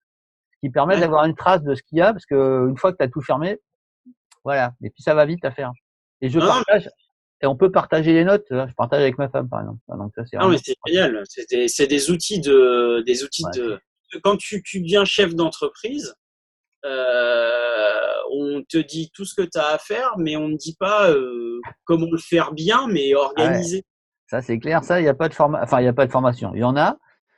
qui 0.61 0.70
permet 0.70 0.99
d'avoir 0.99 1.26
une 1.26 1.36
trace 1.36 1.61
de 1.63 1.76
ce 1.76 1.82
qu'il 1.84 1.99
y 1.99 2.01
a, 2.01 2.11
parce 2.13 2.26
que 2.26 2.68
une 2.70 2.78
fois 2.78 2.91
que 2.91 2.97
tu 2.97 3.03
as 3.03 3.07
tout 3.07 3.22
fermé, 3.22 3.59
voilà. 4.43 4.74
Et 4.84 4.89
puis 4.89 5.03
ça 5.03 5.13
va 5.13 5.26
vite 5.26 5.45
à 5.45 5.51
faire. 5.51 5.72
Et 6.22 6.30
je 6.30 6.39
partage. 6.39 6.89
Et 7.43 7.47
on 7.47 7.55
peut 7.55 7.71
partager 7.71 8.13
les 8.13 8.23
notes. 8.23 8.45
Je 8.49 8.73
partage 8.75 9.01
avec 9.01 9.17
ma 9.17 9.29
femme, 9.29 9.49
par 9.49 9.61
exemple. 9.61 9.79
Donc 9.89 10.11
ça, 10.15 10.23
c'est. 10.25 10.37
Non, 10.37 10.49
mais 10.49 10.57
c'est 10.63 10.75
génial. 10.85 11.23
C'est 11.27 11.49
des, 11.49 11.87
des, 11.87 12.11
outils 12.11 12.39
de, 12.39 13.03
des 13.05 13.23
outils 13.23 13.43
de 13.55 13.79
quand 14.19 14.37
tu, 14.37 14.61
tu 14.63 14.81
deviens 14.81 15.05
chef 15.05 15.35
d'entreprise, 15.35 16.15
euh, 16.85 18.11
on 18.31 18.63
te 18.67 18.77
dit 18.77 19.11
tout 19.13 19.25
ce 19.25 19.35
que 19.35 19.43
tu 19.43 19.57
as 19.57 19.67
à 19.67 19.77
faire, 19.77 20.15
mais 20.17 20.35
on 20.35 20.49
ne 20.49 20.57
dit 20.57 20.75
pas 20.77 21.09
euh, 21.09 21.59
comment 21.85 22.07
le 22.11 22.17
faire 22.17 22.53
bien, 22.53 22.87
mais 22.87 23.13
organiser. 23.15 23.85
Ça, 24.27 24.41
c'est 24.41 24.59
clair. 24.59 24.83
Ça, 24.83 24.99
il 24.99 25.03
n'y 25.03 25.09
a 25.09 25.13
pas 25.13 25.29
de 25.29 25.33
forma... 25.33 25.61
enfin, 25.61 25.81
il 25.81 25.85
y 25.85 25.89
a 25.89 25.93
pas 25.93 26.05
de 26.05 26.11
formation. 26.11 26.51
Il 26.55 26.61
y 26.61 26.63
en 26.63 26.75
a, 26.77 26.97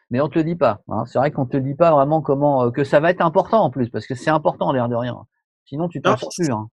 mais 0.10 0.22
on 0.22 0.30
te 0.30 0.38
le 0.38 0.44
dit 0.44 0.56
pas. 0.56 0.82
Hein. 0.88 1.06
C'est 1.06 1.18
vrai 1.18 1.32
qu'on 1.32 1.46
te 1.46 1.58
dit 1.58 1.76
pas 1.76 1.92
vraiment 1.92 2.22
comment 2.22 2.72
que 2.72 2.84
ça 2.84 3.00
va 3.00 3.12
être 3.12 3.22
important 3.22 3.64
en 3.64 3.70
plus, 3.70 3.90
parce 3.90 4.08
que 4.08 4.16
c'est 4.16 4.30
important 4.30 4.72
l'air 4.72 4.90
de 4.90 4.96
rien. 4.96 5.18
Sinon, 5.66 5.88
tu 5.88 6.02
t'en 6.02 6.18
sors 6.18 6.30
plus. 6.36 6.52
Hein. 6.52 6.68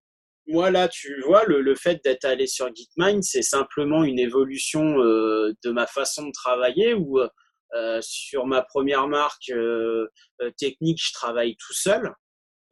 Moi 0.47 0.71
là, 0.71 0.89
tu 0.89 1.21
vois, 1.23 1.45
le, 1.45 1.61
le 1.61 1.75
fait 1.75 2.01
d'être 2.05 2.25
allé 2.25 2.47
sur 2.47 2.75
Gitmind, 2.75 3.23
c'est 3.23 3.43
simplement 3.43 4.03
une 4.05 4.19
évolution 4.19 4.97
de 4.97 5.71
ma 5.71 5.87
façon 5.87 6.27
de 6.27 6.33
travailler 6.33 6.95
où 6.95 7.21
sur 8.01 8.47
ma 8.47 8.63
première 8.63 9.07
marque 9.07 9.53
technique, 10.57 11.01
je 11.01 11.13
travaille 11.13 11.57
tout 11.57 11.75
seul. 11.75 12.13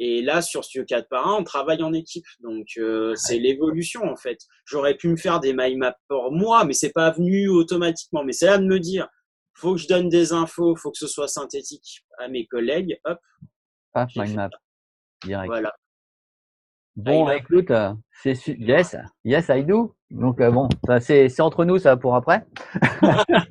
Et 0.00 0.22
là, 0.22 0.42
sur 0.42 0.64
Studio 0.64 0.84
4 0.86 1.08
par 1.08 1.26
1, 1.26 1.38
on 1.40 1.44
travaille 1.44 1.82
en 1.82 1.92
équipe. 1.92 2.26
Donc, 2.40 2.66
euh, 2.78 3.14
c'est 3.16 3.38
l'évolution, 3.38 4.04
en 4.04 4.16
fait. 4.16 4.38
J'aurais 4.64 4.96
pu 4.96 5.08
me 5.08 5.16
faire 5.16 5.40
des 5.40 5.52
mind 5.52 5.78
maps 5.78 5.96
pour 6.08 6.30
moi, 6.30 6.64
mais 6.64 6.72
c'est 6.72 6.92
pas 6.92 7.10
venu 7.10 7.48
automatiquement. 7.48 8.22
Mais 8.22 8.32
c'est 8.32 8.46
là 8.46 8.58
de 8.58 8.64
me 8.64 8.78
dire, 8.78 9.08
faut 9.54 9.74
que 9.74 9.80
je 9.80 9.88
donne 9.88 10.08
des 10.08 10.32
infos, 10.32 10.76
faut 10.76 10.92
que 10.92 10.98
ce 10.98 11.08
soit 11.08 11.26
synthétique 11.26 12.04
à 12.18 12.28
mes 12.28 12.46
collègues. 12.46 13.00
Hop. 13.04 13.18
Ah, 13.94 14.06
mind 14.14 14.36
map. 14.36 14.50
Direct. 15.24 15.48
Voilà. 15.48 15.74
Bon, 16.98 17.24
bah, 17.24 17.36
écoute, 17.36 17.70
euh, 17.70 17.92
c'est 18.24 18.34
yes, 18.58 18.96
yes, 19.24 19.46
I 19.50 19.62
do. 19.62 19.94
Donc 20.10 20.40
euh, 20.40 20.50
bon, 20.50 20.68
c'est 21.00 21.40
entre 21.40 21.64
nous 21.64 21.78
ça 21.78 21.96
pour 21.96 22.16
après. 22.16 22.44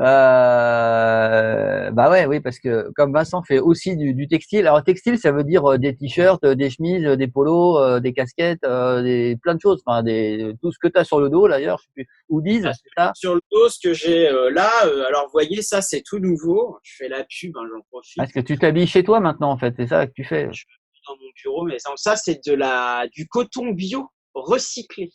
Euh, 0.00 1.90
bah 1.90 2.10
ouais, 2.10 2.26
oui, 2.26 2.40
parce 2.40 2.58
que 2.58 2.90
comme 2.94 3.14
Vincent 3.14 3.42
fait 3.42 3.58
aussi 3.58 3.96
du, 3.96 4.28
textile. 4.28 4.66
Alors 4.66 4.84
textile, 4.84 5.18
ça 5.18 5.32
veut 5.32 5.44
dire 5.44 5.64
euh, 5.64 5.78
des 5.78 5.96
t-shirts, 5.96 6.44
des 6.44 6.68
chemises, 6.68 7.04
des 7.04 7.26
polos, 7.26 8.00
des 8.02 8.12
casquettes, 8.12 8.60
des 8.62 9.38
plein 9.40 9.54
de 9.54 9.60
choses. 9.60 9.82
Enfin, 9.86 10.02
des 10.02 10.52
tout 10.60 10.72
ce 10.72 10.78
que 10.78 10.88
tu 10.88 10.98
as 10.98 11.04
sur 11.04 11.20
le 11.20 11.30
dos 11.30 11.48
d'ailleurs. 11.48 11.80
Ou 12.28 12.42
disent, 12.42 12.64
c'est 12.64 12.90
ça? 12.96 13.12
Sur 13.14 13.34
le 13.34 13.40
dos, 13.50 13.70
ce 13.70 13.78
que 13.82 13.94
j'ai 13.94 14.28
là. 14.52 14.68
alors, 15.08 15.24
vous 15.24 15.32
voyez, 15.32 15.62
ça 15.62 15.80
c'est 15.80 16.02
tout 16.02 16.18
nouveau. 16.18 16.76
Je 16.82 16.96
fais 16.98 17.08
la 17.08 17.24
pub, 17.24 17.56
hein, 17.56 17.66
j'en 17.72 17.80
profite. 17.90 18.22
Est-ce 18.22 18.34
que 18.34 18.40
tu 18.40 18.58
t'habilles 18.58 18.86
chez 18.86 19.04
toi 19.04 19.20
maintenant 19.20 19.50
en 19.50 19.56
fait 19.56 19.74
C'est 19.78 19.86
ça 19.86 20.06
que 20.06 20.12
tu 20.12 20.24
fais 20.24 20.50
Je 20.52 20.64
dans 21.06 21.16
mon 21.16 21.30
bureau, 21.42 21.64
mais 21.64 21.76
ça 21.96 22.16
c'est 22.16 22.44
de 22.46 22.54
la 22.54 23.06
du 23.12 23.26
coton 23.28 23.70
bio 23.72 24.08
recyclé. 24.34 25.10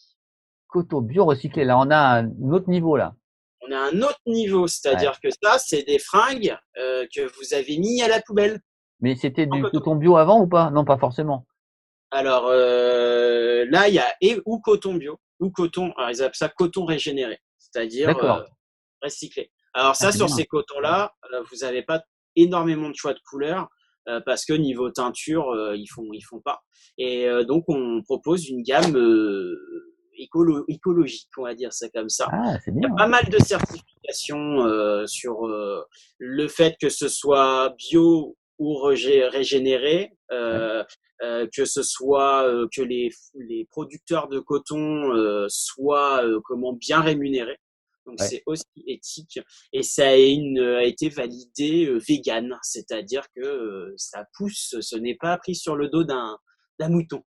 Coton 0.67 1.01
bio 1.01 1.25
recyclé. 1.25 1.65
Là, 1.65 1.77
on 1.77 1.89
a 1.91 2.21
un 2.21 2.51
autre 2.51 2.69
niveau 2.69 2.95
là 2.95 3.13
on 3.61 3.71
a 3.71 3.77
un 3.77 4.01
autre 4.01 4.19
niveau, 4.25 4.67
c'est-à-dire 4.67 5.19
que 5.21 5.29
ça, 5.29 5.57
c'est 5.59 5.83
des 5.83 5.99
fringues 5.99 6.57
euh, 6.77 7.05
que 7.13 7.21
vous 7.21 7.53
avez 7.53 7.77
mis 7.77 8.01
à 8.01 8.07
la 8.07 8.21
poubelle. 8.21 8.59
Mais 8.99 9.15
c'était 9.15 9.45
du 9.45 9.63
coton 9.63 9.95
bio 9.95 10.17
avant 10.17 10.41
ou 10.41 10.47
pas? 10.47 10.69
Non, 10.71 10.85
pas 10.85 10.97
forcément. 10.97 11.45
Alors 12.11 12.47
euh, 12.47 13.65
là, 13.69 13.87
il 13.87 13.95
y 13.95 13.99
a 13.99 14.15
et 14.21 14.39
ou 14.45 14.59
coton 14.59 14.95
bio 14.95 15.19
ou 15.39 15.49
coton. 15.49 15.91
Alors 15.97 16.11
ils 16.11 16.21
appellent 16.21 16.35
ça 16.35 16.49
coton 16.49 16.85
régénéré, 16.85 17.39
c'est-à-dire 17.57 18.09
euh, 18.09 18.43
recyclé. 19.01 19.51
Alors 19.73 19.95
ça, 19.95 20.07
ah, 20.09 20.11
sur 20.11 20.29
ces 20.29 20.45
cotons-là, 20.45 21.13
vous 21.49 21.57
n'avez 21.61 21.83
pas 21.83 22.03
énormément 22.35 22.89
de 22.89 22.95
choix 22.95 23.13
de 23.13 23.21
couleurs 23.29 23.69
parce 24.25 24.45
que 24.45 24.53
niveau 24.53 24.89
teinture, 24.89 25.73
ils 25.75 25.87
font 25.87 26.07
ils 26.13 26.21
font 26.21 26.41
pas. 26.41 26.61
Et 26.97 27.27
donc 27.47 27.65
on 27.67 28.01
propose 28.03 28.47
une 28.49 28.63
gamme 28.63 28.95
écologique, 30.17 31.29
on 31.37 31.43
va 31.43 31.55
dire 31.55 31.73
ça 31.73 31.89
comme 31.89 32.09
ça. 32.09 32.27
Ah, 32.31 32.57
Il 32.67 32.81
y 32.81 32.85
a 32.85 32.95
pas 32.95 33.07
mal 33.07 33.25
de 33.25 33.37
certifications 33.39 34.65
euh, 34.65 35.05
sur 35.07 35.47
euh, 35.47 35.83
le 36.17 36.47
fait 36.47 36.75
que 36.79 36.89
ce 36.89 37.07
soit 37.07 37.73
bio 37.77 38.35
ou 38.59 38.77
régénéré, 38.77 40.11
euh, 40.31 40.83
euh, 41.23 41.47
que 41.55 41.65
ce 41.65 41.81
soit 41.81 42.47
euh, 42.47 42.67
que 42.75 42.81
les, 42.81 43.09
les 43.33 43.65
producteurs 43.65 44.27
de 44.27 44.39
coton 44.39 45.11
soient 45.47 46.23
comment 46.45 46.73
bien 46.73 47.01
rémunérés. 47.01 47.57
Donc 48.11 48.27
c'est 48.27 48.43
aussi 48.45 48.65
éthique 48.87 49.39
et 49.71 49.83
ça 49.83 50.09
a, 50.09 50.15
une, 50.17 50.59
a 50.59 50.83
été 50.83 51.07
validé 51.07 51.89
vegan, 52.07 52.57
c'est-à-dire 52.61 53.23
que 53.33 53.93
ça 53.95 54.25
pousse, 54.37 54.75
ce 54.81 54.97
n'est 54.97 55.15
pas 55.15 55.37
pris 55.37 55.55
sur 55.55 55.77
le 55.77 55.87
dos 55.87 56.03
d'un 56.03 56.37
mouton. 56.89 57.23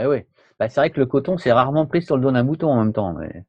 Eh 0.00 0.06
oui, 0.06 0.18
bah, 0.58 0.68
c'est 0.68 0.80
vrai 0.80 0.90
que 0.90 0.98
le 0.98 1.06
coton, 1.06 1.36
c'est 1.36 1.52
rarement 1.52 1.86
pris 1.86 2.02
sur 2.02 2.16
le 2.16 2.22
dos 2.22 2.32
d'un 2.32 2.42
mouton 2.42 2.68
en 2.68 2.82
même 2.82 2.92
temps. 2.92 3.12
Mais... 3.12 3.44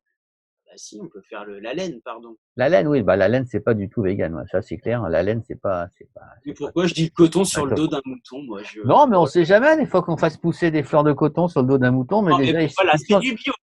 Bah 0.65 0.73
si, 0.76 0.99
on 1.01 1.07
peut 1.07 1.21
faire 1.21 1.45
le, 1.45 1.59
la 1.59 1.73
laine, 1.73 2.01
pardon. 2.03 2.36
La 2.57 2.69
laine, 2.69 2.88
oui, 2.88 3.01
bah 3.01 3.15
la 3.15 3.30
laine, 3.30 3.45
c'est 3.47 3.61
pas 3.61 3.73
du 3.73 3.89
tout 3.89 4.01
vegan, 4.01 4.45
ça 4.51 4.61
c'est 4.61 4.78
clair. 4.78 5.07
La 5.09 5.23
laine, 5.23 5.41
c'est 5.47 5.59
pas, 5.59 5.88
c'est 5.97 6.11
pas. 6.13 6.26
Mais 6.45 6.53
pourquoi 6.53 6.86
je 6.86 6.93
dis 6.93 7.05
le 7.05 7.15
coton 7.15 7.45
sur 7.45 7.65
le 7.65 7.76
dos 7.76 7.88
d'un 7.88 8.01
mouton, 8.05 8.43
moi 8.43 8.61
je... 8.63 8.82
Non, 8.82 9.07
mais 9.07 9.15
on 9.15 9.26
sait 9.26 9.45
jamais 9.45 9.78
des 9.78 9.86
fois 9.86 10.03
qu'on 10.03 10.17
fasse 10.17 10.38
pousser 10.38 10.71
des 10.71 10.84
fleurs 10.84 11.03
de 11.03 11.13
coton 11.13 11.47
sur 11.47 11.61
le 11.61 11.67
dos 11.67 11.78
d'un 11.78 11.91
mouton, 11.91 12.21
mais 12.21 12.38
déjà 12.38 12.61
ils, 12.61 12.69
sont, 12.69 13.19
du 13.19 13.34
bio. 13.34 13.53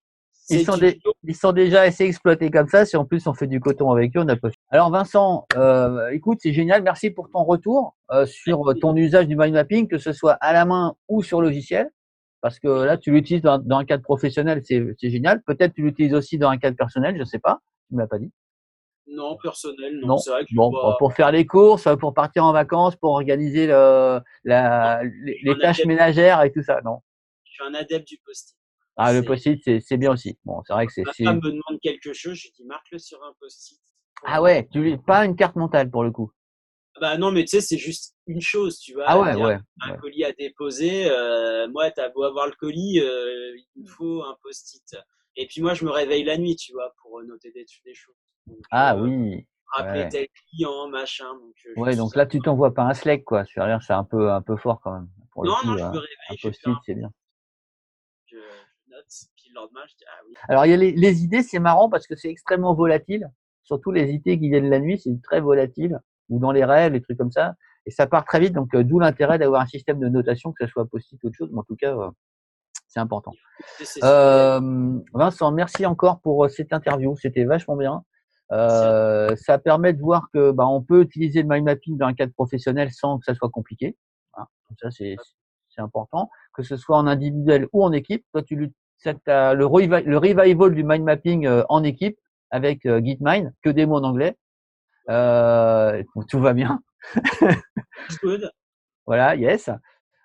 Ils 0.50 0.64
sont, 0.64 0.78
ils 1.22 1.36
sont, 1.36 1.52
déjà 1.52 1.82
assez 1.82 2.04
exploités 2.04 2.50
comme 2.50 2.68
ça. 2.68 2.84
Si 2.84 2.96
en 2.96 3.04
plus 3.04 3.26
on 3.26 3.34
fait 3.34 3.46
du 3.46 3.60
coton 3.60 3.90
avec 3.90 4.16
eux, 4.16 4.20
on 4.20 4.28
a 4.28 4.36
pas. 4.36 4.48
Alors 4.70 4.90
Vincent, 4.90 5.46
euh, 5.56 6.08
écoute, 6.10 6.38
c'est 6.42 6.52
génial. 6.52 6.82
Merci 6.82 7.10
pour 7.10 7.30
ton 7.30 7.44
retour 7.44 7.96
euh, 8.10 8.26
sur 8.26 8.74
ton 8.80 8.96
usage 8.96 9.28
du 9.28 9.36
mind 9.36 9.54
mapping, 9.54 9.88
que 9.88 9.98
ce 9.98 10.12
soit 10.12 10.32
à 10.34 10.52
la 10.52 10.64
main 10.64 10.94
ou 11.08 11.22
sur 11.22 11.40
logiciel 11.40 11.90
parce 12.42 12.58
que 12.58 12.68
là, 12.68 12.98
tu 12.98 13.12
l'utilises 13.12 13.42
dans, 13.42 13.62
un 13.70 13.84
cadre 13.84 14.02
professionnel, 14.02 14.62
c'est 14.64 14.94
génial. 15.00 15.42
Peut-être 15.44 15.74
tu 15.74 15.82
l'utilises 15.82 16.12
aussi 16.12 16.38
dans 16.38 16.50
un 16.50 16.58
cadre 16.58 16.76
personnel, 16.76 17.16
je 17.16 17.22
sais 17.22 17.38
pas. 17.38 17.60
Tu 17.88 17.94
me 17.94 18.00
l'as 18.00 18.08
pas 18.08 18.18
dit. 18.18 18.32
Non, 19.06 19.36
personnel, 19.40 20.00
non. 20.00 20.18
C'est 20.18 20.30
vrai 20.30 20.42
que 20.42 20.54
bon, 20.54 20.72
pour 20.98 21.14
faire 21.14 21.30
les 21.30 21.46
courses, 21.46 21.88
pour 22.00 22.14
partir 22.14 22.44
en 22.44 22.52
vacances, 22.52 22.96
pour 22.96 23.12
organiser 23.12 23.68
le, 23.68 24.20
la, 24.42 25.02
les, 25.04 25.58
tâches 25.60 25.84
ménagères 25.86 26.42
et 26.42 26.50
tout 26.50 26.62
ça, 26.62 26.80
non. 26.84 26.98
Je 27.44 27.52
suis 27.52 27.62
un 27.64 27.74
adepte 27.74 28.08
du 28.08 28.18
post-it. 28.24 28.56
Ah, 28.96 29.12
le 29.12 29.22
post-it, 29.22 29.80
c'est 29.80 29.96
bien 29.96 30.12
aussi. 30.12 30.38
Bon, 30.44 30.62
c'est 30.66 30.72
vrai 30.72 30.86
que 30.86 30.92
c'est. 30.92 31.02
Ma 31.02 31.12
femme 31.12 31.36
me 31.36 31.50
demande 31.50 31.80
quelque 31.82 32.12
chose, 32.12 32.34
je 32.34 32.48
dis 32.54 32.64
marque-le 32.64 32.98
sur 32.98 33.22
un 33.24 33.32
post-it. 33.40 33.80
Ah 34.24 34.42
ouais, 34.42 34.68
tu 34.70 34.98
pas 34.98 35.24
une 35.24 35.36
carte 35.36 35.56
mentale 35.56 35.90
pour 35.90 36.04
le 36.04 36.10
coup. 36.10 36.30
Bah 37.00 37.16
non, 37.16 37.32
mais 37.32 37.42
tu 37.42 37.48
sais, 37.48 37.60
c'est 37.60 37.78
juste 37.78 38.14
une 38.26 38.42
chose, 38.42 38.78
tu 38.78 38.92
vois. 38.92 39.04
Ah 39.06 39.18
ouais, 39.18 39.34
ouais. 39.34 39.58
Un 39.80 39.96
colis 39.96 40.24
à 40.24 40.32
déposer. 40.32 41.10
Euh, 41.10 41.66
moi, 41.68 41.90
t'as 41.90 42.10
beau 42.10 42.22
avoir 42.22 42.46
le 42.46 42.52
colis, 42.52 43.00
euh, 43.00 43.56
il 43.76 43.82
me 43.82 43.88
faut 43.88 44.22
un 44.22 44.36
post-it. 44.42 44.96
Et 45.36 45.46
puis 45.46 45.62
moi, 45.62 45.72
je 45.74 45.84
me 45.84 45.90
réveille 45.90 46.24
la 46.24 46.36
nuit, 46.36 46.56
tu 46.56 46.72
vois, 46.72 46.92
pour 47.00 47.22
noter 47.22 47.50
des, 47.52 47.64
des 47.84 47.94
choses. 47.94 48.14
ah 48.70 48.94
euh, 48.94 49.00
oui. 49.00 49.46
Rappeler 49.74 50.06
tel 50.10 50.26
client, 50.50 50.88
machin. 50.88 51.32
Donc, 51.32 51.54
euh, 51.66 51.80
ouais, 51.80 51.96
donc 51.96 52.14
là, 52.14 52.26
tu 52.26 52.40
t'envoies 52.40 52.74
pas 52.74 52.82
un 52.82 52.92
Slack, 52.92 53.24
quoi. 53.24 53.44
C'est 53.46 53.92
un 53.92 54.04
peu, 54.04 54.30
un 54.30 54.42
peu 54.42 54.56
fort 54.58 54.80
quand 54.82 54.92
même. 54.92 55.08
Pour 55.30 55.46
non, 55.46 55.56
non, 55.64 55.78
je 55.78 55.84
me 55.84 55.88
réveille. 55.88 56.16
Un 56.28 56.34
post-it, 56.42 56.76
c'est 56.84 56.94
bien. 56.94 57.10
Je, 58.26 58.36
note, 58.92 59.06
puis 59.36 59.50
le 59.50 59.60
lendemain, 59.60 59.80
je 59.88 59.96
dis, 59.96 60.04
ah 60.06 60.20
oui. 60.28 60.34
Alors, 60.48 60.66
il 60.66 60.70
y 60.70 60.74
a 60.74 60.76
les, 60.76 60.92
les 60.92 61.24
idées, 61.24 61.42
c'est 61.42 61.58
marrant 61.58 61.90
parce 61.90 62.06
que 62.06 62.14
c'est 62.16 62.28
extrêmement 62.28 62.74
volatile. 62.74 63.28
Surtout 63.64 63.90
les 63.90 64.10
idées 64.10 64.38
qui 64.38 64.48
viennent 64.48 64.70
la 64.70 64.80
nuit, 64.80 64.98
c'est 64.98 65.10
très 65.22 65.40
volatile 65.40 65.98
ou 66.28 66.38
dans 66.38 66.52
les 66.52 66.64
rêves, 66.64 66.92
les 66.92 67.02
trucs 67.02 67.18
comme 67.18 67.30
ça. 67.30 67.54
Et 67.86 67.90
ça 67.90 68.06
part 68.06 68.24
très 68.24 68.40
vite, 68.40 68.52
donc 68.52 68.74
euh, 68.74 68.84
d'où 68.84 68.98
l'intérêt 68.98 69.38
d'avoir 69.38 69.62
un 69.62 69.66
système 69.66 69.98
de 69.98 70.08
notation, 70.08 70.52
que 70.52 70.64
ce 70.64 70.70
soit 70.70 70.86
post-it 70.86 71.22
ou 71.22 71.28
autre 71.28 71.36
chose, 71.36 71.50
mais 71.52 71.58
en 71.58 71.64
tout 71.64 71.76
cas, 71.76 71.96
euh, 71.96 72.10
c'est 72.86 73.00
important. 73.00 73.32
Euh, 74.02 75.00
Vincent, 75.14 75.50
merci 75.52 75.84
encore 75.86 76.20
pour 76.20 76.48
cette 76.50 76.72
interview, 76.72 77.16
c'était 77.16 77.44
vachement 77.44 77.76
bien. 77.76 78.04
ça 78.50 79.58
permet 79.58 79.92
de 79.92 80.00
voir 80.00 80.28
que 80.32 80.52
bah, 80.52 80.66
on 80.66 80.82
peut 80.82 81.02
utiliser 81.02 81.42
le 81.42 81.48
mind 81.48 81.64
mapping 81.64 81.96
dans 81.96 82.06
un 82.06 82.14
cadre 82.14 82.32
professionnel 82.34 82.90
sans 82.92 83.18
que 83.18 83.24
ça 83.24 83.34
soit 83.34 83.50
compliqué. 83.50 83.96
Hein, 84.34 84.46
ça 84.80 84.90
c'est 84.90 85.16
important, 85.78 86.28
que 86.52 86.62
ce 86.62 86.76
soit 86.76 86.98
en 86.98 87.06
individuel 87.06 87.66
ou 87.72 87.82
en 87.82 87.92
équipe. 87.92 88.24
Toi, 88.32 88.42
tu 88.42 88.56
le, 89.06 90.00
le 90.00 90.18
revival 90.18 90.74
du 90.74 90.84
mind 90.84 91.04
mapping 91.04 91.48
en 91.68 91.84
équipe 91.84 92.18
avec 92.50 92.82
Gitmind, 92.82 93.52
que 93.62 93.70
des 93.70 93.86
mots 93.86 93.96
en 93.96 94.04
anglais. 94.04 94.36
Euh, 95.10 96.02
tout 96.28 96.40
va 96.40 96.52
bien. 96.52 96.80
voilà, 99.06 99.36
yes. 99.36 99.70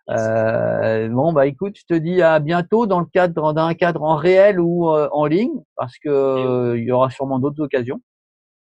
Euh, 0.10 1.10
bon 1.10 1.34
bah 1.34 1.48
écoute, 1.48 1.76
je 1.78 1.84
te 1.86 1.94
dis 1.94 2.22
à 2.22 2.40
bientôt 2.40 2.86
dans 2.86 3.02
le 3.02 3.08
cadre 3.08 3.52
d'un 3.52 3.74
cadre 3.74 4.04
en 4.04 4.16
réel 4.16 4.58
ou 4.58 4.90
euh, 4.90 5.10
en 5.12 5.26
ligne 5.26 5.62
parce 5.76 5.98
que 5.98 6.78
il 6.78 6.86
y 6.86 6.92
aura 6.92 7.10
sûrement 7.10 7.40
d'autres 7.40 7.62
occasions. 7.62 8.00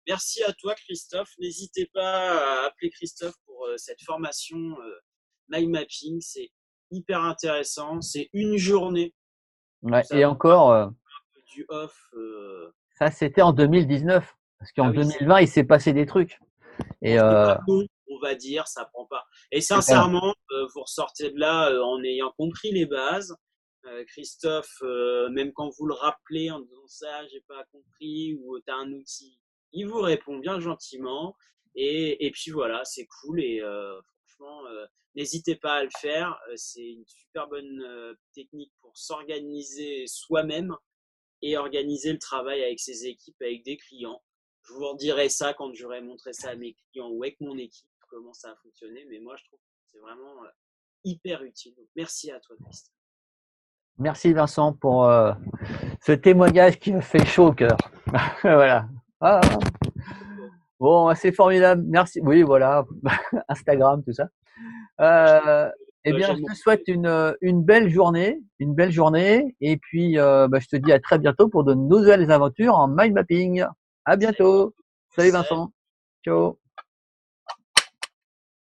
Merci 0.08 0.42
à 0.42 0.52
toi 0.52 0.74
Christophe. 0.74 1.30
N'hésitez 1.38 1.88
pas 1.94 2.32
à 2.32 2.66
appeler 2.66 2.90
Christophe 2.90 3.36
pour 3.46 3.68
cette 3.76 4.02
formation 4.02 4.58
mind 5.48 5.70
mapping. 5.70 6.20
C'est 6.20 6.50
hyper 6.90 7.22
intéressant. 7.22 8.00
C'est 8.00 8.30
une 8.32 8.56
journée. 8.56 9.14
Ouais, 9.82 10.02
et 10.12 10.24
encore. 10.24 10.92
Du 11.52 11.64
off. 11.68 12.14
Ça 12.98 13.10
c'était 13.10 13.42
en 13.42 13.52
2019. 13.52 14.34
Parce 14.58 14.72
qu'en 14.72 14.90
2020, 14.90 15.34
ah 15.34 15.42
il 15.42 15.48
s'est 15.48 15.64
passé 15.64 15.92
des 15.92 16.06
trucs. 16.06 16.38
Et 17.02 17.18
euh... 17.18 17.54
on 17.68 18.18
va 18.20 18.34
dire, 18.34 18.66
ça 18.66 18.84
prend 18.86 19.06
pas. 19.06 19.24
Et 19.52 19.60
sincèrement, 19.60 20.34
euh, 20.52 20.66
vous 20.74 20.82
ressortez 20.82 21.30
de 21.30 21.38
là 21.38 21.70
euh, 21.70 21.82
en 21.82 22.02
ayant 22.02 22.32
compris 22.36 22.72
les 22.72 22.86
bases. 22.86 23.36
Euh, 23.86 24.04
Christophe, 24.06 24.82
même 25.30 25.52
quand 25.52 25.70
vous 25.78 25.86
le 25.86 25.94
rappelez 25.94 26.50
en 26.50 26.60
disant 26.60 26.86
ça, 26.86 27.26
j'ai 27.28 27.40
pas 27.46 27.64
compris, 27.70 28.36
ou 28.42 28.58
tu 28.58 28.72
as 28.72 28.76
un 28.76 28.92
outil, 28.92 29.38
il 29.72 29.86
vous 29.86 30.00
répond 30.00 30.38
bien 30.38 30.58
gentiment. 30.58 31.36
Et, 31.74 32.26
et 32.26 32.30
puis 32.32 32.50
voilà, 32.50 32.84
c'est 32.84 33.06
cool. 33.06 33.40
Et 33.40 33.62
franchement, 34.38 34.62
n'hésitez 35.14 35.56
pas 35.56 35.74
à 35.74 35.84
le 35.84 35.90
faire. 35.98 36.38
c'est 36.56 36.86
une 36.86 37.04
super 37.06 37.48
bonne 37.48 38.16
technique 38.34 38.72
pour 38.80 38.96
s'organiser 38.96 40.06
soi-même 40.06 40.74
et 41.42 41.56
organiser 41.56 42.12
le 42.12 42.18
travail 42.18 42.62
avec 42.62 42.80
ses 42.80 43.06
équipes, 43.06 43.40
avec 43.40 43.64
des 43.64 43.76
clients 43.76 44.22
je 44.68 44.74
vous 44.74 44.86
redirai 44.86 45.28
ça 45.28 45.54
quand 45.54 45.72
j'aurai 45.74 46.00
montré 46.02 46.32
ça 46.32 46.50
à 46.50 46.54
mes 46.54 46.74
clients 46.74 47.08
ou 47.08 47.22
avec 47.22 47.40
mon 47.40 47.56
équipe, 47.56 47.88
comment 48.08 48.32
ça 48.32 48.50
a 48.50 48.56
fonctionné. 48.62 49.06
Mais 49.10 49.18
moi, 49.18 49.34
je 49.36 49.44
trouve 49.44 49.58
que 49.58 49.64
c'est 49.86 49.98
vraiment 49.98 50.34
hyper 51.04 51.42
utile. 51.42 51.74
merci 51.96 52.30
à 52.30 52.40
toi, 52.40 52.56
Christophe. 52.62 52.94
Merci 54.00 54.32
Vincent 54.32 54.74
pour 54.74 55.06
euh, 55.06 55.32
ce 56.00 56.12
témoignage 56.12 56.78
qui 56.78 56.92
me 56.92 57.00
fait 57.00 57.24
chaud 57.26 57.48
au 57.48 57.52
cœur. 57.52 57.76
voilà. 58.42 58.88
Ah. 59.20 59.40
Bon, 60.80 61.12
c'est 61.14 61.32
formidable. 61.32 61.84
Merci. 61.86 62.20
Oui, 62.22 62.42
voilà. 62.42 62.84
Instagram, 63.48 64.02
tout 64.04 64.12
ça. 64.12 64.28
Euh, 65.00 65.68
eh 66.04 66.12
bien, 66.12 66.34
je 66.34 66.42
te 66.42 66.54
souhaite 66.54 66.82
une, 66.86 67.34
une 67.40 67.62
belle 67.62 67.90
journée, 67.90 68.40
une 68.58 68.74
belle 68.74 68.92
journée. 68.92 69.56
Et 69.60 69.76
puis, 69.76 70.18
euh, 70.18 70.48
bah, 70.48 70.58
je 70.60 70.68
te 70.68 70.76
dis 70.76 70.92
à 70.92 71.00
très 71.00 71.18
bientôt 71.18 71.48
pour 71.48 71.64
de 71.64 71.74
nouvelles 71.74 72.30
aventures 72.30 72.74
en 72.76 72.88
mind 72.88 73.14
mapping. 73.14 73.64
À 74.04 74.16
bientôt. 74.16 74.74
Salut 75.14 75.30
Vincent. 75.30 75.72
Ciao. 76.24 76.58